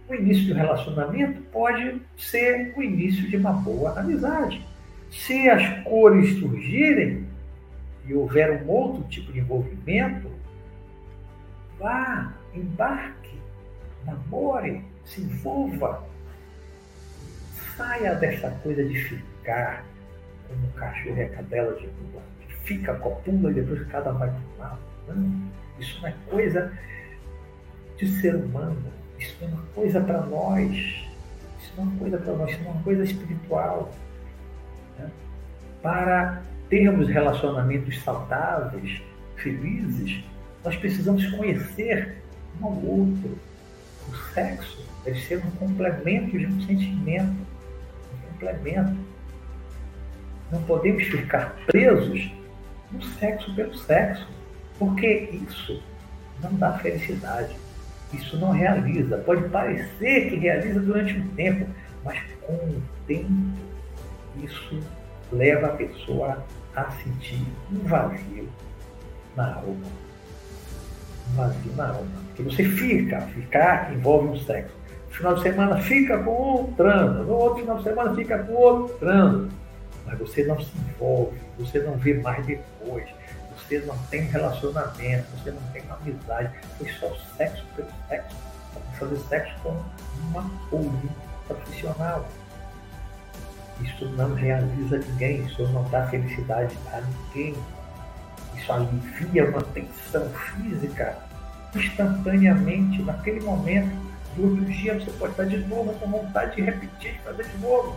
O 0.09 0.15
início 0.15 0.45
de 0.45 0.53
um 0.53 0.57
relacionamento 0.57 1.41
pode 1.53 2.03
ser 2.17 2.73
o 2.77 2.83
início 2.83 3.29
de 3.29 3.37
uma 3.37 3.53
boa 3.53 3.99
amizade. 3.99 4.67
Se 5.11 5.49
as 5.49 5.83
cores 5.85 6.39
surgirem 6.39 7.27
e 8.07 8.15
houver 8.15 8.63
um 8.63 8.69
outro 8.69 9.05
tipo 9.05 9.33
de 9.33 9.39
envolvimento, 9.39 10.31
vá, 11.79 12.33
embarque, 12.55 13.39
namore, 14.05 14.85
se 15.05 15.21
envolva. 15.21 16.05
Saia 17.77 18.15
dessa 18.15 18.51
coisa 18.63 18.85
de 18.85 18.95
ficar 19.05 19.85
como 20.51 20.73
cachorro 20.73 21.17
e 21.17 21.23
a 21.23 21.29
cadela 21.29 21.73
de 21.79 21.87
rua, 21.87 22.23
que 22.41 22.55
fica, 22.65 22.95
copula 22.95 23.51
e 23.51 23.55
depois 23.55 23.87
cada 23.89 24.11
vai 24.13 24.31
para 24.59 24.65
lado. 24.67 24.81
Não, 25.09 25.51
isso 25.79 26.01
não 26.03 26.09
é 26.09 26.15
coisa 26.29 26.73
de 27.97 28.09
ser 28.21 28.35
humano, 28.35 28.83
isso 29.19 29.37
não 29.41 29.49
é 29.49 29.53
uma 29.53 29.63
coisa 29.75 30.01
para 30.01 30.21
nós, 30.27 30.73
isso 30.73 31.73
não 31.77 31.85
é 31.85 31.87
uma 31.87 31.99
coisa 31.99 32.19
para 32.19 32.33
nós, 32.35 32.51
isso 32.51 32.61
é 32.61 32.71
uma 32.71 32.83
coisa 32.83 33.05
espiritual. 33.05 33.95
Né? 34.99 35.11
Para 35.83 36.43
termos 36.69 37.09
relacionamentos 37.09 38.01
saudáveis, 38.03 39.01
felizes, 39.37 40.25
nós 40.65 40.77
precisamos 40.77 41.27
conhecer 41.31 42.17
um 42.61 42.67
ao 42.67 42.85
outro. 42.85 43.39
O 44.09 44.15
sexo 44.35 44.85
deve 45.05 45.21
ser 45.21 45.39
um 45.39 45.51
complemento 45.53 46.39
de 46.39 46.47
um 46.47 46.61
sentimento, 46.63 47.37
um 48.13 48.33
complemento. 48.33 49.10
Não 50.51 50.63
podemos 50.63 51.05
ficar 51.05 51.57
presos 51.67 52.31
no 52.91 53.03
sexo 53.03 53.55
pelo 53.55 53.75
sexo, 53.75 54.27
porque 54.79 55.31
isso 55.33 55.83
não 56.43 56.55
dá 56.55 56.73
felicidade. 56.79 57.55
Isso 58.13 58.37
não 58.39 58.51
realiza. 58.51 59.19
Pode 59.19 59.49
parecer 59.49 60.31
que 60.31 60.37
realiza 60.37 60.81
durante 60.81 61.17
um 61.17 61.29
tempo, 61.29 61.67
mas 62.05 62.19
com 62.45 62.55
o 62.55 62.83
tempo 63.07 63.31
isso 64.43 64.81
leva 65.33 65.69
a 65.69 65.71
pessoa 65.71 66.45
a 66.75 66.91
sentir 66.91 67.43
um 67.73 67.79
vazio 67.87 68.49
na 69.37 69.55
alma. 69.55 69.87
Um 71.31 71.37
vazio 71.37 71.73
na 71.77 71.89
alma. 71.89 72.11
Porque 72.27 72.43
você 72.43 72.65
fica, 72.65 73.21
ficar 73.21 73.93
envolve 73.93 74.29
um 74.29 74.37
sexo. 74.37 74.75
No 75.09 75.17
final 75.17 75.35
de 75.35 75.43
semana 75.43 75.77
fica 75.79 76.19
com 76.19 76.63
um 76.63 76.73
trans, 76.73 77.27
no 77.27 77.33
outro 77.33 77.61
final 77.61 77.77
de 77.79 77.83
semana 77.83 78.15
fica 78.15 78.39
com 78.39 78.53
outro 78.53 78.97
trans. 78.99 79.49
Mas 80.07 80.19
você 80.19 80.45
não 80.45 80.61
se 80.61 80.71
envolve, 80.77 81.39
você 81.59 81.79
não 81.81 81.97
vê 81.97 82.15
mais 82.15 82.45
depois, 82.47 83.09
você 83.57 83.79
não 83.81 83.97
tem 84.11 84.23
relacionamento, 84.23 85.27
você 85.37 85.51
não 85.51 85.63
tem 85.73 85.83
amizade, 85.91 86.53
foi 86.79 86.89
só 86.95 87.15
sexo 87.37 87.65
pelo 87.77 87.89
sexo, 88.09 88.37
fazer 88.99 89.19
sexo 89.29 89.55
com 89.63 89.83
uma 90.31 90.43
holding 90.71 91.11
profissional. 91.47 92.27
Isso 93.81 94.05
não 94.11 94.35
realiza 94.35 94.99
ninguém, 94.99 95.45
isso 95.45 95.67
não 95.69 95.89
dá 95.91 96.07
felicidade 96.09 96.77
a 96.93 97.01
ninguém. 97.01 97.55
Isso 98.55 98.73
alivia 98.73 99.49
uma 99.49 99.63
tensão 99.63 100.29
física 100.31 101.17
instantaneamente, 101.75 103.03
naquele 103.03 103.41
momento. 103.41 103.91
No 104.37 104.51
outro 104.51 104.65
dia 104.67 104.99
você 104.99 105.11
pode 105.13 105.33
estar 105.33 105.45
de 105.45 105.59
novo 105.67 105.93
com 105.95 106.11
vontade 106.11 106.57
de 106.57 106.63
repetir, 106.63 107.19
fazer 107.25 107.45
de 107.45 107.59
novo. 107.59 107.97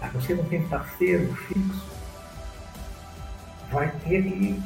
Mas 0.00 0.12
você 0.12 0.34
não 0.34 0.44
tem 0.44 0.62
parceiro 0.62 1.32
fixo. 1.34 1.86
Vai 3.70 3.90
ter 4.04 4.22
que 4.22 4.62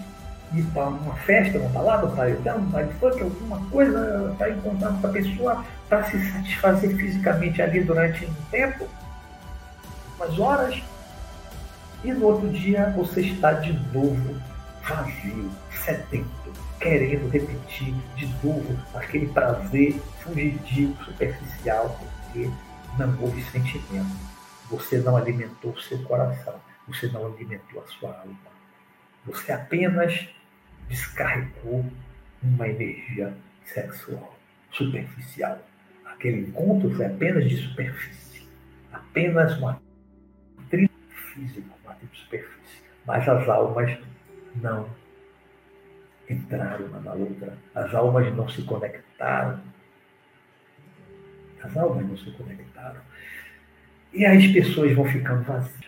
ir 0.55 0.62
para 0.74 0.89
uma 0.89 1.14
festa, 1.16 1.59
uma 1.59 1.68
balada, 1.70 2.07
um 2.07 2.14
paredão, 2.14 2.59
um 2.59 2.66
baile 2.66 2.93
funk, 3.01 3.22
alguma 3.22 3.59
coisa 3.70 4.35
para 4.39 4.51
encontrar 4.51 4.93
com 5.01 5.07
a 5.07 5.11
pessoa 5.11 5.64
para 5.89 6.05
se 6.05 6.30
satisfazer 6.30 6.95
fisicamente 6.97 7.61
ali 7.62 7.83
durante 7.83 8.24
um 8.26 8.35
tempo 8.51 8.89
umas 10.22 10.39
horas, 10.39 10.83
e 12.05 12.12
no 12.12 12.26
outro 12.26 12.49
dia 12.51 12.93
você 12.97 13.20
está 13.22 13.53
de 13.53 13.72
novo 13.93 14.41
vazio, 14.89 15.51
sedento, 15.85 16.53
querendo 16.80 17.28
repetir 17.28 17.95
de 18.16 18.26
novo 18.45 18.76
aquele 18.95 19.26
prazer 19.28 20.01
fugidio, 20.20 20.97
superficial, 21.05 21.99
porque 21.99 22.51
não 22.99 23.16
houve 23.20 23.43
sentimento. 23.45 24.32
Você 24.73 24.99
não 25.01 25.18
alimentou 25.18 25.73
o 25.73 25.81
seu 25.81 26.03
coração, 26.03 26.59
você 26.89 27.07
não 27.09 27.27
alimentou 27.27 27.83
a 27.83 27.87
sua 27.89 28.18
alma. 28.18 28.35
Você 29.27 29.53
apenas 29.53 30.31
descarregou 30.89 31.85
uma 32.43 32.66
energia 32.66 33.37
sexual 33.66 34.35
superficial. 34.70 35.59
Aquele 36.07 36.49
encontro 36.49 36.91
foi 36.97 37.05
apenas 37.05 37.47
de 37.51 37.57
superfície, 37.59 38.49
apenas 38.91 39.59
uma 39.59 39.79
físico, 41.35 41.68
uma 41.85 41.95
superfície. 42.14 42.83
Mas 43.07 43.29
as 43.29 43.47
almas 43.49 43.99
não 44.57 44.89
entraram 46.31 46.87
uma 46.87 47.01
na 47.01 47.12
outra. 47.12 47.59
As 47.75 47.95
almas 47.95 48.35
não 48.35 48.49
se 48.49 48.62
conectaram. 48.62 49.61
As 51.62 51.77
almas 51.77 52.07
não 52.07 52.16
se 52.16 52.31
conectaram. 52.33 53.01
E 54.12 54.26
as 54.26 54.46
pessoas 54.48 54.94
vão 54.94 55.04
ficando 55.04 55.42
vazias. 55.44 55.82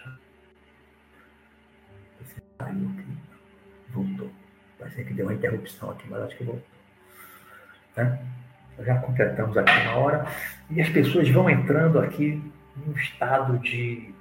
Voltou. 3.90 4.30
Parece 4.78 5.04
que 5.04 5.14
deu 5.14 5.26
uma 5.26 5.34
interrupção 5.34 5.90
aqui, 5.90 6.08
mas 6.08 6.22
acho 6.22 6.36
que 6.36 6.44
voltou. 6.44 6.64
Né? 7.96 8.18
Já 8.80 8.98
completamos 8.98 9.56
aqui 9.56 9.72
uma 9.86 9.96
hora. 9.96 10.26
E 10.70 10.80
as 10.80 10.88
pessoas 10.88 11.28
vão 11.28 11.48
entrando 11.48 12.00
aqui 12.00 12.42
num 12.76 12.92
estado 12.92 13.58
de 13.58 14.14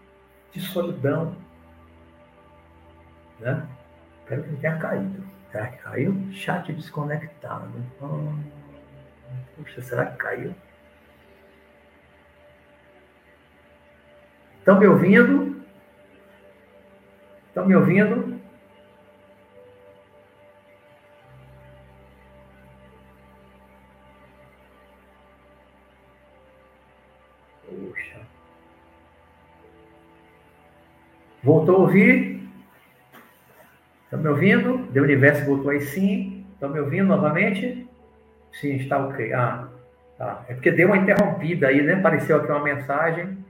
de 0.53 0.61
solidão. 0.61 1.35
Né? 3.39 3.67
Espero 4.21 4.43
que 4.43 4.51
não 4.51 4.57
tenha 4.59 4.77
caído. 4.77 5.23
Será 5.51 5.67
que 5.67 5.77
caiu? 5.77 6.27
Chat 6.31 6.71
desconectado. 6.71 7.71
Oh, 8.01 8.33
puxa, 9.55 9.81
será 9.81 10.05
que 10.05 10.17
caiu? 10.17 10.55
Estão 14.63 14.79
me 14.79 14.87
ouvindo? 14.87 15.61
Estão 17.49 17.65
me 17.65 17.75
ouvindo? 17.75 18.39
Voltou 31.43 31.75
a 31.75 31.79
ouvir? 31.79 32.41
Estão 34.05 34.21
me 34.21 34.29
ouvindo? 34.29 34.87
The 34.93 35.01
Universo 35.01 35.45
voltou 35.45 35.71
aí 35.71 35.81
sim. 35.81 36.45
Estão 36.53 36.69
me 36.69 36.79
ouvindo 36.79 37.07
novamente? 37.07 37.85
Sim, 38.53 38.77
está 38.77 39.05
ok. 39.05 39.33
Ah, 39.33 39.67
tá. 40.17 40.45
É 40.47 40.53
porque 40.53 40.71
deu 40.71 40.87
uma 40.87 40.95
interrompida 40.99 41.67
aí, 41.67 41.81
né? 41.81 41.95
Apareceu 41.95 42.37
aqui 42.37 42.49
uma 42.49 42.63
mensagem. 42.63 43.43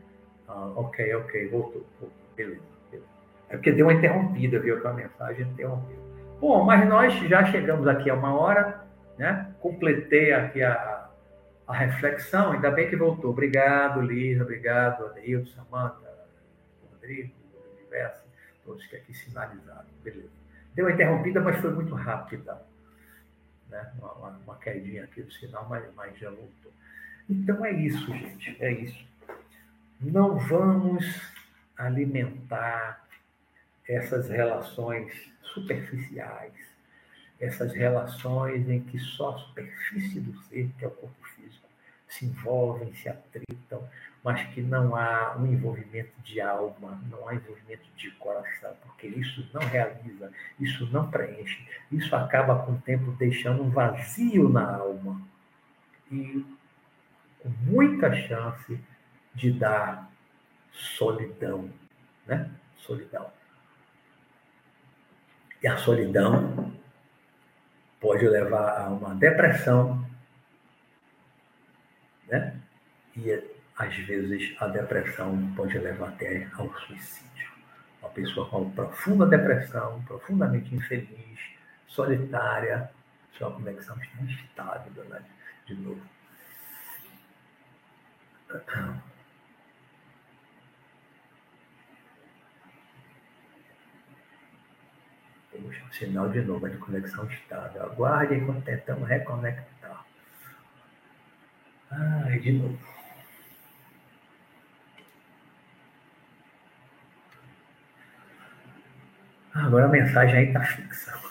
Ah, 0.53 0.71
ok, 0.75 1.15
ok, 1.15 1.47
voltou. 1.49 1.85
voltou. 1.99 2.17
Beleza, 2.35 2.61
beleza. 2.91 3.07
É 3.49 3.55
porque 3.55 3.71
deu 3.71 3.87
uma 3.87 3.93
interrompida, 3.93 4.59
viu? 4.59 4.77
Aquela 4.77 4.93
mensagem 4.93 5.47
interrompida. 5.47 6.01
Bom, 6.39 6.63
mas 6.63 6.87
nós 6.87 7.13
já 7.27 7.45
chegamos 7.45 7.87
aqui 7.87 8.09
a 8.09 8.13
uma 8.13 8.33
hora, 8.33 8.85
né? 9.17 9.51
Completei 9.59 10.31
aqui 10.31 10.61
a, 10.61 11.09
a 11.67 11.73
reflexão, 11.73 12.51
ainda 12.51 12.69
bem 12.69 12.87
que 12.87 12.95
voltou. 12.95 13.31
Obrigado, 13.31 14.01
Lisa, 14.01 14.43
obrigado, 14.43 15.05
Adeildo, 15.07 15.47
Samanta, 15.49 16.07
Rodrigo 16.91 17.33
conversa, 17.93 18.23
todos 18.63 18.85
que 18.85 18.95
aqui 18.95 19.13
sinalizaram. 19.13 19.85
Beleza. 20.03 20.29
Deu 20.75 20.85
uma 20.85 20.91
interrompida, 20.91 21.39
mas 21.39 21.57
foi 21.57 21.71
muito 21.71 21.93
rápida. 21.93 22.61
Né? 23.69 23.91
Uma, 23.99 24.13
uma, 24.13 24.29
uma 24.45 24.57
quedinha 24.57 25.03
aqui 25.03 25.21
do 25.21 25.31
sinal, 25.31 25.67
mas, 25.69 25.83
mas 25.95 26.17
já 26.17 26.29
voltou. 26.29 26.71
Então 27.29 27.65
é 27.65 27.71
isso, 27.71 28.05
gente. 28.07 28.57
É 28.59 28.71
isso. 28.71 29.12
Não 30.03 30.37
vamos 30.37 31.05
alimentar 31.77 33.07
essas 33.87 34.27
relações 34.27 35.31
superficiais, 35.41 36.51
essas 37.39 37.71
relações 37.71 38.67
em 38.67 38.81
que 38.81 38.99
só 38.99 39.33
a 39.33 39.37
superfície 39.37 40.19
do 40.19 40.37
ser, 40.43 40.69
que 40.77 40.83
é 40.83 40.89
o 40.89 40.91
corpo 40.91 41.25
físico, 41.35 41.65
se 42.09 42.25
envolvem, 42.25 42.93
se 42.95 43.07
atritam, 43.07 43.87
mas 44.21 44.45
que 44.53 44.61
não 44.61 44.93
há 44.93 45.37
um 45.37 45.45
envolvimento 45.45 46.11
de 46.21 46.41
alma, 46.41 47.01
não 47.09 47.29
há 47.29 47.35
envolvimento 47.35 47.87
de 47.95 48.11
coração, 48.11 48.75
porque 48.83 49.07
isso 49.07 49.49
não 49.53 49.61
realiza, 49.61 50.29
isso 50.59 50.85
não 50.87 51.09
preenche, 51.09 51.65
isso 51.89 52.13
acaba 52.13 52.65
com 52.65 52.73
o 52.73 52.81
tempo 52.81 53.13
deixando 53.13 53.63
um 53.63 53.69
vazio 53.69 54.49
na 54.49 54.75
alma. 54.75 55.21
E 56.11 56.45
com 57.39 57.49
muita 57.65 58.13
chance 58.13 58.77
de 59.35 59.51
dar 59.51 60.09
solidão, 60.71 61.71
né? 62.25 62.49
Solidão. 62.77 63.31
E 65.61 65.67
a 65.67 65.77
solidão 65.77 66.73
pode 67.99 68.27
levar 68.27 68.81
a 68.81 68.89
uma 68.89 69.15
depressão, 69.15 70.05
né? 72.27 72.59
E 73.15 73.31
às 73.77 73.95
vezes 73.95 74.55
a 74.61 74.67
depressão 74.67 75.53
pode 75.55 75.77
levar 75.77 76.09
até 76.09 76.47
ao 76.57 76.71
suicídio. 76.79 77.51
Uma 78.01 78.09
pessoa 78.09 78.49
com 78.49 78.69
profunda 78.71 79.25
depressão, 79.25 80.03
profundamente 80.03 80.75
infeliz, 80.75 81.39
solitária, 81.87 82.91
sua 83.37 83.51
conexão 83.51 83.97
está 84.01 84.21
instável, 84.23 85.03
né? 85.05 85.23
de 85.65 85.75
novo. 85.75 86.01
Puxa, 95.61 95.83
sinal 95.91 96.29
de 96.29 96.41
novo 96.41 96.67
de 96.67 96.77
conexão 96.77 97.25
estável. 97.25 97.83
Aguarde 97.83 98.35
enquanto 98.35 98.63
tentamos 98.63 99.07
reconectar. 99.07 100.03
Ai, 101.91 102.39
de 102.39 102.53
novo. 102.53 102.79
Agora 109.53 109.85
a 109.85 109.89
mensagem 109.89 110.35
aí 110.35 110.47
está 110.47 110.61
fixa. 110.61 111.13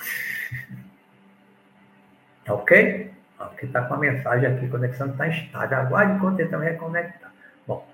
Tá 2.44 2.54
ok? 2.54 3.12
Aqui 3.38 3.66
está 3.66 3.82
com 3.82 3.94
a 3.94 3.98
mensagem 3.98 4.48
aqui, 4.48 4.68
conexão 4.68 5.10
está 5.10 5.28
estável. 5.28 5.78
Aguarde 5.78 6.14
enquanto 6.14 6.38
tentamos 6.38 6.66
reconectar. 6.66 7.32
Bom, 7.66 7.88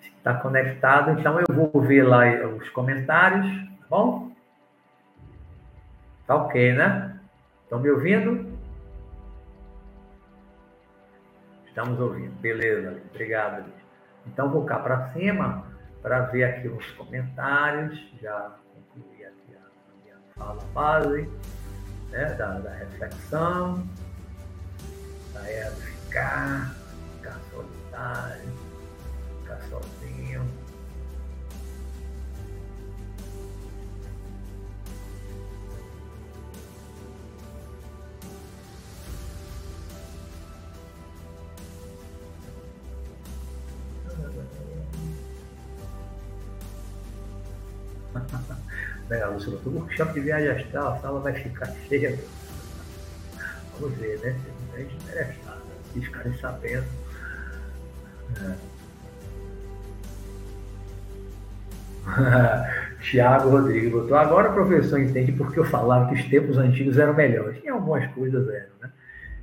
se 0.00 0.08
está 0.08 0.34
conectado, 0.34 1.12
então 1.12 1.38
eu 1.38 1.46
vou 1.48 1.80
ver 1.82 2.02
lá 2.02 2.24
os 2.56 2.68
comentários, 2.70 3.46
tá 3.46 3.86
bom? 3.88 4.36
Tá 6.28 6.36
ok, 6.36 6.74
né? 6.74 7.18
Estão 7.64 7.80
me 7.80 7.90
ouvindo? 7.90 8.52
Estamos 11.66 11.98
ouvindo. 11.98 12.38
Beleza, 12.38 13.00
obrigado. 13.08 13.64
Então 14.26 14.50
vou 14.50 14.66
cá 14.66 14.78
para 14.78 15.10
cima 15.14 15.64
para 16.02 16.26
ver 16.26 16.44
aqui 16.44 16.68
os 16.68 16.90
comentários. 16.90 17.98
Já 18.20 18.58
concluí 18.74 19.24
aqui 19.24 19.56
a 19.56 20.04
minha 20.04 20.16
fala 20.36 20.62
base 20.74 21.26
né? 22.10 22.34
da, 22.34 22.58
da 22.58 22.72
reflexão, 22.72 23.88
da 25.32 25.50
era 25.50 25.70
ficar, 25.76 26.74
ficar 27.16 27.40
solitário, 27.50 28.52
ficar 29.40 29.62
sozinho. 29.62 30.67
Lúcia 49.38 49.52
botou, 49.52 49.72
workshop 49.72 50.12
de 50.14 50.20
viagem 50.20 50.50
astral, 50.50 50.94
a 50.94 50.98
sala 50.98 51.20
vai 51.20 51.32
ficar 51.32 51.66
cheia. 51.88 52.18
Vamos 53.78 53.96
ver, 53.98 54.18
né? 54.18 54.36
Tem 54.44 54.52
muita 54.60 54.78
gente 54.78 55.04
interessada, 55.04 55.62
se 55.92 56.00
ficarem 56.00 56.36
sabendo. 56.38 56.86
É. 58.36 58.68
Tiago 63.00 63.50
Rodrigues 63.50 63.92
botou. 63.92 64.16
Agora 64.16 64.50
o 64.50 64.54
professor 64.54 64.98
entende 64.98 65.30
porque 65.30 65.60
eu 65.60 65.64
falava 65.64 66.08
que 66.08 66.20
os 66.20 66.28
tempos 66.28 66.58
antigos 66.58 66.98
eram 66.98 67.14
melhores. 67.14 67.62
Em 67.62 67.68
algumas 67.68 68.10
coisas 68.12 68.48
eram, 68.48 68.70
né? 68.82 68.90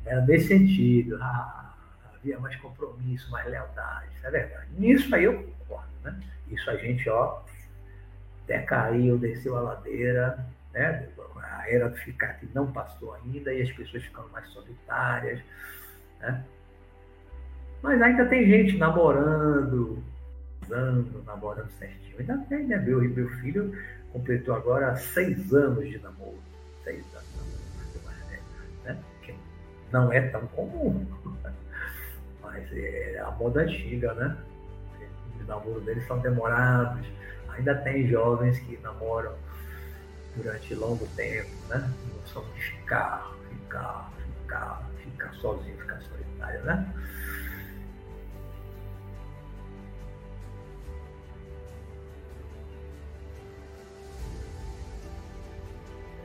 Era 0.06 0.22
nesse 0.22 0.50
sentido. 0.50 1.18
Ah, 1.22 1.74
havia 2.14 2.38
mais 2.40 2.56
compromisso, 2.58 3.32
mais 3.32 3.50
lealdade. 3.50 4.08
Isso 4.18 4.28
é 4.28 4.32
verdade. 4.32 4.68
Nisso 4.78 5.16
aí 5.16 5.24
eu 5.24 5.42
concordo, 5.42 5.88
né? 6.04 6.20
Isso 6.52 6.70
a 6.70 6.76
gente, 6.76 7.10
ó, 7.10 7.40
decaiu, 8.48 9.18
desceu 9.18 9.58
a 9.58 9.62
ladeira, 9.62 10.46
né? 10.74 11.08
a 11.38 11.70
era 11.70 11.90
do 11.90 11.96
ficar 11.98 12.34
que 12.34 12.48
não 12.54 12.72
passou 12.72 13.14
ainda 13.16 13.54
e 13.54 13.62
as 13.62 13.72
pessoas 13.72 14.04
ficando 14.04 14.30
mais 14.30 14.48
solitárias. 14.50 15.40
Né? 16.20 16.44
Mas 17.82 18.02
ainda 18.02 18.26
tem 18.26 18.46
gente 18.46 18.78
namorando, 18.78 20.04
usando, 20.64 21.24
namorando 21.24 21.70
certinho. 21.72 22.20
Ainda 22.20 22.38
tem, 22.50 22.66
né? 22.66 22.78
Meu, 22.78 23.02
meu 23.02 23.30
filho 23.42 23.78
completou 24.12 24.56
agora 24.56 24.96
seis 24.96 25.54
anos 25.54 25.88
de 25.88 26.00
namoro. 26.00 26.40
Seis 26.84 27.06
anos 27.14 27.28
de 27.94 28.00
namoro, 28.00 28.24
né? 28.86 28.98
Que 29.22 29.36
não 29.92 30.12
é 30.12 30.22
tão 30.30 30.48
comum. 30.48 31.06
Mas 32.42 32.68
é 32.74 33.20
a 33.20 33.32
moda 33.32 33.62
antiga, 33.62 34.14
né? 34.14 34.38
Os 35.40 35.48
namoros 35.48 35.84
deles 35.84 36.06
são 36.08 36.20
demorados 36.20 37.06
Ainda 37.58 37.74
tem 37.76 38.08
jovens 38.08 38.60
que 38.60 38.78
namoram 38.78 39.34
durante 40.36 40.76
longo 40.76 41.08
tempo, 41.16 41.50
né? 41.70 41.94
Não 42.14 42.26
são 42.28 42.44
de 42.54 42.62
ficar, 42.62 43.32
ficar, 43.50 44.12
ficar, 44.42 44.90
ficar 44.98 45.34
sozinho, 45.36 45.78
ficar 45.78 46.02
solitário, 46.02 46.64
né? 46.64 46.94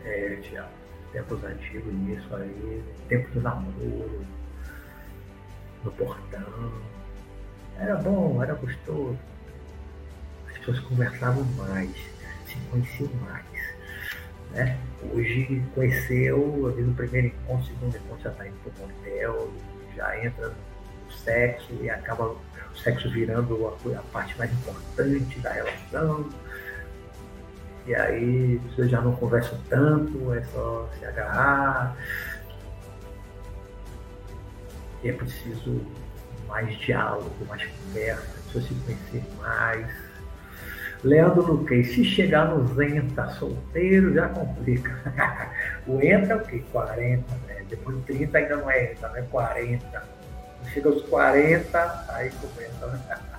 É, 0.04 0.36
Tiago, 0.42 0.68
tempos 1.12 1.44
antigos 1.44 1.94
nisso 1.94 2.34
aí, 2.34 2.84
tempo 3.08 3.30
do 3.30 3.40
namoro, 3.40 4.26
no 5.84 5.92
portão. 5.92 6.72
Era 7.78 7.96
bom, 7.96 8.42
era 8.42 8.54
gostoso 8.54 9.18
pessoas 10.60 10.80
conversavam 10.80 11.44
mais, 11.56 11.90
se 12.46 12.56
conheciam 12.70 13.10
mais. 13.22 13.44
Né? 14.52 14.78
Hoje 15.12 15.62
conheceu, 15.74 16.66
às 16.68 16.74
vezes 16.74 16.88
no 16.88 16.94
primeiro 16.94 17.28
encontro, 17.28 17.66
segundo 17.66 17.96
encontro 17.96 18.22
já 18.22 18.30
está 18.30 18.46
indo 18.46 18.56
para 18.58 18.84
o 18.84 18.88
motel, 18.88 19.52
já 19.96 20.24
entra 20.24 20.48
no 20.48 21.12
sexo 21.12 21.72
e 21.80 21.90
acaba 21.90 22.24
o 22.24 22.76
sexo 22.76 23.10
virando 23.10 23.66
a, 23.66 23.98
a 23.98 24.02
parte 24.12 24.36
mais 24.38 24.52
importante 24.52 25.38
da 25.40 25.52
relação. 25.52 26.28
E 27.86 27.94
aí 27.94 28.60
pessoas 28.68 28.90
já 28.90 29.00
não 29.00 29.14
conversam 29.16 29.58
tanto, 29.68 30.32
é 30.34 30.42
só 30.52 30.88
se 30.98 31.04
agarrar. 31.04 31.96
E 35.02 35.08
é 35.08 35.12
preciso 35.12 35.80
mais 36.46 36.76
diálogo, 36.78 37.30
mais 37.48 37.64
conversa, 37.64 38.26
pessoas 38.46 38.64
se 38.64 38.74
conhecer 38.74 39.22
mais 39.38 40.09
Leandro 41.02 41.42
Luquez, 41.42 41.94
se 41.94 42.04
chegar 42.04 42.48
no 42.48 42.74
Zen, 42.74 43.08
tá 43.10 43.28
solteiro, 43.30 44.12
já 44.12 44.28
complica. 44.28 44.92
o 45.86 46.00
entra 46.00 46.34
é 46.34 46.36
o 46.36 46.40
quê? 46.40 46.62
40, 46.70 47.24
né? 47.46 47.64
Depois 47.68 47.96
de 47.98 48.02
30 48.02 48.38
ainda 48.38 48.56
não 48.56 48.70
é 48.70 48.92
entra, 48.92 49.08
né? 49.10 49.26
40. 49.30 50.02
Chega 50.72 50.88
aos 50.90 51.02
40, 51.02 52.04
aí 52.08 52.30
começa, 52.30 52.86
né? 52.86 53.18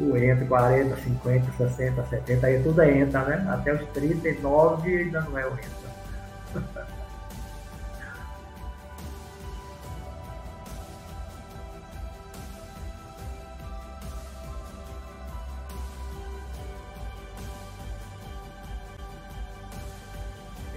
O 0.00 0.16
entra, 0.16 0.46
40, 0.46 0.96
50, 0.96 1.52
60, 1.52 2.06
70, 2.06 2.46
aí 2.46 2.62
tudo 2.62 2.82
entra, 2.82 3.24
né? 3.24 3.46
Até 3.50 3.74
os 3.74 3.86
39 3.90 4.96
ainda 4.96 5.20
não 5.20 5.38
é 5.38 5.46
o 5.46 5.52
entra. 5.52 6.96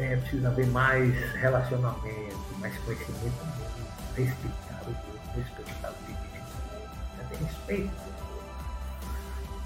é, 0.06 0.18
precisa 0.18 0.48
haver 0.50 0.68
mais 0.68 1.14
relacionamento, 1.34 2.38
mais 2.60 2.78
conhecimento 2.80 3.46
mundo, 3.46 3.88
respeitar 4.16 4.82
o 4.86 4.90
outro, 4.90 5.32
respeitar 5.36 5.90
o 5.90 5.96
limite 6.08 6.52
do 6.70 6.76
outro, 6.76 6.90
né? 7.18 7.26
ter 7.30 7.38
respeito 7.38 7.90
do. 7.90 8.16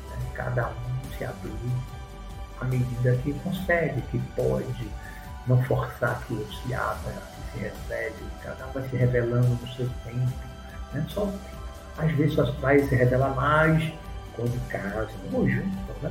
Né? 0.09 0.31
Cada 0.33 0.69
um 0.69 1.17
se 1.17 1.25
abrir 1.25 1.53
à 2.61 2.65
medida 2.65 3.15
que 3.17 3.33
consegue, 3.39 4.01
que 4.03 4.19
pode, 4.35 4.89
não 5.47 5.61
forçar 5.63 6.21
que 6.25 6.33
o 6.33 6.39
outro 6.39 6.53
se 6.53 6.73
abra, 6.73 7.13
que 7.13 7.51
se 7.51 7.63
revele, 7.63 8.31
cada 8.43 8.67
um 8.67 8.71
vai 8.71 8.89
se 8.89 8.95
revelando 8.95 9.47
no 9.47 9.67
seu 9.75 9.89
tempo, 10.05 10.33
né? 10.93 11.05
só. 11.09 11.31
Às 11.97 12.11
vezes 12.13 12.35
só 12.35 12.49
vai 12.61 12.79
se 12.79 12.95
revelar 12.95 13.35
mais 13.35 13.93
quando 14.33 14.69
casam 14.69 15.09
ou 15.33 15.49
juntos, 15.49 16.01
né? 16.01 16.09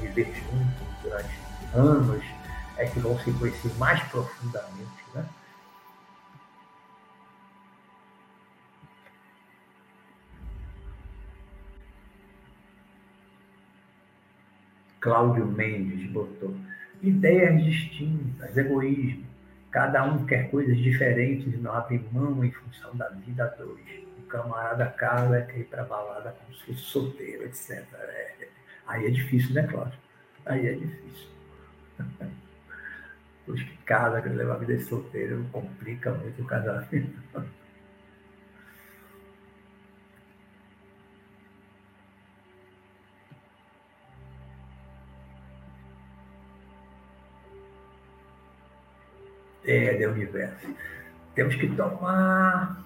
Viver 0.00 0.32
juntos 0.32 1.02
durante 1.02 1.40
anos, 1.74 2.24
é 2.76 2.86
que 2.86 2.98
vão 3.00 3.18
se 3.18 3.32
conhecer 3.32 3.72
mais 3.78 4.02
profundamente. 4.04 5.04
Né? 5.14 5.26
Cláudio 15.00 15.46
Mendes 15.46 16.10
botou 16.10 16.56
ideias 17.02 17.62
distintas, 17.62 18.56
egoísmo. 18.56 19.24
Cada 19.70 20.04
um 20.04 20.24
quer 20.24 20.50
coisas 20.50 20.76
diferentes 20.78 21.52
e 21.52 21.56
não 21.58 21.72
abre 21.72 22.04
mão 22.10 22.44
em 22.44 22.50
função 22.50 22.96
da 22.96 23.08
vida 23.10 23.44
a 23.44 23.48
dois. 23.48 24.06
O 24.18 24.22
camarada 24.22 24.86
casa 24.86 25.42
quer 25.42 25.58
ir 25.58 25.64
para 25.64 25.84
balada 25.84 26.32
como 26.32 26.58
se 26.58 26.66
fosse 26.66 26.80
solteiro, 26.80 27.44
etc. 27.44 27.84
É, 27.94 28.48
aí 28.86 29.06
é 29.06 29.10
difícil, 29.10 29.54
né, 29.54 29.66
Cláudio? 29.66 29.98
Aí 30.46 30.66
é 30.66 30.72
difícil. 30.72 31.35
Os 33.46 33.62
que 33.62 33.76
casa, 33.84 34.20
que 34.20 34.28
levar 34.28 34.54
a 34.54 34.58
vida 34.58 34.76
de 34.76 34.82
solteiro, 34.84 35.46
complica 35.52 36.12
muito 36.12 36.42
o 36.42 36.46
casamento. 36.46 37.16
é, 49.66 49.94
do 49.94 50.12
universo. 50.12 50.74
Temos 51.34 51.54
que 51.56 51.68
tomar, 51.68 52.82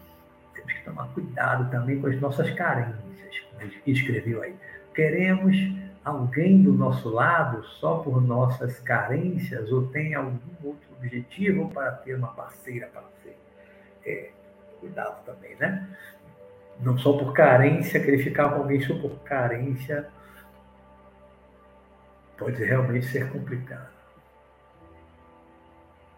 temos 0.55 0.73
que 0.73 0.85
tomar 0.85 1.09
cuidado 1.09 1.71
também 1.71 2.01
com 2.01 2.09
as 2.09 2.21
nossas 2.21 2.51
carências, 2.53 3.39
como 3.51 3.71
escreveu 3.87 4.43
aí. 4.43 4.55
Queremos 4.95 5.57
alguém 6.05 6.63
do 6.63 6.73
nosso 6.73 7.09
lado 7.09 7.65
só 7.81 7.99
por 7.99 8.21
nossas 8.21 8.79
carências 8.81 9.71
ou 9.71 9.87
tem 9.89 10.15
algum 10.15 10.39
outro 10.65 10.89
objetivo 10.97 11.69
para 11.71 11.93
ter 11.93 12.15
uma 12.15 12.29
parceira 12.29 12.87
para 12.89 13.03
ser? 13.23 13.37
É, 14.05 14.31
cuidado 14.79 15.25
também, 15.25 15.57
né? 15.57 15.89
Não 16.81 16.97
só 16.99 17.13
por 17.13 17.33
carência, 17.33 18.03
querer 18.03 18.23
ficar 18.23 18.51
com 18.51 18.63
alguém 18.63 18.81
só 18.81 18.99
por 18.99 19.19
carência 19.21 20.09
pode 22.39 22.65
realmente 22.65 23.07
ser 23.07 23.31
complicado. 23.31 23.91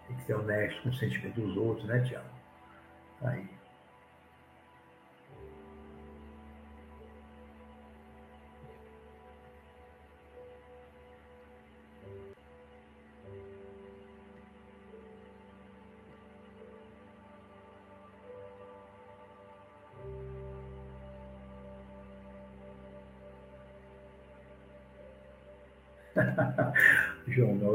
Tem 0.06 0.16
que 0.16 0.22
ser 0.22 0.34
honesto 0.34 0.82
com 0.82 0.90
o 0.90 0.94
sentimento 0.94 1.40
dos 1.40 1.56
outros, 1.56 1.86
né, 1.88 2.00
Tiago? 2.00 2.26
Tá 3.20 3.30
aí. 3.30 3.61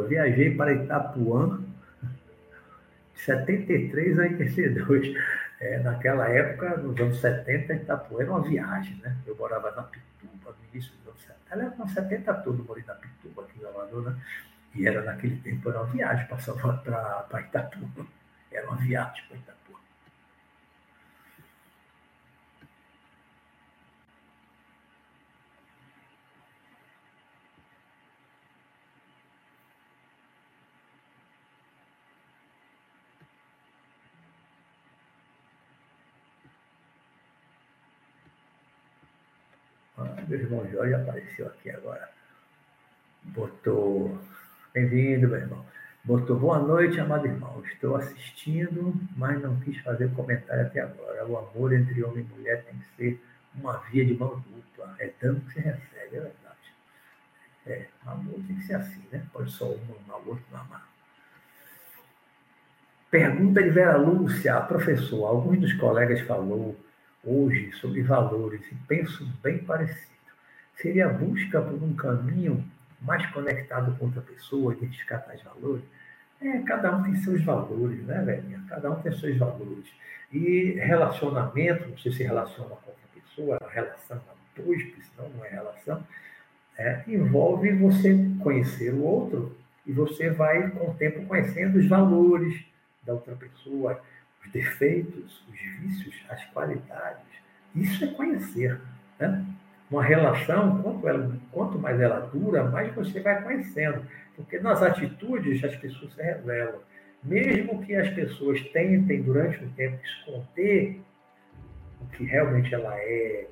Eu 0.08 0.10
viajei 0.10 0.56
para 0.56 0.74
Itapuã 0.74 1.60
73 3.16 4.20
a 4.20 4.22
82. 4.24 5.14
É, 5.60 5.80
naquela 5.80 6.30
época, 6.30 6.78
nos 6.78 7.00
anos 7.00 7.20
70, 7.20 7.74
Itapuã 7.74 8.22
era 8.22 8.32
uma 8.32 8.42
viagem, 8.42 8.96
né? 8.98 9.18
Eu 9.26 9.36
morava 9.36 9.72
na 9.72 9.84
Pituba, 9.84 10.52
no 10.52 10.70
início 10.72 10.94
dos 10.98 11.08
anos 11.08 11.22
70. 11.22 11.40
Aliás, 11.52 11.78
nos 11.78 11.92
70 11.92 12.34
todo, 12.36 12.64
morei 12.64 12.84
na 12.88 12.94
Pituba, 12.94 13.42
aqui 13.42 13.58
em 13.58 13.62
Salvador, 13.62 14.04
né? 14.04 14.16
E 14.76 14.88
era 14.88 15.02
naquele 15.04 15.36
tempo, 15.38 15.70
era 15.70 15.82
uma 15.82 15.92
viagem 15.92 16.28
para 16.28 17.42
Itapuã. 17.42 18.06
Era 18.52 18.68
uma 18.68 18.78
viagem 18.78 19.24
para 19.28 19.38
Itapuã. 19.38 19.57
Meu 40.28 40.40
irmão 40.40 40.70
Jorge 40.70 40.94
apareceu 40.94 41.48
aqui 41.48 41.70
agora. 41.70 42.10
Botou. 43.24 44.20
Bem-vindo, 44.74 45.30
meu 45.30 45.38
irmão. 45.38 45.66
Botou 46.04 46.38
boa 46.38 46.60
noite, 46.60 47.00
amado 47.00 47.26
irmão. 47.26 47.64
Estou 47.66 47.96
assistindo, 47.96 48.94
mas 49.16 49.42
não 49.42 49.58
quis 49.62 49.78
fazer 49.80 50.12
comentário 50.14 50.66
até 50.66 50.82
agora. 50.82 51.26
O 51.26 51.38
amor 51.38 51.74
entre 51.74 52.04
homem 52.04 52.26
e 52.26 52.38
mulher 52.38 52.64
tem 52.66 52.78
que 52.78 52.96
ser 52.96 53.24
uma 53.56 53.78
via 53.90 54.06
de 54.06 54.16
mão 54.16 54.40
dupla. 54.40 54.96
É 55.00 55.12
dando 55.22 55.42
que 55.42 55.54
se 55.54 55.60
recebe, 55.60 56.16
é 56.18 56.20
verdade. 56.20 56.74
É, 57.66 57.86
amor 58.06 58.36
tem 58.48 58.56
que 58.58 58.64
ser 58.64 58.76
assim, 58.76 59.04
né? 59.12 59.26
Pode 59.32 59.52
só 59.52 59.66
um 59.66 59.80
amar 60.06 60.22
o 60.26 60.30
outro 60.30 60.46
não 60.52 60.60
amar. 60.60 60.88
Pergunta 63.10 63.64
de 63.64 63.70
Vera 63.70 63.96
Lúcia, 63.96 64.60
professor. 64.62 65.26
Alguns 65.26 65.60
dos 65.60 65.74
colegas 65.74 66.20
falou 66.22 66.78
hoje 67.24 67.72
sobre 67.74 68.02
valores 68.02 68.62
e 68.72 68.76
penso 68.88 69.26
bem 69.42 69.60
parecido 69.60 70.17
seria 70.78 71.08
a 71.08 71.14
busca 71.14 71.62
por 71.62 71.82
um 71.84 71.94
caminho 71.96 72.64
mais 73.02 73.26
conectado 73.28 73.96
com 73.98 74.06
outra 74.06 74.22
pessoa, 74.22 74.74
identificar 74.74 75.20
tais 75.20 75.42
valores. 75.42 75.84
É, 76.42 76.60
cada 76.60 76.96
um 76.96 77.04
tem 77.04 77.16
seus 77.16 77.44
valores, 77.44 78.04
né, 78.04 78.22
velhinha? 78.24 78.64
Cada 78.70 78.92
um 78.92 79.02
tem 79.02 79.12
seus 79.12 79.38
valores. 79.38 79.86
E 80.32 80.74
relacionamento, 80.80 81.90
você 81.90 82.12
se 82.12 82.24
relaciona 82.24 82.70
com 82.70 82.90
outra 82.90 83.08
pessoa, 83.14 83.58
a 83.62 83.70
relação 83.70 84.18
a 84.18 84.62
dois, 84.62 84.84
porque 84.84 85.02
senão 85.02 85.30
não 85.30 85.46
é 85.46 85.50
relação, 85.50 86.04
é, 86.78 87.04
envolve 87.08 87.72
você 87.74 88.16
conhecer 88.40 88.94
o 88.94 89.04
outro 89.04 89.58
e 89.86 89.92
você 89.92 90.30
vai, 90.30 90.70
com 90.70 90.92
o 90.92 90.94
tempo, 90.94 91.26
conhecendo 91.26 91.80
os 91.80 91.88
valores 91.88 92.64
da 93.04 93.14
outra 93.14 93.36
pessoa, 93.36 94.00
os 94.46 94.52
defeitos, 94.52 95.44
os 95.50 95.60
vícios, 95.80 96.24
as 96.30 96.44
qualidades. 96.48 97.26
Isso 97.74 98.04
é 98.04 98.08
conhecer. 98.08 98.80
Né? 99.18 99.46
Uma 99.90 100.04
relação, 100.04 100.82
quanto, 100.82 101.08
ela, 101.08 101.38
quanto 101.52 101.80
mais 101.80 102.00
ela 102.00 102.20
dura, 102.20 102.64
mais 102.66 102.94
você 102.94 103.20
vai 103.22 103.42
conhecendo. 103.42 104.06
Porque 104.36 104.60
nas 104.60 104.82
atitudes 104.84 105.64
as 105.64 105.76
pessoas 105.78 106.14
se 106.14 106.22
revelam. 106.22 106.80
Mesmo 107.24 107.84
que 107.84 107.96
as 107.96 108.10
pessoas 108.10 108.62
tentem, 108.70 109.24
durante 109.24 109.64
um 109.64 109.70
tempo, 109.72 109.98
esconder 110.04 111.02
o 112.02 112.06
que 112.08 112.26
realmente 112.26 112.74
ela 112.74 112.96
é, 112.98 113.48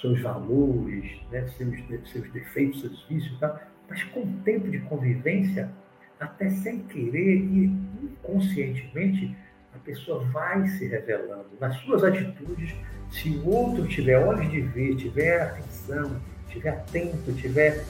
seus 0.00 0.20
valores, 0.20 1.20
né, 1.30 1.46
seus, 1.48 2.10
seus 2.10 2.30
defeitos, 2.32 2.80
seus 2.80 3.06
vícios, 3.06 3.38
tá? 3.38 3.60
mas 3.88 4.02
com 4.04 4.20
o 4.20 4.32
tempo 4.44 4.68
de 4.68 4.78
convivência, 4.80 5.70
até 6.18 6.48
sem 6.48 6.80
querer 6.84 7.36
e 7.36 7.64
inconscientemente, 8.02 9.36
a 9.74 9.78
pessoa 9.78 10.24
vai 10.32 10.66
se 10.68 10.86
revelando 10.86 11.50
nas 11.60 11.76
suas 11.80 12.04
atitudes. 12.04 12.74
Se 13.10 13.30
o 13.30 13.48
outro 13.48 13.86
tiver 13.86 14.18
olhos 14.18 14.50
de 14.50 14.60
ver, 14.60 14.96
tiver 14.96 15.42
atenção, 15.42 16.16
tiver 16.48 16.70
atento, 16.70 17.32
tiver 17.32 17.84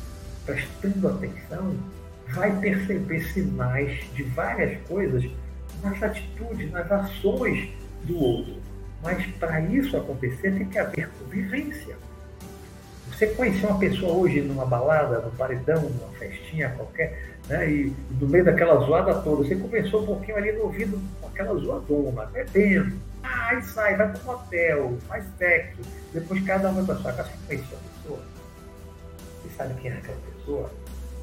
prestando 0.44 1.08
atenção, 1.08 1.76
vai 2.28 2.58
perceber 2.60 3.20
sinais 3.32 4.00
de 4.14 4.22
várias 4.22 4.80
coisas 4.86 5.24
nas 5.82 6.02
atitudes, 6.02 6.70
nas 6.70 6.90
ações 6.90 7.68
do 8.04 8.18
outro. 8.18 8.54
Mas 9.02 9.26
para 9.38 9.60
isso 9.60 9.96
acontecer 9.96 10.52
tem 10.52 10.66
que 10.66 10.78
haver 10.78 11.08
convivência. 11.18 11.96
Você 13.08 13.26
conhecer 13.28 13.66
uma 13.66 13.78
pessoa 13.78 14.12
hoje 14.12 14.40
numa 14.40 14.64
balada, 14.64 15.20
no 15.20 15.30
paredão, 15.32 15.82
numa 15.82 16.12
festinha 16.18 16.70
qualquer, 16.70 17.36
né? 17.48 17.70
E 17.70 17.92
no 18.18 18.28
meio 18.28 18.44
daquela 18.44 18.78
zoada 18.86 19.14
toda, 19.20 19.44
você 19.44 19.56
começou 19.56 20.02
um 20.02 20.06
pouquinho 20.06 20.36
ali 20.36 20.52
no 20.52 20.64
ouvido 20.64 21.00
aquela 21.32 21.58
zoadona, 21.58 22.26
bebendo. 22.26 22.96
Ah, 23.22 23.48
aí 23.50 23.62
sai, 23.62 23.96
vai 23.96 24.08
um 24.08 24.30
hotel, 24.30 24.98
faz 25.08 25.24
sexo. 25.38 25.80
Depois 26.12 26.42
cada 26.44 26.70
um 26.70 26.74
vai 26.74 26.84
para 26.84 26.96
sua 26.96 27.12
casa. 27.12 27.30
Conhece 27.46 27.74
a 27.74 27.98
pessoa? 27.98 28.20
Você 29.42 29.48
sabe 29.56 29.80
quem 29.80 29.90
é 29.90 29.94
aquela 29.94 30.18
pessoa? 30.18 30.70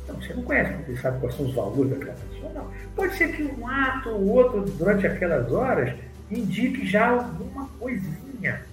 Não, 0.08 0.16
você 0.16 0.34
não 0.34 0.44
conhece, 0.44 0.74
você 0.84 0.98
sabe 0.98 1.20
quais 1.20 1.36
são 1.36 1.46
os 1.46 1.54
valores 1.54 1.92
daquela 1.92 2.18
pessoa, 2.30 2.54
não. 2.54 2.72
Pode 2.96 3.16
ser 3.16 3.36
que 3.36 3.44
um 3.44 3.68
ato 3.68 4.10
ou 4.10 4.28
outro 4.28 4.62
durante 4.62 5.06
aquelas 5.06 5.52
horas 5.52 5.94
indique 6.32 6.86
já 6.88 7.10
alguma 7.10 7.68
coisinha, 7.80 8.66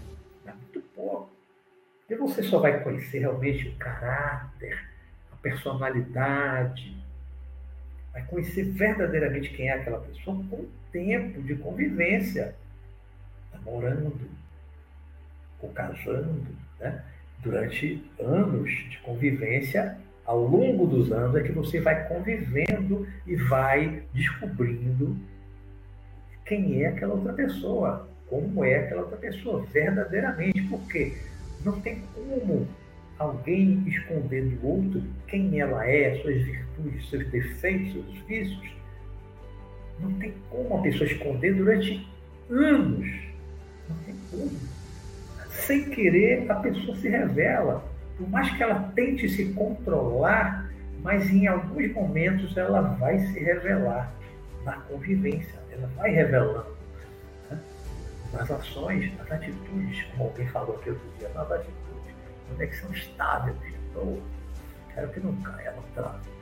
mas 0.45 0.55
muito 0.55 0.81
pouco. 0.95 1.31
E 2.09 2.15
você 2.15 2.43
só 2.45 2.59
vai 2.61 2.81
conhecer 2.81 3.21
realmente 3.21 3.69
o 3.69 3.77
caráter, 3.77 4.79
a 5.33 5.37
personalidade, 5.37 6.97
vai 8.13 8.23
conhecer 8.27 8.65
verdadeiramente 8.71 9.51
quem 9.51 9.69
é 9.69 9.73
aquela 9.73 9.99
pessoa 9.99 10.37
com 10.49 10.67
tempo 10.95 11.43
de 11.43 11.57
convivência, 11.57 12.55
namorando 13.53 14.31
ou 15.61 15.69
casando, 15.71 16.47
né? 16.79 17.03
durante 17.43 18.01
anos 18.21 18.71
de 18.71 18.99
convivência, 18.99 19.99
ao 20.25 20.41
longo 20.41 20.87
dos 20.87 21.11
anos 21.11 21.35
é 21.35 21.43
que 21.43 21.51
você 21.51 21.81
vai 21.81 22.07
convivendo 22.07 23.07
e 23.27 23.35
vai 23.35 24.05
descobrindo 24.15 25.19
quem 26.47 26.83
é 26.83 26.87
aquela 26.87 27.15
outra 27.15 27.33
pessoa, 27.33 28.09
como 28.29 28.65
é 28.65 28.77
aquela 28.77 29.03
outra 29.03 29.17
pessoa 29.17 29.67
verdadeiramente, 29.73 30.63
porque 30.63 31.17
não 31.65 31.81
tem 31.81 32.03
como 32.15 32.69
alguém 33.19 33.83
esconder 33.89 34.45
do 34.45 34.67
outro 34.67 35.03
quem 35.27 35.61
ela 35.61 35.85
é, 35.89 36.21
suas 36.23 36.37
virtudes, 36.37 37.11
seus 37.11 37.27
defeitos, 37.31 37.93
seus 37.93 38.19
vícios. 38.29 38.84
Não 40.01 40.13
tem 40.15 40.35
como 40.51 40.79
a 40.79 40.83
pessoa 40.83 41.09
esconder 41.09 41.55
durante 41.55 42.07
anos. 42.51 43.09
Não 43.89 43.97
tem 44.05 44.15
como. 44.31 44.51
Sem 45.51 45.89
querer, 45.91 46.51
a 46.51 46.57
pessoa 46.57 46.97
se 46.97 47.09
revela. 47.09 47.85
Por 48.17 48.29
mais 48.29 48.51
que 48.57 48.63
ela 48.63 48.93
tente 48.95 49.29
se 49.29 49.53
controlar, 49.53 50.71
mas 51.03 51.31
em 51.31 51.47
alguns 51.47 51.93
momentos 51.93 52.57
ela 52.57 52.81
vai 52.81 53.19
se 53.19 53.39
revelar 53.39 54.13
na 54.65 54.73
convivência, 54.73 55.59
ela 55.71 55.87
vai 55.97 56.11
revelando 56.11 56.75
né? 57.51 57.61
nas 58.33 58.51
ações, 58.51 59.15
nas 59.19 59.31
atitudes, 59.31 60.05
como 60.13 60.25
alguém 60.25 60.47
falou 60.49 60.77
aqui 60.77 60.91
outro 60.91 61.07
dia, 61.19 61.29
nas 61.35 61.51
atitudes, 61.51 62.15
onde 62.53 62.63
é 62.63 62.67
que 62.67 62.77
então, 63.91 64.19
quero 64.95 65.09
que 65.11 65.21
não 65.21 65.35
caia 65.43 65.73
no 65.73 65.83
trato. 65.95 66.34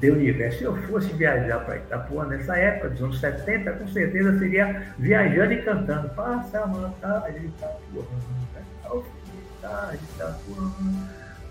De 0.00 0.10
universo. 0.10 0.58
Se 0.58 0.64
eu 0.64 0.76
fosse 0.88 1.12
viajar 1.12 1.64
para 1.64 1.76
Itapuã 1.76 2.26
nessa 2.26 2.56
época, 2.56 2.90
dos 2.90 3.02
anos 3.02 3.20
70, 3.20 3.72
com 3.72 3.88
certeza 3.88 4.38
seria 4.38 4.94
viajando 4.98 5.52
e 5.52 5.62
cantando. 5.62 6.08
Passa 6.10 6.60
a 6.60 6.88
tarde 7.00 7.46
Itapuã, 7.46 8.04
tarde 9.60 10.04
Itapuã, 10.14 10.72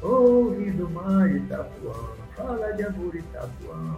ouvindo 0.01 0.89
mais 0.89 1.35
Itapuã, 1.35 1.93
fala 2.35 2.73
de 2.73 2.83
amor 2.83 3.15
Itapuã. 3.15 3.97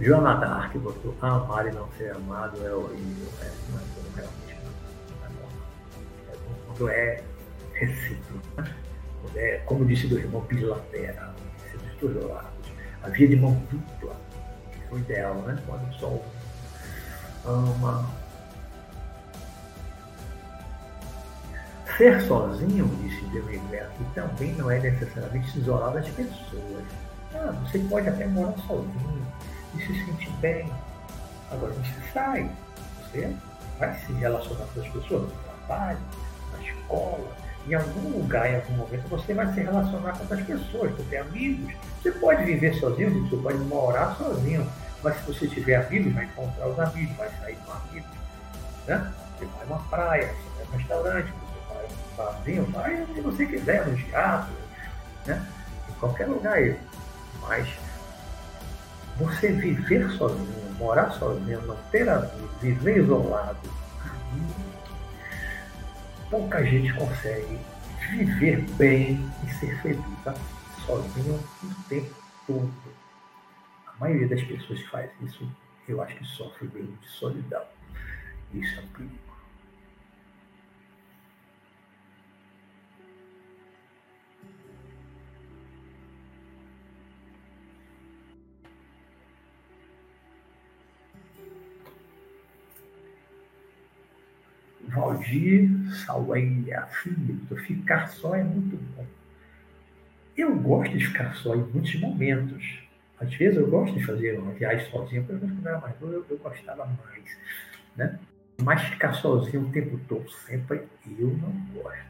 Joana 0.00 0.34
Dark 0.34 0.76
botou 0.76 1.16
amar 1.20 1.66
e 1.66 1.72
não 1.72 1.88
ser 1.98 2.14
amado 2.14 2.64
é 2.64 2.72
horrível. 2.72 3.28
É, 3.42 3.46
é 3.46 3.50
realmente 4.14 4.56
não. 4.62 5.26
É 5.26 5.30
bom. 5.30 5.48
É 6.28 6.36
quando 6.66 6.88
é 6.88 7.24
recíproco 7.72 8.78
é, 9.34 9.58
como 9.66 9.84
disse 9.84 10.06
do 10.06 10.18
irmão 10.18 10.40
bilateral, 10.42 11.32
dos 11.72 12.12
dois 12.12 12.24
lados. 12.26 12.48
A 13.02 13.08
via 13.08 13.28
de 13.28 13.36
mão 13.36 13.54
dupla, 13.70 14.16
que 14.72 14.94
o 14.94 14.98
ideal, 14.98 15.34
né? 15.42 15.56
Quando 15.66 15.92
sol 15.94 16.24
ama. 17.44 18.08
Ser 21.96 22.20
sozinho, 22.22 22.86
disse 23.02 23.24
Demegleto, 23.26 24.04
também 24.14 24.52
não 24.52 24.70
é 24.70 24.78
necessariamente 24.78 25.50
se 25.50 25.58
isolar 25.58 25.92
das 25.94 26.08
pessoas. 26.10 26.84
Ah, 27.34 27.52
você 27.62 27.78
pode 27.80 28.08
até 28.08 28.26
morar 28.26 28.56
sozinho 28.66 29.26
e 29.74 29.78
se 29.78 30.04
sentir 30.04 30.30
bem. 30.40 30.72
Agora 31.50 31.72
você 31.72 32.12
sai, 32.12 32.50
você 33.02 33.34
vai 33.78 33.98
se 33.98 34.12
relacionar 34.12 34.66
com 34.66 34.80
as 34.80 34.88
pessoas 34.88 35.22
no 35.22 35.30
trabalho, 35.42 35.98
na 36.52 36.62
escola, 36.62 37.36
em 37.68 37.74
algum 37.74 38.18
lugar, 38.18 38.50
em 38.50 38.56
algum 38.56 38.72
momento, 38.74 39.08
você 39.08 39.34
vai 39.34 39.52
se 39.52 39.60
relacionar 39.60 40.12
com 40.12 40.20
outras 40.20 40.40
pessoas, 40.40 40.90
você 40.92 41.02
tem 41.10 41.18
amigos. 41.18 41.74
Você 42.02 42.10
pode 42.12 42.44
viver 42.44 42.74
sozinho, 42.74 43.28
você 43.28 43.36
pode 43.36 43.58
morar 43.58 44.16
sozinho, 44.16 44.66
mas 45.02 45.16
se 45.16 45.22
você 45.26 45.46
tiver 45.46 45.76
amigos, 45.76 46.14
vai 46.14 46.24
encontrar 46.24 46.66
os 46.66 46.80
amigos, 46.80 47.16
vai 47.16 47.28
sair 47.40 47.56
com 47.56 47.72
amigos. 47.72 48.10
Né? 48.86 49.12
Você 49.38 49.44
vai 49.44 49.66
numa 49.66 49.78
praia, 49.90 50.26
você 50.26 50.56
vai 50.56 50.64
num 50.64 50.78
restaurante, 50.78 51.32
você 51.32 51.74
vai 51.74 52.26
sozinho, 52.32 52.64
vai 52.66 53.02
onde 53.02 53.20
você 53.20 53.46
quiser, 53.46 53.86
no 53.86 53.96
teatro, 53.96 54.54
né? 55.26 55.46
em 55.90 55.92
qualquer 56.00 56.26
lugar 56.26 56.54
aí. 56.54 56.74
Mas 57.42 57.68
você 59.18 59.48
viver 59.48 60.10
sozinho, 60.12 60.74
morar 60.78 61.10
sozinho, 61.10 61.60
não 61.66 61.76
ter 61.90 62.08
amigos, 62.08 62.50
viver 62.62 62.98
isolado, 62.98 63.58
pouca 66.30 66.64
gente 66.64 66.92
consegue 66.94 67.58
viver 68.10 68.60
bem 68.76 69.30
e 69.46 69.54
ser 69.54 69.80
feliz 69.82 70.04
tá? 70.24 70.34
sozinho 70.86 71.34
o 71.62 71.88
tempo 71.88 72.14
todo. 72.46 72.72
A 73.86 73.92
maioria 74.00 74.28
das 74.28 74.42
pessoas 74.42 74.80
que 74.80 74.88
faz 74.88 75.10
isso, 75.22 75.50
eu 75.88 76.00
acho 76.02 76.16
que 76.16 76.24
sofre 76.24 76.68
bem 76.68 76.86
de 77.00 77.08
solidão. 77.08 77.64
Isso 78.52 78.78
é 78.78 78.82
um 78.82 78.86
perigo. 78.88 79.27
Valdir 94.98 95.70
Sauéia 96.04 96.86
Filho, 96.86 97.38
ficar 97.58 98.08
só 98.08 98.34
é 98.34 98.42
muito 98.42 98.76
bom. 98.96 99.06
Eu 100.36 100.56
gosto 100.56 100.96
de 100.96 101.06
ficar 101.06 101.34
só 101.36 101.54
em 101.54 101.62
muitos 101.62 101.94
momentos. 102.00 102.80
Às 103.20 103.32
vezes 103.34 103.58
eu 103.58 103.70
gosto 103.70 103.96
de 103.96 104.04
fazer 104.04 104.38
uma 104.38 104.52
viagem 104.52 104.90
sozinho, 104.90 105.24
pelo 105.24 105.40
menos 105.40 105.54
quando 105.54 105.66
eu 105.66 105.72
era 105.72 105.80
mais 105.80 106.00
novo 106.00 106.12
eu, 106.12 106.26
eu 106.28 106.38
gostava 106.38 106.84
mais. 106.84 107.38
Né? 107.96 108.18
Mas 108.60 108.82
ficar 108.82 109.12
sozinho 109.12 109.62
o 109.62 109.70
tempo 109.70 109.98
todo 110.08 110.28
sempre 110.30 110.82
eu 111.18 111.28
não 111.28 111.52
gosto. 111.74 112.08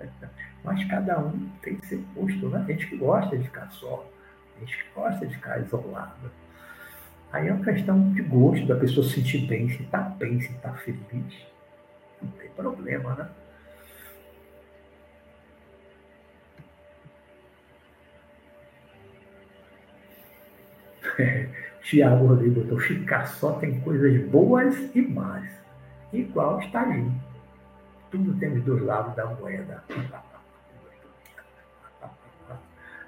Mas 0.64 0.84
cada 0.84 1.18
um 1.18 1.48
tem 1.60 1.76
seu 1.82 2.00
gosto, 2.14 2.48
né? 2.48 2.62
Tem 2.66 2.78
gente 2.78 2.90
que 2.90 2.96
gosta 2.96 3.36
de 3.36 3.44
ficar 3.44 3.68
só, 3.72 4.08
tem 4.56 4.66
gente 4.66 4.84
que 4.84 4.90
gosta 4.94 5.26
de 5.26 5.34
ficar 5.34 5.60
isolado. 5.60 6.30
Aí 7.32 7.48
é 7.48 7.52
uma 7.52 7.64
questão 7.64 8.12
de 8.12 8.22
gosto, 8.22 8.64
da 8.66 8.76
pessoa 8.76 9.04
se 9.04 9.14
sentir 9.14 9.46
bem, 9.48 9.68
se 9.68 9.82
está 9.82 10.02
bem, 10.02 10.40
se 10.40 10.52
está 10.52 10.72
feliz 10.74 11.51
não 12.22 12.30
tem 12.32 12.50
problema, 12.50 13.14
né? 13.14 13.30
Tiago 21.82 22.26
Rodrigo 22.26 22.62
botou 22.62 22.78
ficar 22.78 23.26
só 23.26 23.52
tem 23.54 23.80
coisas 23.80 24.24
boas 24.28 24.74
e 24.94 25.02
más. 25.02 25.46
Igual 26.12 26.60
está 26.60 26.82
ali. 26.82 27.10
Tudo 28.10 28.38
tem 28.38 28.52
os 28.52 28.64
dois 28.64 28.82
lados 28.82 29.14
da 29.14 29.26
moeda. 29.26 29.82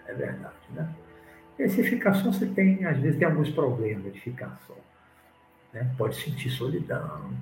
É 0.07 0.13
verdade, 0.13 0.55
né? 0.71 0.95
Esse 1.59 1.83
ficar 1.85 2.15
só 2.15 2.33
você 2.33 2.47
tem, 2.47 2.85
às 2.85 2.99
vezes, 2.99 3.19
tem 3.19 3.27
alguns 3.27 3.51
problemas 3.51 4.13
de 4.13 4.21
ficar 4.21 4.59
só. 4.67 4.77
Né? 5.73 5.95
Pode 5.97 6.17
sentir 6.17 6.51
solidão, 6.51 7.33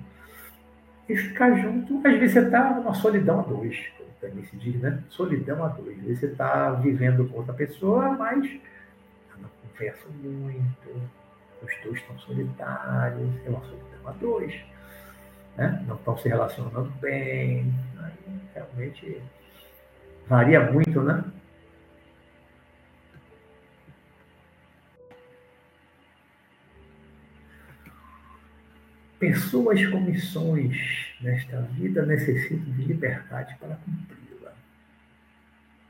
e 1.07 1.15
ficar 1.15 1.55
junto, 1.55 1.97
às 1.97 2.13
vezes 2.13 2.33
você 2.33 2.39
está 2.39 2.75
numa 2.75 2.93
solidão 2.93 3.39
a 3.39 3.43
dois, 3.43 3.77
como 3.97 4.09
também 4.21 4.45
se 4.45 4.55
diz, 4.57 4.79
né? 4.81 5.03
Solidão 5.09 5.63
a 5.63 5.67
dois. 5.67 5.97
Às 5.99 6.03
vezes 6.05 6.19
você 6.19 6.25
está 6.27 6.71
vivendo 6.71 7.27
com 7.29 7.37
outra 7.37 7.53
pessoa, 7.53 8.11
mas 8.11 8.49
não 9.37 9.49
conversa 9.61 10.07
muito, 10.21 10.89
os 11.61 11.83
dois 11.83 11.97
estão 11.97 12.17
solitários, 12.19 13.29
é 13.45 13.49
uma 13.49 13.61
solidão 13.61 14.07
a 14.07 14.11
dois. 14.11 14.53
Né? 15.57 15.83
Não 15.87 15.95
estão 15.95 16.17
se 16.17 16.27
relacionando 16.29 16.91
bem. 16.99 17.73
Aí 17.99 18.39
realmente 18.55 19.21
varia 20.27 20.71
muito, 20.71 21.01
né? 21.01 21.23
Pessoas 29.23 29.85
com 29.85 30.01
missões 30.01 30.75
nesta 31.21 31.61
vida 31.61 32.05
necessitam 32.05 32.73
de 32.73 32.83
liberdade 32.83 33.55
para 33.57 33.77
cumpri-la. 33.77 34.53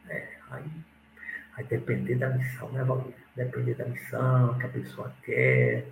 É, 0.07 0.37
aí 0.51 0.71
vai 1.55 1.63
depender 1.63 2.13
da 2.13 2.29
missão, 2.29 2.71
né, 2.71 2.83
Valdir? 2.83 3.15
Depender 3.35 3.73
da 3.73 3.85
missão 3.85 4.55
que 4.59 4.65
a 4.67 4.69
pessoa 4.69 5.11
quer. 5.23 5.87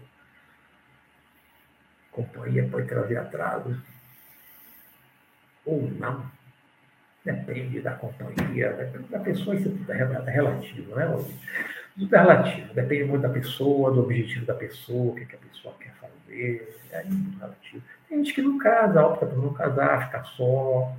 A 2.11 2.15
companhia 2.15 2.69
pode 2.69 2.88
trazer 2.88 3.18
atraso. 3.18 3.76
Ou 5.65 5.89
não. 5.89 6.31
Depende 7.23 7.81
da 7.81 7.91
companhia, 7.91 8.73
depende 8.73 9.07
da 9.10 9.19
pessoa, 9.19 9.56
isso 9.56 9.69
tudo 9.69 9.91
é 9.91 10.31
relativo, 10.31 10.95
né? 10.95 11.06
Tudo 11.95 12.15
é 12.15 12.19
relativo, 12.19 12.73
depende 12.73 13.03
muito 13.03 13.22
da 13.22 13.30
pessoa, 13.30 13.91
do 13.91 14.02
objetivo 14.02 14.45
da 14.45 14.56
pessoa, 14.56 15.11
o 15.11 15.15
que, 15.15 15.26
que 15.26 15.35
a 15.35 15.39
pessoa 15.39 15.76
quer 15.80 15.93
fazer, 15.95 16.80
é 16.91 17.03
muito 17.03 17.38
relativo. 17.38 17.84
Tem 18.10 18.18
gente 18.18 18.34
que 18.34 18.41
não 18.41 18.57
casa, 18.57 19.06
opta 19.06 19.27
por 19.27 19.38
não 19.38 19.53
casar, 19.53 20.07
ficar 20.07 20.23
só. 20.23 20.98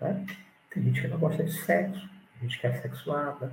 Né? 0.00 0.24
Tem 0.70 0.82
gente 0.84 1.00
que 1.00 1.08
não 1.08 1.18
gosta 1.18 1.42
de 1.42 1.52
sexo, 1.52 2.08
tem 2.38 2.48
gente 2.48 2.60
que 2.60 2.66
é 2.66 2.72
sexuada. 2.80 3.52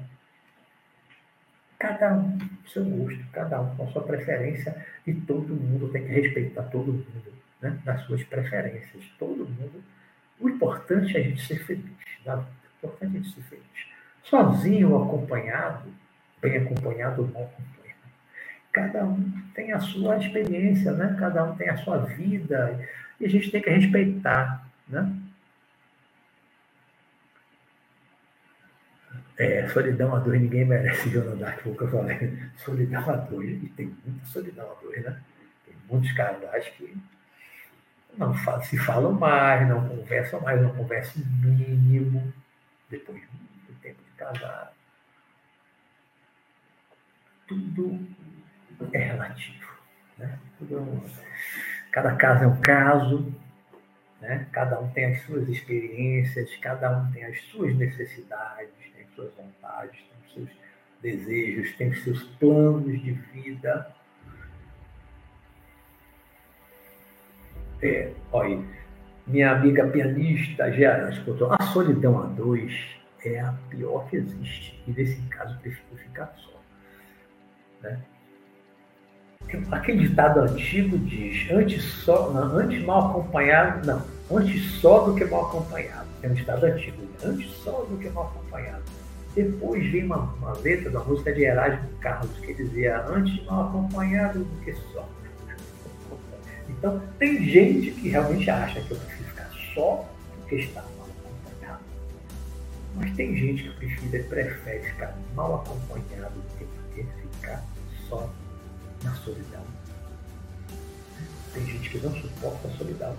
Cada 1.80 2.14
um 2.14 2.38
seu 2.68 2.86
gosto, 2.86 3.26
cada 3.32 3.62
um 3.62 3.76
com 3.76 3.86
a 3.86 3.88
sua 3.88 4.04
preferência, 4.04 4.86
e 5.08 5.14
todo 5.14 5.56
mundo 5.56 5.90
tem 5.90 6.06
que 6.06 6.12
respeitar 6.12 6.64
todo 6.64 6.94
mundo, 6.94 7.34
né? 7.60 7.80
nas 7.86 8.02
suas 8.04 8.22
preferências. 8.24 9.04
Todo 9.18 9.48
mundo. 9.48 9.84
O 10.40 10.50
importante 10.50 11.18
é 11.18 11.20
a 11.20 11.24
gente 11.24 11.46
ser 11.46 11.64
feliz. 11.66 11.84
Né? 12.26 12.36
O 12.36 12.78
importante 12.78 13.16
é 13.16 13.20
a 13.20 13.22
gente 13.22 13.36
ser 13.36 13.42
feliz 13.44 13.90
sozinho 14.30 14.92
ou 14.92 15.04
acompanhado, 15.04 15.92
bem 16.42 16.58
acompanhado 16.58 17.24
ou 17.24 17.28
mal 17.30 17.44
acompanhado. 17.44 18.00
Cada 18.72 19.04
um 19.04 19.32
tem 19.56 19.74
a 19.74 19.80
sua 19.80 20.18
experiência, 20.18 20.92
né? 20.92 21.16
Cada 21.20 21.44
um 21.44 21.56
tem 21.56 21.70
a 21.70 21.78
sua 21.78 21.98
vida. 21.98 22.88
E 23.20 23.26
a 23.26 23.30
gente 23.30 23.52
tem 23.52 23.62
que 23.62 23.70
respeitar, 23.70 24.66
né? 24.88 25.12
É, 29.38 29.68
solidão 29.70 30.14
a 30.14 30.20
dois, 30.20 30.40
ninguém 30.40 30.66
merece 30.66 31.08
o 31.08 31.76
que 31.76 31.82
eu 31.82 31.90
falei. 31.90 32.38
Solidão 32.58 33.10
a 33.10 33.16
dois, 33.16 33.64
e 33.64 33.70
tem 33.70 33.96
muita 34.06 34.26
solidão 34.26 34.70
a 34.70 34.82
dois, 34.82 35.04
né? 35.04 35.20
Tem 35.66 35.76
muitos 35.90 36.12
casais 36.12 36.68
que 36.70 36.96
não 38.20 38.36
se 38.62 38.78
falam 38.78 39.14
mais, 39.14 39.68
não 39.68 39.88
conversam 39.88 40.42
mais, 40.42 40.62
não 40.62 40.76
conversam 40.76 41.24
mínimo, 41.42 42.34
depois 42.90 43.20
de 43.22 43.28
muito 43.28 43.82
tempo 43.82 44.04
de 44.04 44.12
casado. 44.18 44.72
Tudo 47.48 48.08
é 48.92 48.98
relativo. 48.98 49.74
Né? 50.18 50.38
Tudo, 50.58 51.02
cada 51.94 52.16
caso 52.18 52.44
é 52.44 52.48
um 52.48 52.60
caso, 52.60 53.34
né? 54.20 54.46
cada 54.52 54.82
um 54.82 54.90
tem 54.92 55.06
as 55.06 55.22
suas 55.24 55.48
experiências, 55.48 56.54
cada 56.58 57.00
um 57.00 57.10
tem 57.14 57.24
as 57.24 57.42
suas 57.44 57.74
necessidades, 57.78 58.74
tem 58.94 59.04
as 59.04 59.16
suas 59.16 59.34
vontades, 59.34 59.98
tem 59.98 60.20
os 60.28 60.34
seus 60.34 60.50
desejos, 61.02 61.78
tem 61.78 61.90
os 61.90 62.04
seus 62.04 62.24
planos 62.38 63.02
de 63.02 63.14
vida. 63.14 63.96
É, 67.82 68.12
olha, 68.32 68.60
minha 69.26 69.52
amiga 69.52 69.88
pianista 69.88 70.72
Gerard 70.72 71.20
contou, 71.22 71.52
a 71.52 71.62
solidão 71.68 72.22
a 72.22 72.26
dois 72.26 72.74
é 73.24 73.40
a 73.40 73.54
pior 73.70 74.08
que 74.10 74.18
existe. 74.18 74.82
E 74.88 74.92
nesse 74.92 75.22
caso, 75.24 75.58
prefiro 75.60 75.98
ficar 75.98 76.34
só. 76.38 76.60
Né? 77.82 78.00
Aquele 79.72 80.08
ditado 80.08 80.42
antigo 80.42 80.98
diz, 80.98 81.50
antes, 81.52 81.84
só, 81.84 82.32
não, 82.32 82.58
antes 82.58 82.84
mal 82.84 83.10
acompanhado, 83.10 83.86
não, 83.86 84.04
antes 84.38 84.72
só 84.74 85.06
do 85.06 85.16
que 85.16 85.26
mal 85.26 85.46
acompanhado. 85.46 86.08
É 86.22 86.28
um 86.28 86.34
ditado 86.34 86.66
antigo, 86.66 87.02
né? 87.02 87.10
antes 87.24 87.52
só 87.58 87.86
do 87.90 87.98
que 87.98 88.10
mal 88.10 88.26
acompanhado. 88.26 88.84
Depois 89.36 89.86
vem 89.92 90.06
uma, 90.06 90.18
uma 90.18 90.54
letra 90.58 90.90
da 90.90 91.00
música 91.00 91.32
de 91.32 91.44
Erasmo 91.44 91.88
Carlos, 92.02 92.32
que 92.40 92.54
dizia, 92.54 93.06
antes 93.08 93.44
mal 93.46 93.70
acompanhado 93.70 94.40
do 94.40 94.66
que 94.66 94.74
só. 94.92 95.08
Então, 96.80 97.02
tem 97.20 97.44
gente 97.44 97.92
que 97.92 98.08
realmente 98.08 98.50
acha 98.50 98.80
que 98.80 98.92
eu 98.92 98.98
preciso 98.98 99.30
ficar 99.30 99.52
só 99.76 100.10
porque 100.38 100.56
está 100.56 100.82
mal 100.82 101.08
acompanhado. 101.10 101.84
Mas 102.96 103.16
tem 103.18 103.36
gente 103.36 103.64
que 103.64 103.70
prefere, 103.76 104.24
prefere 104.24 104.80
ficar 104.86 105.18
mal 105.36 105.56
acompanhado 105.56 106.36
do 106.36 106.58
que 106.96 107.04
ficar 107.04 107.62
só 108.08 108.30
na 109.04 109.14
solidão. 109.16 109.62
Tem 111.54 111.66
gente 111.66 111.90
que 111.90 111.98
não 111.98 112.16
suporta 112.16 112.70
a 112.70 112.72
solidão, 112.72 113.14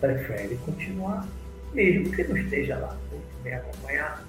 prefere 0.00 0.56
continuar, 0.64 1.28
mesmo 1.74 2.10
que 2.12 2.24
não 2.24 2.38
esteja 2.38 2.78
lá 2.78 2.96
muito 3.10 3.42
bem 3.42 3.54
acompanhado. 3.54 4.22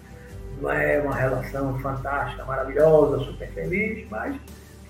Não 0.61 0.69
é 0.69 0.99
uma 0.99 1.15
relação 1.15 1.80
fantástica, 1.80 2.43
maravilhosa, 2.43 3.23
super 3.23 3.49
feliz, 3.53 4.05
mas 4.10 4.35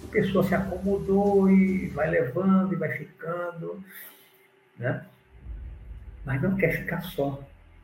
a 0.03 0.11
pessoa 0.11 0.43
se 0.43 0.53
acomodou 0.53 1.49
e 1.49 1.87
vai 1.89 2.09
levando 2.09 2.73
e 2.73 2.75
vai 2.75 2.89
ficando, 2.97 3.83
né? 4.77 5.05
Mas 6.25 6.41
não 6.41 6.55
quer 6.55 6.71
ficar 6.71 7.01
só. 7.01 7.41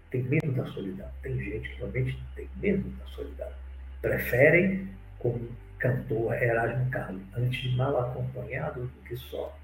Tem 0.09 0.23
medo 0.23 0.51
da 0.53 0.65
solidão. 0.67 1.07
Tem 1.21 1.37
gente 1.39 1.69
que 1.69 1.77
realmente 1.77 2.19
tem 2.35 2.49
medo 2.57 2.89
da 2.97 3.05
solidão. 3.07 3.47
Preferem, 4.01 4.89
como 5.19 5.49
cantor 5.77 6.33
Erasmo 6.33 6.89
Carlos, 6.89 7.21
antes 7.35 7.75
mal 7.75 7.99
acompanhado 7.99 8.81
do 8.81 9.01
que 9.03 9.15
só. 9.15 9.55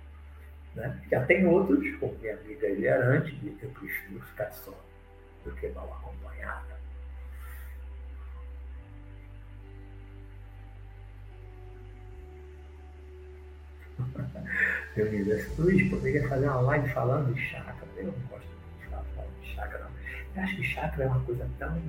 Né? 0.76 1.02
Já 1.10 1.26
tem 1.26 1.48
outros, 1.48 1.96
como 1.98 2.14
minha 2.20 2.36
amiga 2.36 2.68
Eliarante, 2.68 3.32
que 3.36 3.64
eu 3.64 3.70
prefiro 3.70 4.20
ficar 4.22 4.52
só 4.52 4.74
do 5.44 5.52
que 5.52 5.68
mal 5.70 5.92
acompanhada. 5.94 6.75
Eu 14.96 15.12
me 15.12 15.24
disse, 15.24 15.50
Luiz, 15.60 15.90
poderia 15.90 16.28
fazer 16.28 16.48
uma 16.48 16.62
live 16.62 16.90
falando 16.90 17.34
de 17.34 17.42
chakra. 17.42 17.76
Eu 17.98 18.06
não 18.06 18.14
gosto 18.30 18.48
de 18.80 18.88
falar 18.88 19.28
de 19.42 19.56
chakra, 19.56 19.80
não. 19.80 19.90
Eu 20.36 20.44
acho 20.44 20.56
que 20.56 20.64
chakra 20.64 21.04
é 21.04 21.08
uma 21.08 21.20
coisa 21.22 21.48
tão 21.60 21.82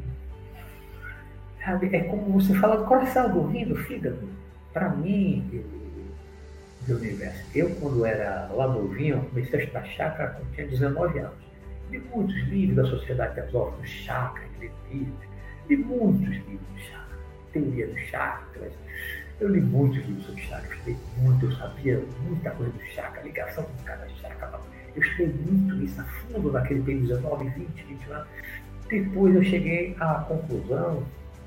Sabe? 1.64 1.94
É 1.94 2.04
como 2.04 2.40
você 2.40 2.54
fala 2.54 2.76
do 2.76 2.84
coração, 2.84 3.32
do 3.32 3.46
rim, 3.46 3.64
do 3.64 3.76
fígado. 3.76 4.28
Para 4.72 4.88
mim, 4.90 5.64
do 6.86 6.96
universo. 6.96 7.42
Eu, 7.54 7.70
quando 7.76 8.04
era 8.04 8.48
lá 8.52 8.68
novinho, 8.68 9.24
comecei 9.30 9.60
a 9.60 9.62
estudar 9.62 9.84
chakra 9.86 10.28
quando 10.28 10.54
tinha 10.54 10.66
19 10.68 11.18
anos. 11.18 11.46
Li 11.90 11.98
muitos 11.98 12.36
livros 12.48 12.76
da 12.76 12.84
Sociedade 12.84 13.34
Teosófica, 13.34 13.86
chakra. 13.86 14.44
Li 15.68 15.76
muitos 15.76 16.28
livros 16.28 16.74
de 16.74 16.82
chakra, 16.82 17.18
teoria 17.52 17.86
dos 17.88 18.00
chakras. 18.02 18.72
Eu 19.38 19.48
li 19.50 19.60
muitos 19.60 19.98
livros 20.06 20.24
sobre 20.24 20.42
chakra, 20.42 20.74
estudei 20.74 20.96
muito, 21.18 21.44
eu 21.44 21.52
sabia 21.56 22.02
muita 22.22 22.50
coisa 22.52 22.72
do 22.72 22.84
chakra, 22.86 23.22
ligação 23.22 23.64
com 23.64 23.84
cada 23.84 24.08
chakra. 24.08 24.60
Eu 24.94 25.02
estudei 25.02 25.26
muito 25.28 25.84
isso 25.84 26.00
a 26.00 26.04
fundo 26.04 26.50
naquele 26.52 26.82
período, 26.82 27.08
19, 27.08 27.48
20, 27.50 27.82
20 27.82 28.10
anos. 28.12 28.28
Depois 28.88 29.34
eu 29.34 29.44
cheguei 29.44 29.94
à 30.00 30.14
conclusão 30.20 31.02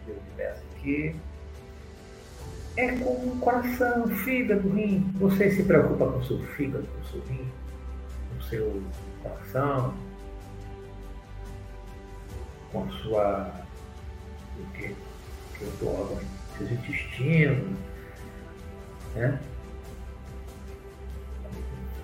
do 0.05 0.11
universo, 0.11 0.61
que 0.81 1.15
é 2.77 2.91
como 2.97 3.33
o 3.33 3.39
coração, 3.39 4.07
fígado, 4.07 4.69
rim. 4.69 5.11
Você 5.15 5.49
se 5.49 5.63
preocupa 5.63 6.11
com 6.11 6.19
o 6.19 6.25
seu 6.25 6.39
fígado, 6.39 6.85
com 6.85 7.01
o 7.01 7.05
seu 7.05 7.21
rim, 7.21 7.51
com 8.29 8.37
o 8.37 8.43
seu 8.43 8.83
coração, 9.23 9.93
com 12.71 12.83
a 12.83 12.87
sua. 13.01 13.51
o 14.59 14.73
que? 14.73 14.95
Que 15.57 15.65
outro 15.65 15.87
órgão? 15.87 16.38
Seus 16.59 16.71
intestinos, 16.71 17.77
né? 19.15 19.39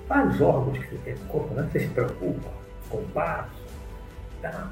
Vários 0.08 0.42
órgãos 0.42 0.78
que 0.78 0.88
você 0.88 0.98
tem 1.04 1.16
no 1.16 1.26
corpo, 1.26 1.54
né? 1.54 1.70
Você 1.72 1.80
se 1.82 1.88
preocupa 1.90 2.50
com 2.90 2.98
o 2.98 3.08
passo, 3.10 3.64
tá? 4.42 4.72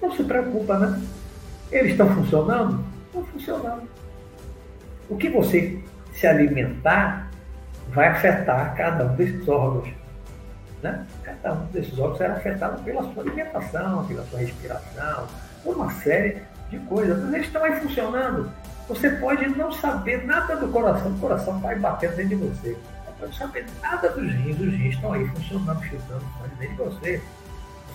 Não 0.00 0.14
se 0.16 0.24
preocupa, 0.24 0.78
né? 0.78 1.02
Eles 1.70 1.92
estão 1.92 2.08
funcionando? 2.14 2.82
Estão 3.06 3.24
funcionando. 3.26 3.88
O 5.08 5.16
que 5.16 5.28
você 5.28 5.82
se 6.12 6.26
alimentar 6.26 7.30
vai 7.88 8.08
afetar 8.08 8.74
cada 8.76 9.04
um 9.04 9.16
desses 9.16 9.46
órgãos. 9.48 9.88
Né? 10.82 11.06
Cada 11.22 11.54
um 11.54 11.66
desses 11.66 11.98
órgãos 11.98 12.18
será 12.18 12.34
afetado 12.34 12.82
pela 12.82 13.02
sua 13.12 13.22
alimentação, 13.22 14.06
pela 14.06 14.24
sua 14.26 14.38
respiração, 14.38 15.26
uma 15.64 15.90
série 15.90 16.42
de 16.78 16.86
coisas. 16.86 17.22
Mas 17.22 17.34
eles 17.34 17.46
estão 17.46 17.64
aí 17.64 17.80
funcionando. 17.80 18.50
Você 18.88 19.10
pode 19.10 19.46
não 19.48 19.72
saber 19.72 20.26
nada 20.26 20.56
do 20.56 20.68
coração, 20.68 21.10
o 21.12 21.18
coração 21.18 21.58
vai 21.60 21.78
batendo 21.78 22.16
dentro 22.16 22.36
de 22.36 22.44
você. 22.44 22.76
Você 23.06 23.12
pode 23.18 23.36
saber 23.36 23.66
nada 23.80 24.08
dos 24.10 24.30
rins, 24.32 24.60
os 24.60 24.72
rins 24.72 24.94
estão 24.94 25.12
aí 25.12 25.26
funcionando, 25.28 25.82
chutando 25.84 26.24
dentro 26.58 26.76
de 26.76 26.82
você 26.82 27.22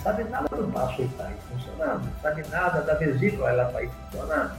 sabe 0.04 0.24
nada 0.26 0.48
do 0.56 0.68
baço, 0.68 1.02
ele 1.02 1.10
está 1.10 1.26
aí 1.26 1.36
funcionando, 1.52 2.06
não 2.06 2.22
sabe 2.22 2.48
nada 2.50 2.82
da 2.82 2.94
vesícula, 2.96 3.50
ela 3.50 3.68
está 3.68 3.80
aí 3.80 3.90
funcionando. 3.90 4.52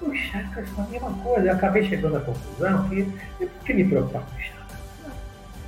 Os 0.00 0.18
chakras 0.18 0.68
são 0.74 0.84
a 0.84 0.88
mesma 0.88 1.12
coisa. 1.22 1.48
Eu 1.48 1.54
acabei 1.54 1.84
chegando 1.88 2.18
à 2.18 2.20
conclusão 2.20 2.88
que 2.88 3.12
eu 3.40 3.48
por 3.48 3.64
que 3.64 3.74
me 3.74 3.84
preocupar 3.84 4.22
com 4.22 4.36
os 4.36 4.44
chakras? 4.44 4.78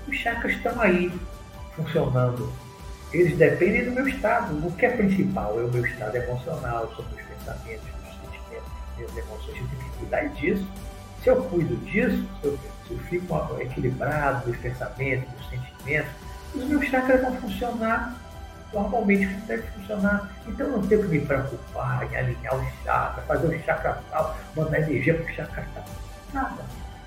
Os 0.06 0.16
chakras 0.16 0.52
estão 0.52 0.80
aí 0.80 1.12
funcionando. 1.74 2.52
Eles 3.12 3.38
dependem 3.38 3.86
do 3.86 3.92
meu 3.92 4.06
estado. 4.06 4.54
O 4.66 4.72
que 4.72 4.84
é 4.84 4.90
principal 4.90 5.58
é 5.58 5.64
o 5.64 5.68
meu 5.68 5.84
estado 5.84 6.16
emocional, 6.16 6.92
são 6.94 7.04
meus 7.14 7.27
pensamentos, 7.54 7.86
meus 8.02 8.14
sentimentos, 8.14 8.72
minhas 8.96 9.16
emoções. 9.16 9.48
Eu 9.48 9.68
tenho 9.68 9.82
que 9.82 9.98
cuidar 9.98 10.28
disso. 10.28 10.68
Se 11.22 11.30
eu 11.30 11.42
cuido 11.44 11.76
disso, 11.86 12.28
se 12.40 12.46
eu, 12.46 12.58
se 12.86 12.92
eu 12.92 12.98
fico 12.98 13.60
equilibrado, 13.60 14.46
meus 14.46 14.58
pensamentos, 14.58 15.28
meus 15.32 15.50
sentimentos, 15.50 16.10
os 16.54 16.64
meus 16.64 16.84
chakras 16.86 17.20
vão 17.20 17.36
funcionar 17.36 18.16
normalmente 18.72 19.26
deve 19.46 19.62
funcionar. 19.68 20.30
Então 20.46 20.68
não 20.68 20.86
tenho 20.86 21.02
que 21.02 21.08
me 21.08 21.20
preocupar 21.20 22.10
em 22.10 22.16
alinhar 22.16 22.56
o 22.56 22.84
chakra, 22.84 23.22
fazer 23.22 23.46
o 23.46 23.64
chakra 23.64 24.02
tal, 24.10 24.36
mandar 24.56 24.80
energia 24.80 25.14
para 25.14 25.24
o 25.24 25.34
chakra 25.34 25.68
tal. 25.74 25.84
Nada. 26.32 26.62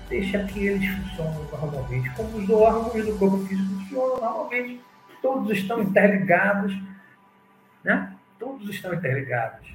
Deixa 0.08 0.44
que 0.44 0.66
eles 0.66 0.88
funcionem 0.88 1.46
normalmente, 1.50 2.10
como 2.10 2.36
os 2.36 2.50
órgãos 2.50 3.06
do 3.06 3.18
corpo 3.18 3.38
físico 3.46 3.74
funcionam 3.74 4.20
normalmente. 4.20 4.80
Todos 5.22 5.50
estão 5.56 5.80
interligados, 5.80 6.76
né? 7.84 8.12
Todos 8.38 8.68
estão 8.68 8.92
interligados. 8.92 9.68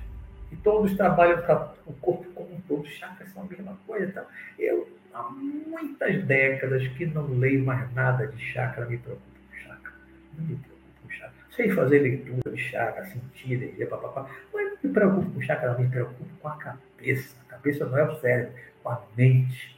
E 0.52 0.56
todos 0.58 0.96
trabalham 0.96 1.42
para 1.42 1.74
o 1.86 1.94
corpo 1.94 2.26
como 2.32 2.56
um 2.56 2.62
todo. 2.62 2.88
Chakras 2.88 3.30
são 3.32 3.44
a 3.44 3.46
mesma 3.46 3.78
coisa. 3.86 4.08
Então, 4.08 4.26
eu, 4.58 4.88
há 5.14 5.24
muitas 5.24 6.24
décadas 6.24 6.88
que 6.90 7.06
não 7.06 7.28
leio 7.28 7.66
mais 7.66 7.94
nada 7.94 8.28
de 8.28 8.40
chakra, 8.40 8.86
me 8.86 8.98
preocupo 8.98 9.26
com 9.50 9.56
chakra. 9.56 9.92
Não 10.38 10.46
me 10.46 10.56
preocupo 10.56 10.78
sei 11.58 11.72
fazer 11.72 12.00
leitura 12.00 12.52
de 12.52 12.62
chakra, 12.62 13.04
sentir 13.06 13.54
energia, 13.54 13.88
papapá. 13.88 14.30
Mas 14.54 14.72
não 14.72 14.78
me 14.84 14.94
preocupo 14.94 15.32
com 15.32 15.42
chakra, 15.42 15.78
me 15.78 15.90
preocupo 15.90 16.30
com 16.40 16.48
a 16.48 16.56
cabeça. 16.56 17.36
A 17.48 17.52
cabeça 17.52 17.86
não 17.86 17.98
é 17.98 18.04
o 18.04 18.16
cérebro, 18.20 18.54
com 18.84 18.90
a 18.90 19.02
mente. 19.18 19.76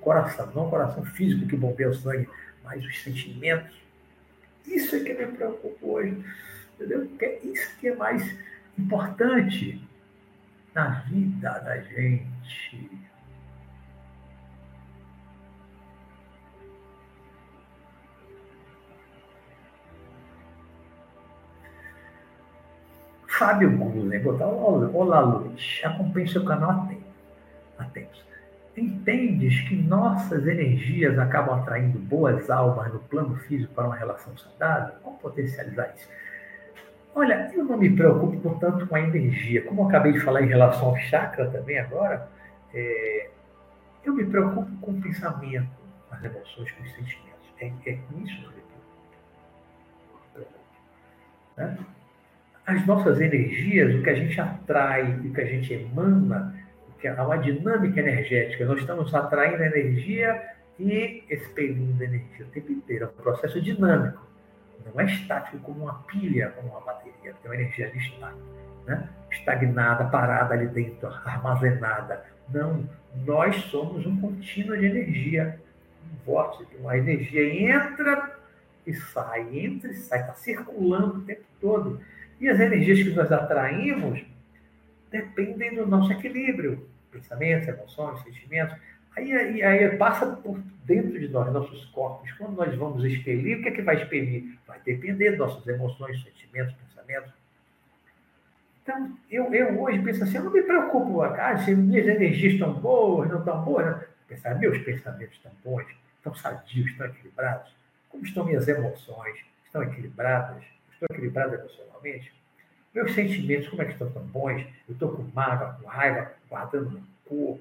coração, 0.00 0.50
não 0.54 0.66
o 0.66 0.70
coração 0.70 1.04
físico 1.04 1.46
que 1.46 1.54
bombeia 1.54 1.90
o 1.90 1.94
sangue, 1.94 2.28
mas 2.64 2.82
os 2.84 3.02
sentimentos. 3.02 3.80
Isso 4.66 4.96
é 4.96 5.00
que 5.00 5.12
me 5.12 5.26
preocupa 5.26 5.86
hoje. 5.86 6.24
Entendeu? 6.74 7.06
Porque 7.06 7.24
é 7.26 7.38
isso 7.44 7.78
que 7.78 7.88
é 7.88 7.94
mais 7.94 8.38
importante 8.78 9.80
na 10.74 10.88
vida 11.08 11.58
da 11.60 11.80
gente. 11.80 12.90
Fábio 23.26 23.76
Gulen, 23.76 24.22
botar 24.22 24.46
Olá 24.46 25.20
Luz, 25.20 25.80
acompanhe 25.84 26.28
seu 26.28 26.44
canal 26.44 26.88
atento. 27.78 28.22
Entendes 28.76 29.68
que 29.68 29.74
nossas 29.74 30.46
energias 30.46 31.18
acabam 31.18 31.60
atraindo 31.60 31.98
boas 31.98 32.48
almas 32.48 32.92
no 32.92 33.00
plano 33.00 33.36
físico 33.36 33.74
para 33.74 33.86
uma 33.86 33.96
relação 33.96 34.36
saudável? 34.36 34.94
Como 35.02 35.18
potencializar 35.18 35.92
isso? 35.94 36.08
Olha, 37.14 37.50
eu 37.54 37.64
não 37.64 37.76
me 37.76 37.94
preocupo 37.94 38.58
tanto 38.58 38.86
com 38.86 38.94
a 38.96 39.00
energia. 39.00 39.62
Como 39.62 39.82
eu 39.82 39.88
acabei 39.88 40.12
de 40.12 40.20
falar 40.20 40.42
em 40.42 40.46
relação 40.46 40.88
ao 40.88 40.96
chakra 40.96 41.50
também 41.50 41.78
agora, 41.78 42.28
é, 42.72 43.28
eu 44.04 44.14
me 44.14 44.24
preocupo 44.24 44.70
com 44.80 44.92
o 44.92 45.00
pensamento, 45.00 45.68
com 46.08 46.14
as 46.14 46.24
emoções, 46.24 46.72
com 46.72 46.82
os 46.82 46.92
sentimentos. 46.92 47.32
É, 47.60 47.66
é 47.86 47.92
com 47.92 48.18
isso 48.24 48.38
que 48.38 48.44
eu 48.44 48.50
me 48.50 48.62
preocupo. 50.32 50.58
Né? 51.58 51.78
As 52.66 52.86
nossas 52.86 53.20
energias, 53.20 53.94
o 53.94 54.02
que 54.02 54.10
a 54.10 54.14
gente 54.14 54.40
atrai, 54.40 55.12
o 55.12 55.32
que 55.32 55.40
a 55.40 55.44
gente 55.44 55.74
emana, 55.74 56.54
que 56.98 57.08
há 57.08 57.22
uma 57.26 57.36
dinâmica 57.36 58.00
energética. 58.00 58.64
Nós 58.64 58.80
estamos 58.80 59.14
atraindo 59.14 59.62
energia 59.62 60.40
e 60.78 61.24
expelindo 61.28 62.02
energia 62.02 62.46
o 62.46 62.48
tempo 62.48 62.72
inteiro. 62.72 63.04
É 63.04 63.08
um 63.08 63.22
processo 63.22 63.60
dinâmico. 63.60 64.31
Não 64.84 65.00
é 65.00 65.06
estático 65.06 65.58
como 65.58 65.84
uma 65.84 65.94
pilha, 66.04 66.50
como 66.50 66.68
uma 66.68 66.80
bateria. 66.80 67.34
Tem 67.34 67.50
uma 67.50 67.54
energia 67.54 67.88
ali 67.88 67.98
estática, 67.98 68.42
né? 68.86 69.08
estagnada, 69.30 70.04
parada 70.06 70.54
ali 70.54 70.66
dentro, 70.66 71.08
armazenada. 71.08 72.24
Não, 72.48 72.88
nós 73.24 73.56
somos 73.66 74.06
um 74.06 74.20
contínuo 74.20 74.76
de 74.76 74.86
energia, 74.86 75.60
um 76.04 76.24
vórtice, 76.24 76.66
uma 76.78 76.96
energia 76.96 77.74
entra 77.74 78.36
e 78.86 78.94
sai, 78.94 79.48
entra 79.58 79.90
e 79.90 79.94
sai, 79.94 80.20
está 80.20 80.34
circulando 80.34 81.18
o 81.18 81.22
tempo 81.22 81.44
todo. 81.60 82.00
E 82.40 82.48
as 82.48 82.58
energias 82.58 83.02
que 83.02 83.14
nós 83.14 83.30
atraímos 83.30 84.24
dependem 85.10 85.76
do 85.76 85.86
nosso 85.86 86.12
equilíbrio, 86.12 86.88
pensamentos, 87.10 87.68
emoções, 87.68 88.22
sentimentos. 88.22 88.76
Aí, 89.16 89.32
aí, 89.32 89.62
aí, 89.62 89.96
passa 89.96 90.26
por 90.26 90.58
dentro 90.84 91.18
de 91.18 91.28
nós, 91.28 91.52
nossos 91.52 91.84
corpos. 91.86 92.32
Quando 92.32 92.56
nós 92.56 92.74
vamos 92.74 93.04
expelir, 93.04 93.58
o 93.58 93.62
que 93.62 93.68
é 93.68 93.72
que 93.72 93.82
vai 93.82 93.96
expelir? 93.96 94.58
Vai 94.66 94.80
depender 94.80 95.30
das 95.30 95.38
nossas 95.38 95.66
emoções, 95.66 96.22
sentimentos, 96.22 96.74
pensamentos. 96.74 97.32
Então, 98.82 99.16
eu, 99.30 99.52
eu 99.54 99.80
hoje 99.80 100.00
penso 100.00 100.24
assim, 100.24 100.38
eu 100.38 100.44
não 100.44 100.52
me 100.52 100.62
preocupo, 100.62 101.22
ah, 101.22 101.56
se 101.58 101.74
minhas 101.74 102.06
energias 102.06 102.54
estão 102.54 102.72
boas, 102.72 103.30
não 103.30 103.38
estão 103.38 103.62
boas. 103.62 103.86
Não. 103.86 104.12
Pensar, 104.26 104.58
meus 104.58 104.78
pensamentos 104.78 105.36
estão 105.36 105.52
bons, 105.62 105.86
estão 106.16 106.34
sadios, 106.34 106.90
estão 106.90 107.06
equilibrados. 107.06 107.70
Como 108.08 108.24
estão 108.24 108.44
minhas 108.44 108.66
emoções? 108.66 109.38
Estão 109.66 109.82
equilibradas? 109.82 110.64
Estou 110.92 111.06
equilibrado 111.10 111.54
emocionalmente? 111.54 112.32
Meus 112.94 113.14
sentimentos, 113.14 113.68
como 113.68 113.82
é 113.82 113.84
que 113.84 113.92
estão 113.92 114.10
tão 114.10 114.22
bons? 114.22 114.66
Eu 114.88 114.94
estou 114.94 115.12
com 115.12 115.22
mágoa, 115.34 115.78
com 115.80 115.86
raiva, 115.86 116.32
guardando 116.48 116.96
eu 116.96 117.02
estou 117.24 117.60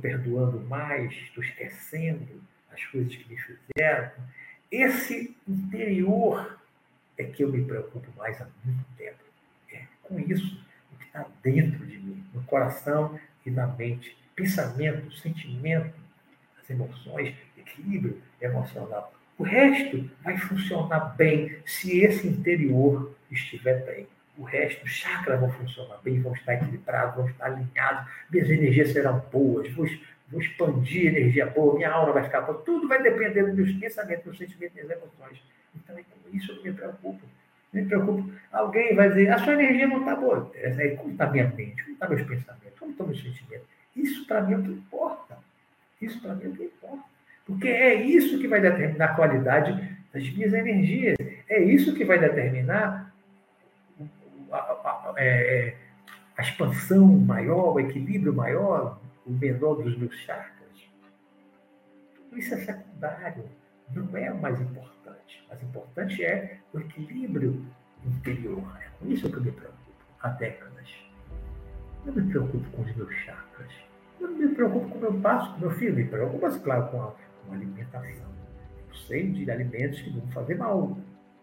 perdoando 0.00 0.60
mais, 0.60 1.12
estou 1.12 1.42
esquecendo 1.42 2.42
as 2.72 2.84
coisas 2.86 3.14
que 3.14 3.28
me 3.28 3.38
fizeram? 3.38 4.10
Esse 4.70 5.34
interior 5.46 6.58
é 7.16 7.24
que 7.24 7.42
eu 7.42 7.50
me 7.50 7.64
preocupo 7.64 8.10
mais 8.16 8.40
há 8.40 8.48
muito 8.64 8.84
tempo. 8.96 9.18
É 9.72 9.82
com 10.02 10.18
isso, 10.20 10.62
o 10.92 10.98
que 10.98 11.06
está 11.06 11.26
dentro 11.42 11.86
de 11.86 11.98
mim, 11.98 12.24
no 12.32 12.42
coração 12.44 13.18
e 13.44 13.50
na 13.50 13.66
mente. 13.66 14.16
Pensamento, 14.36 15.12
sentimento, 15.16 15.94
as 16.62 16.70
emoções, 16.70 17.34
equilíbrio 17.56 18.22
emocional. 18.40 19.12
O 19.36 19.42
resto 19.42 20.10
vai 20.22 20.36
funcionar 20.36 21.16
bem 21.16 21.58
se 21.64 22.00
esse 22.00 22.26
interior 22.26 23.14
estiver 23.30 23.84
bem. 23.84 24.06
O 24.38 24.44
resto, 24.44 24.84
os 24.84 24.92
chakras 24.92 25.40
vão 25.40 25.50
funcionar 25.50 25.98
bem, 26.02 26.22
vão 26.22 26.32
estar 26.32 26.54
equilibrados, 26.54 27.16
vão 27.16 27.26
estar 27.26 27.46
alinhados, 27.46 28.08
minhas 28.30 28.48
energias 28.48 28.92
serão 28.92 29.18
boas, 29.32 29.68
vou, 29.72 29.84
vou 30.28 30.40
expandir 30.40 31.08
energia 31.08 31.46
boa, 31.46 31.74
minha 31.74 31.90
aura 31.90 32.12
vai 32.12 32.22
ficar 32.22 32.42
boa, 32.42 32.62
tudo 32.64 32.86
vai 32.86 33.02
depender 33.02 33.42
dos 33.42 33.54
meus 33.54 33.72
pensamentos, 33.72 34.24
dos 34.24 34.38
sentimentos, 34.38 34.76
das 34.76 34.90
emoções. 34.96 35.42
Então, 35.74 35.98
é 35.98 36.02
com 36.02 36.36
isso 36.36 36.52
eu 36.52 36.62
me 36.62 36.72
preocupo. 36.72 37.26
Me 37.72 37.84
preocupo. 37.84 38.30
Alguém 38.52 38.94
vai 38.94 39.08
dizer, 39.08 39.28
a 39.30 39.38
sua 39.38 39.54
energia 39.54 39.88
não 39.88 40.00
está 40.00 40.14
boa. 40.14 40.50
Aí, 40.54 40.96
como 40.96 41.10
está 41.10 41.26
minha 41.26 41.48
mente? 41.48 41.82
Como 41.82 41.92
estão 41.94 42.08
tá 42.08 42.14
meus 42.14 42.28
pensamentos? 42.28 42.78
Como 42.78 42.90
estão 42.92 43.06
meus 43.06 43.20
sentimentos? 43.20 43.66
Isso 43.96 44.26
para 44.26 44.42
mim 44.42 44.54
é 44.54 44.56
o 44.56 44.62
que 44.62 44.70
importa. 44.70 45.38
Isso 46.00 46.20
para 46.20 46.34
mim 46.34 46.44
é 46.44 46.48
o 46.48 46.52
que 46.52 46.62
importa. 46.62 47.04
Porque 47.44 47.68
é 47.68 47.94
isso 47.94 48.38
que 48.38 48.46
vai 48.46 48.60
determinar 48.60 49.06
a 49.06 49.14
qualidade 49.14 49.98
das 50.12 50.30
minhas 50.30 50.52
energias. 50.54 51.16
É 51.48 51.60
isso 51.60 51.94
que 51.94 52.04
vai 52.04 52.18
determinar 52.18 53.12
a, 54.52 54.56
a, 54.56 55.14
é, 55.16 55.76
a 56.36 56.42
expansão 56.42 57.06
maior, 57.06 57.74
o 57.74 57.80
equilíbrio 57.80 58.32
maior, 58.32 58.98
o 59.26 59.30
menor 59.30 59.74
dos 59.74 59.96
meus 59.98 60.14
chakras. 60.20 60.88
Tudo 62.14 62.38
isso 62.38 62.54
é 62.54 62.58
secundário, 62.58 63.44
não 63.94 64.16
é 64.16 64.30
o 64.30 64.40
mais 64.40 64.60
importante. 64.60 65.44
O 65.44 65.48
mais 65.48 65.62
importante 65.62 66.24
é 66.24 66.58
o 66.72 66.80
equilíbrio 66.80 67.64
interior. 68.04 68.64
É 68.80 68.88
com 68.98 69.10
isso 69.10 69.28
que 69.30 69.36
eu 69.36 69.42
me 69.42 69.52
preocupo 69.52 69.78
há 70.20 70.28
décadas. 70.28 70.88
Eu 72.06 72.12
me 72.12 72.30
preocupo 72.30 72.70
com 72.70 72.82
os 72.82 72.96
meus 72.96 73.14
chakras. 73.16 73.72
Eu 74.20 74.28
não 74.28 74.36
me 74.36 74.48
preocupo 74.54 74.88
com 74.88 74.98
o 74.98 75.00
meu 75.00 75.20
passo, 75.20 75.50
com 75.52 75.56
o 75.58 75.60
meu 75.60 75.70
filho. 75.72 75.94
Me 75.94 76.04
preocupo, 76.04 76.38
mas 76.42 76.56
claro, 76.58 76.88
com 76.88 77.02
a, 77.02 77.10
com 77.10 77.52
a 77.52 77.54
alimentação. 77.54 78.28
Eu 78.88 78.94
sei 79.06 79.30
de 79.30 79.50
alimentos 79.50 80.00
que 80.00 80.10
vão 80.10 80.26
fazer 80.28 80.56
mal 80.56 80.96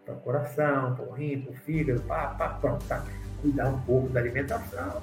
para 0.05 0.13
o 0.13 0.19
coração, 0.19 0.95
para 0.95 1.05
o 1.05 1.11
rim, 1.11 1.41
para 1.41 1.51
o 1.51 1.55
fígado, 1.55 2.01
pá, 2.01 2.27
pá, 2.27 2.49
pronto, 2.49 2.85
tá? 2.85 3.03
Cuidar 3.41 3.69
um 3.69 3.81
pouco 3.81 4.09
da 4.09 4.19
alimentação. 4.19 5.01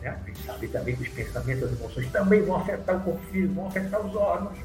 Né? 0.00 0.08
A 0.08 0.26
gente 0.26 0.42
sabe 0.44 0.68
também 0.68 0.96
que 0.96 1.02
os 1.02 1.08
pensamentos, 1.08 1.64
as 1.64 1.78
emoções 1.78 2.10
também 2.10 2.42
vão 2.42 2.56
afetar 2.56 2.96
o 2.96 3.00
corpo 3.00 3.22
físico, 3.30 3.54
vão 3.54 3.66
afetar 3.66 4.00
os 4.00 4.16
órgãos. 4.16 4.58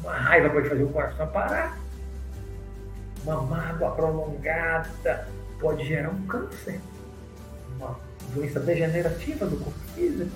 Uma 0.00 0.12
raiva 0.12 0.50
pode 0.50 0.68
fazer 0.68 0.82
o 0.82 0.88
coração 0.88 1.26
parar. 1.28 1.78
Uma 3.22 3.42
mágoa 3.42 3.90
prolongada 3.92 5.28
pode 5.60 5.84
gerar 5.86 6.10
um 6.10 6.26
câncer, 6.26 6.80
uma 7.76 7.98
doença 8.34 8.60
degenerativa 8.60 9.46
do 9.46 9.56
corpo 9.56 9.78
físico. 9.94 10.30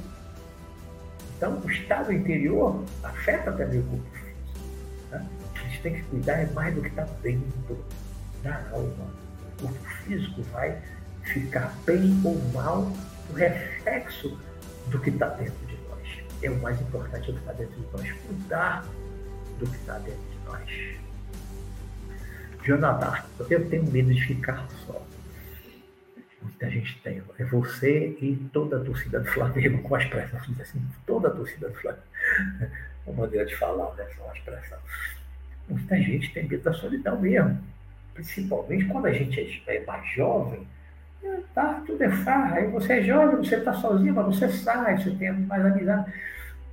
Então, 1.36 1.60
o 1.64 1.70
estado 1.70 2.12
interior 2.12 2.84
afeta 3.02 3.52
também 3.52 3.80
o 3.80 3.82
corpo 3.84 4.10
físico. 4.10 4.60
Né? 5.10 5.26
A 5.54 5.58
gente 5.58 5.82
tem 5.82 5.94
que 5.94 6.02
cuidar 6.02 6.40
é 6.40 6.46
mais 6.46 6.74
do 6.74 6.82
que 6.82 6.88
está 6.88 7.04
dentro 7.22 7.78
da 8.42 8.56
alma. 8.72 9.10
O 9.62 9.68
físico 10.04 10.42
vai 10.52 10.80
ficar 11.22 11.74
bem 11.84 12.20
ou 12.24 12.38
mal 12.52 12.90
o 13.30 13.32
reflexo 13.34 14.38
do 14.88 14.98
que 14.98 15.10
está 15.10 15.28
dentro 15.28 15.66
de 15.66 15.76
nós. 15.88 16.18
É 16.42 16.50
o 16.50 16.60
mais 16.60 16.80
importante, 16.80 17.28
é 17.28 17.32
o 17.32 17.34
que 17.34 17.40
está 17.40 17.52
dentro 17.52 17.80
de 17.80 17.92
nós. 17.92 18.12
Cuidar 18.26 18.84
do 19.58 19.66
que 19.66 19.76
está 19.76 19.98
dentro 19.98 20.22
de 20.30 20.44
nós. 20.46 21.00
Jonathan, 22.64 23.24
eu 23.48 23.68
tenho 23.68 23.90
medo 23.90 24.12
de 24.12 24.22
ficar 24.22 24.66
só 24.86 25.00
muita 26.60 26.70
gente 26.70 27.00
tem. 27.02 27.22
É 27.38 27.44
você 27.44 28.16
e 28.20 28.36
toda 28.52 28.76
a 28.76 28.84
torcida 28.84 29.20
do 29.20 29.26
Flamengo, 29.26 29.82
com 29.82 29.94
a 29.94 30.02
expressão 30.02 30.40
assim, 30.60 30.82
toda 31.06 31.28
a 31.28 31.30
torcida 31.30 31.68
do 31.68 31.74
Flamengo. 31.74 32.04
Uma 33.06 33.22
maneira 33.22 33.46
de 33.46 33.56
falar, 33.56 33.94
né? 33.94 34.06
Uma 34.18 34.34
expressão. 34.34 34.78
Muita 35.68 35.96
gente 35.96 36.32
tem 36.32 36.46
medo 36.46 36.62
da 36.62 36.72
solidão 36.72 37.20
mesmo. 37.20 37.58
Principalmente 38.24 38.84
quando 38.86 39.06
a 39.06 39.12
gente 39.12 39.62
é, 39.66 39.76
é 39.76 39.84
mais 39.86 40.06
jovem, 40.14 40.66
né, 41.22 41.42
tá, 41.54 41.82
tudo 41.86 42.02
é 42.02 42.10
farra. 42.10 42.56
Aí 42.56 42.66
você 42.68 42.94
é 42.94 43.02
jovem, 43.02 43.36
você 43.36 43.56
está 43.56 43.72
sozinho, 43.74 44.14
mas 44.14 44.26
você 44.26 44.48
sai, 44.48 44.98
você 44.98 45.10
tem 45.12 45.32
mais 45.32 45.64
amizade. 45.64 46.12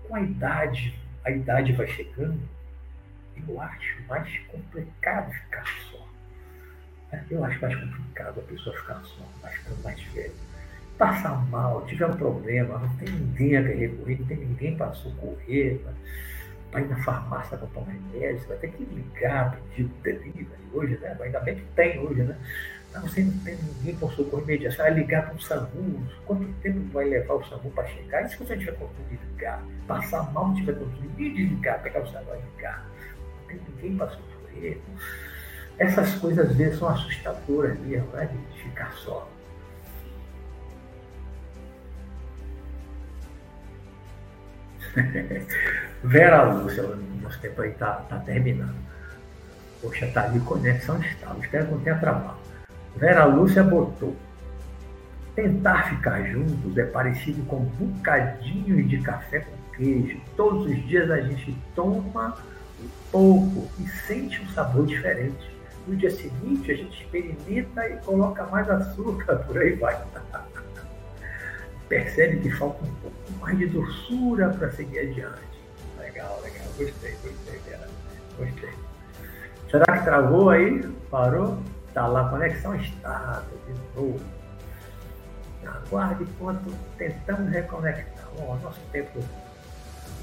Com 0.07 0.15
a 0.15 0.21
idade, 0.21 0.97
a 1.25 1.31
idade 1.31 1.73
vai 1.73 1.87
chegando, 1.87 2.39
eu 3.47 3.61
acho 3.61 4.01
mais 4.07 4.37
complicado 4.47 5.31
ficar 5.31 5.65
só. 5.91 6.07
Eu 7.29 7.43
acho 7.43 7.61
mais 7.61 7.75
complicado 7.75 8.39
a 8.39 8.43
pessoa 8.43 8.75
ficar 8.77 9.01
só, 9.03 9.23
mais 9.41 9.55
ficando 9.55 9.83
mais 9.83 10.01
velho. 10.01 10.33
Passar 10.97 11.45
mal, 11.49 11.85
tiver 11.85 12.07
um 12.07 12.17
problema, 12.17 12.79
não 12.79 12.97
tem 12.97 13.09
ninguém 13.09 13.55
a 13.55 13.61
recorrer, 13.61 14.19
não 14.19 14.27
tem 14.27 14.37
ninguém 14.37 14.75
para 14.75 14.93
socorrer, 14.93 15.79
ir 16.75 16.87
na 16.87 16.97
farmácia 17.03 17.57
comprar 17.57 17.81
um 17.81 17.85
remédio, 17.85 18.39
você 18.39 18.47
vai 18.47 18.57
ter 18.57 18.71
que 18.71 18.83
ligar, 18.83 19.57
pedir 19.69 19.89
delivery 20.03 20.47
hoje, 20.73 20.97
né? 20.99 21.17
Ainda 21.19 21.39
bem 21.39 21.55
que 21.55 21.65
tem 21.75 21.99
hoje, 21.99 22.23
né? 22.23 22.37
Não, 22.93 23.01
você 23.01 23.21
não 23.21 23.37
tem 23.39 23.55
ninguém 23.55 23.95
com 23.95 24.09
socorro 24.11 24.43
imediato. 24.43 24.75
Você 24.75 24.81
vai 24.81 24.93
ligar 24.93 25.25
para 25.25 25.35
o 25.35 25.41
SAMU. 25.41 26.07
Quanto 26.25 26.45
tempo 26.61 26.79
vai 26.91 27.05
levar 27.05 27.33
o 27.35 27.43
SAMU 27.45 27.71
para 27.71 27.87
chegar? 27.87 28.25
E 28.25 28.29
se 28.29 28.37
você 28.37 28.57
tiver 28.57 28.73
condição 28.73 29.05
de 29.09 29.17
ligar? 29.31 29.63
Passar 29.87 30.31
mal, 30.31 30.47
não 30.47 30.55
tiver 30.55 30.73
condição 30.73 31.07
de 31.15 31.29
desligar, 31.29 31.81
pegar 31.81 32.01
o 32.01 32.07
celular 32.07 32.37
e 32.37 32.55
ligar. 32.55 32.85
Não 33.41 33.47
tem 33.47 33.59
ninguém 33.69 33.97
para 33.97 34.09
sofrer. 34.09 34.81
Essas 35.77 36.15
coisas 36.15 36.49
às 36.49 36.55
vezes 36.55 36.79
são 36.79 36.89
assustadoras 36.89 37.79
mesmo, 37.79 38.07
né? 38.13 38.25
De 38.25 38.63
ficar 38.63 38.91
só. 38.93 39.29
Vera 46.03 46.43
Lúcia, 46.43 46.83
nosso 47.21 47.39
tempo 47.39 47.61
aí 47.61 47.69
está 47.71 47.93
tá 48.09 48.17
terminando. 48.19 48.75
Poxa, 49.81 50.07
tá 50.07 50.23
ali 50.23 50.39
conexão 50.41 50.99
estável, 51.01 51.41
espero 51.41 51.65
que 51.65 51.71
não 51.71 51.79
tenha 51.81 51.97
travado. 51.97 52.37
Vera 52.95 53.25
Lúcia 53.25 53.63
botou. 53.63 54.15
Tentar 55.35 55.89
ficar 55.89 56.23
juntos 56.23 56.75
é 56.77 56.85
parecido 56.85 57.43
com 57.45 57.59
bocadinhos 57.59 58.89
de 58.89 58.97
café 58.99 59.41
com 59.41 59.75
queijo. 59.75 60.19
Todos 60.35 60.65
os 60.65 60.87
dias 60.87 61.11
a 61.11 61.21
gente 61.21 61.55
toma 61.75 62.35
um 62.81 62.89
pouco 63.11 63.67
e 63.79 63.87
sente 63.87 64.41
um 64.41 64.47
sabor 64.49 64.87
diferente. 64.87 65.55
No 65.87 65.95
dia 65.95 66.09
seguinte 66.09 66.71
a 66.71 66.75
gente 66.75 67.03
experimenta 67.03 67.87
e 67.87 67.97
coloca 67.97 68.45
mais 68.47 68.67
açúcar, 68.69 69.35
por 69.45 69.59
aí 69.59 69.73
vai. 69.75 69.95
Percebe 71.89 72.39
que 72.41 72.51
falta 72.51 72.83
um 72.83 72.93
pouco 72.95 73.15
mais 73.39 73.57
de 73.57 73.67
doçura 73.67 74.49
para 74.49 74.71
seguir 74.71 74.99
adiante. 74.99 75.47
Legal, 75.99 76.39
legal. 76.43 76.65
Gostei, 76.77 77.17
gostei, 77.23 77.59
Vera. 77.65 77.87
Gostei. 78.37 78.73
Será 79.71 79.97
que 79.97 80.03
travou 80.03 80.49
aí? 80.49 80.81
Parou? 81.09 81.57
Está 81.87 82.07
lá, 82.07 82.29
conexão 82.29 82.75
estável, 82.75 83.57
de 83.65 83.99
novo. 83.99 84.19
Aguarde 85.65 86.23
enquanto 86.23 86.73
tentamos 86.97 87.51
reconectar. 87.51 88.25
Bom, 88.37 88.57
nosso 88.63 88.79
tempo 88.91 89.19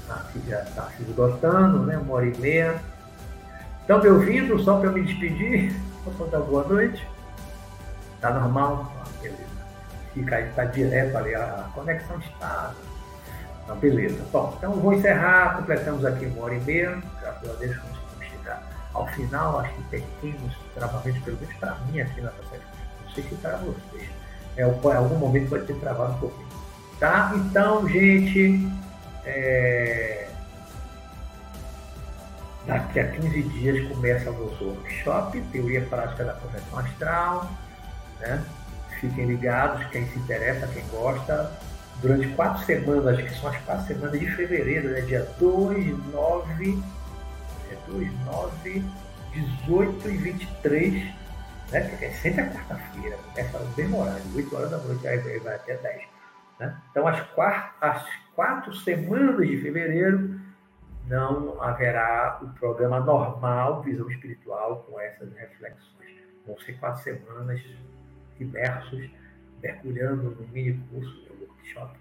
tá, 0.07 0.25
já 0.47 0.61
está 0.61 0.83
se 0.91 1.03
esgotando, 1.03 1.79
né? 1.85 1.97
Uma 1.97 2.15
hora 2.15 2.25
e 2.27 2.37
meia. 2.37 2.81
Estão 3.81 4.01
me 4.01 4.09
ouvindo? 4.09 4.57
Só 4.59 4.79
para 4.79 4.91
me 4.91 5.03
despedir? 5.03 5.71
Vou 6.03 6.27
dar 6.27 6.39
boa 6.39 6.63
noite. 6.67 7.07
Está 8.15 8.31
normal? 8.31 8.91
Fica 10.15 10.41
está 10.41 10.65
direto 10.65 11.15
ali, 11.15 11.35
a 11.35 11.69
conexão 11.75 12.17
estável. 12.17 12.83
Então, 13.63 13.75
beleza. 13.77 14.23
Bom, 14.31 14.55
então 14.57 14.71
vou 14.73 14.93
encerrar. 14.93 15.57
Completamos 15.57 16.03
aqui 16.05 16.25
uma 16.25 16.45
hora 16.45 16.55
e 16.55 16.61
meia. 16.61 16.97
Graças 17.21 17.49
a 17.49 17.53
Deus 17.53 17.77
conseguimos 17.77 18.25
chegar 18.31 18.63
ao 18.93 19.05
final, 19.07 19.59
acho 19.59 19.73
que 19.73 20.01
temos 20.21 20.55
travamentos, 20.73 21.21
pelo 21.23 21.37
menos 21.37 21.55
para 21.57 21.75
mim 21.75 21.99
aqui 21.99 22.21
na 22.21 22.31
série. 22.31 22.63
Não 23.03 23.11
sei 23.13 23.23
se 23.23 23.35
para 23.35 23.57
vocês. 23.57 24.09
É, 24.57 24.61
em 24.61 24.95
algum 24.95 25.17
momento 25.17 25.49
pode 25.49 25.65
ter 25.65 25.75
travado 25.75 26.13
um 26.13 26.19
pouquinho. 26.19 26.47
Tá? 26.99 27.33
Então, 27.35 27.87
gente, 27.89 28.71
é... 29.25 30.29
daqui 32.65 32.99
a 33.01 33.07
15 33.11 33.41
dias 33.43 33.87
começa 33.89 34.31
o 34.31 34.45
nosso 34.45 34.63
workshop, 34.63 35.41
Teoria 35.51 35.81
Prática 35.81 36.23
da 36.23 36.33
Projeção 36.33 36.79
Astral. 36.79 37.51
Né? 38.21 38.41
Fiquem 38.99 39.25
ligados, 39.25 39.85
quem 39.87 40.07
se 40.07 40.19
interessa, 40.19 40.67
quem 40.67 40.85
gosta. 40.87 41.51
Durante 42.01 42.27
quatro 42.29 42.63
semanas, 42.65 43.21
que 43.21 43.39
são 43.39 43.49
as 43.49 43.57
quatro 43.61 43.87
semanas 43.87 44.19
de 44.19 44.29
fevereiro, 44.31 44.89
né? 44.89 45.01
dia 45.01 45.27
2, 45.39 46.13
9 46.13 46.83
2, 47.87 48.25
9, 48.25 48.83
18 49.33 50.09
e 50.09 50.17
23, 50.17 50.93
né? 51.71 51.97
É 52.01 52.09
sempre 52.11 52.41
a 52.41 52.49
quarta-feira, 52.51 53.17
começa 53.17 53.59
no 53.59 53.75
mesmo 53.75 54.01
horário, 54.01 54.23
8 54.35 54.55
horas 54.55 54.71
da 54.71 54.77
noite, 54.77 55.07
aí 55.07 55.39
vai 55.39 55.55
até 55.55 55.77
10. 55.77 56.03
Né? 56.59 56.81
Então, 56.91 57.07
as 57.07 57.21
quatro, 57.31 57.71
as 57.81 58.05
quatro 58.35 58.75
semanas 58.75 59.47
de 59.47 59.57
fevereiro 59.61 60.39
não 61.07 61.61
haverá 61.61 62.39
o 62.41 62.47
programa 62.59 62.99
normal 62.99 63.83
Visão 63.83 64.09
Espiritual 64.09 64.85
com 64.89 64.99
essas 64.99 65.31
reflexões. 65.33 66.15
Vão 66.47 66.57
ser 66.59 66.73
quatro 66.79 67.03
semanas 67.03 67.61
imersos, 68.39 69.09
mergulhando 69.61 70.31
no 70.31 70.47
mini 70.49 70.79
curso 70.91 71.11
do 71.25 71.45
workshop 71.45 71.97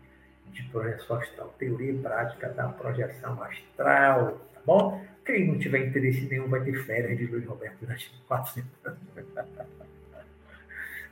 de 0.53 0.63
projeção 0.65 1.17
astral, 1.17 1.55
teoria 1.59 1.93
e 1.93 1.99
prática 1.99 2.49
da 2.51 2.69
projeção 2.69 3.43
astral, 3.43 4.41
tá 4.55 4.61
bom? 4.65 5.05
Quem 5.25 5.49
não 5.49 5.59
tiver 5.59 5.87
interesse 5.87 6.27
nenhum 6.27 6.49
vai 6.49 6.63
ter 6.63 6.75
férias 6.85 7.19
de 7.19 7.27
Luiz 7.27 7.47
Roberto 7.47 7.77
durante 7.81 8.13
quatro 8.29 8.53
semanas. 8.53 8.99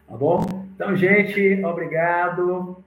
Tá 0.05 0.19
bom? 0.19 0.67
Então, 0.75 0.95
gente, 0.95 1.65
obrigado. 1.65 2.85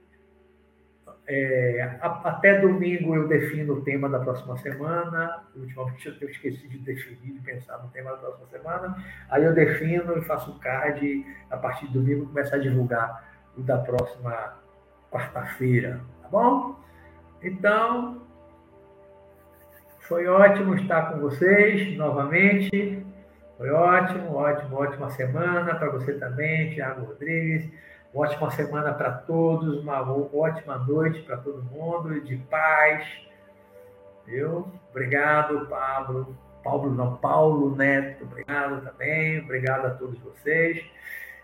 É, 1.27 1.99
até 2.01 2.59
domingo 2.59 3.15
eu 3.15 3.27
defino 3.27 3.73
o 3.73 3.81
tema 3.81 4.07
da 4.07 4.19
próxima 4.19 4.57
semana. 4.57 5.43
Ultimamente 5.55 6.17
eu 6.21 6.29
esqueci 6.29 6.67
de 6.67 6.77
definir, 6.79 7.33
de 7.33 7.39
pensar 7.39 7.79
no 7.79 7.89
tema 7.89 8.11
da 8.11 8.17
próxima 8.17 8.47
semana. 8.47 8.95
Aí 9.29 9.43
eu 9.43 9.53
defino 9.53 10.17
e 10.17 10.21
faço 10.21 10.51
um 10.51 10.59
card. 10.59 11.25
A 11.49 11.57
partir 11.57 11.87
de 11.87 11.93
domingo 11.93 12.27
começar 12.27 12.57
a 12.57 12.59
divulgar 12.59 13.33
o 13.57 13.61
da 13.61 13.77
próxima 13.79 14.53
quarta-feira. 15.11 15.99
Tá 16.21 16.27
bom? 16.29 16.79
Então, 17.41 18.21
foi 20.01 20.27
ótimo 20.27 20.75
estar 20.75 21.11
com 21.11 21.19
vocês 21.19 21.97
novamente. 21.97 23.03
Foi 23.57 23.71
ótimo, 23.71 24.35
ótimo, 24.35 24.75
ótima 24.75 25.09
semana 25.09 25.75
para 25.75 25.89
você 25.89 26.13
também, 26.13 26.71
Tiago 26.71 27.05
Rodrigues. 27.05 27.71
Ótima 28.15 28.49
semana 28.51 28.93
para 28.93 29.11
todos, 29.11 29.81
uma 29.81 30.09
ótima 30.33 30.77
noite 30.77 31.21
para 31.23 31.35
todo 31.35 31.61
mundo, 31.63 32.21
de 32.21 32.37
paz. 32.37 33.05
Viu? 34.25 34.71
Obrigado, 34.89 35.67
Pablo. 35.67 36.37
Paulo 36.63 36.95
não, 36.95 37.17
Paulo 37.17 37.75
Neto, 37.75 38.23
obrigado 38.23 38.85
também. 38.85 39.41
Obrigado 39.41 39.87
a 39.87 39.89
todos 39.89 40.17
vocês. 40.19 40.81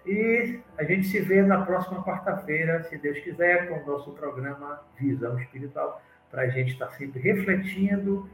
E 0.06 0.62
a 0.78 0.86
gente 0.86 1.08
se 1.08 1.20
vê 1.20 1.42
na 1.42 1.66
próxima 1.66 2.02
quarta-feira, 2.06 2.82
se 2.84 2.98
Deus 2.98 3.20
quiser, 3.20 3.68
com 3.68 3.84
o 3.84 3.86
nosso 3.86 4.14
programa 4.14 4.82
Visão 4.98 5.38
Espiritual, 5.38 6.02
para 6.32 6.44
a 6.44 6.48
gente 6.48 6.72
estar 6.72 6.90
sempre 6.92 7.20
refletindo 7.20 8.30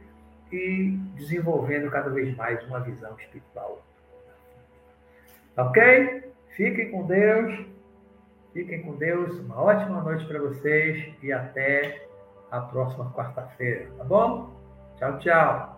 e 0.52 0.96
desenvolvendo 1.16 1.90
cada 1.90 2.08
vez 2.08 2.34
mais 2.36 2.64
uma 2.68 2.78
visão 2.78 3.18
espiritual. 3.18 3.84
Ok? 5.56 6.32
Fiquem 6.50 6.92
com 6.92 7.04
Deus. 7.04 7.77
Fiquem 8.58 8.82
com 8.82 8.96
Deus. 8.96 9.38
Uma 9.38 9.62
ótima 9.62 10.00
noite 10.02 10.26
para 10.26 10.40
vocês 10.40 11.14
e 11.22 11.32
até 11.32 12.08
a 12.50 12.60
próxima 12.60 13.12
quarta-feira. 13.12 13.88
Tá 13.96 14.02
bom? 14.02 14.50
Tchau, 14.96 15.16
tchau. 15.20 15.77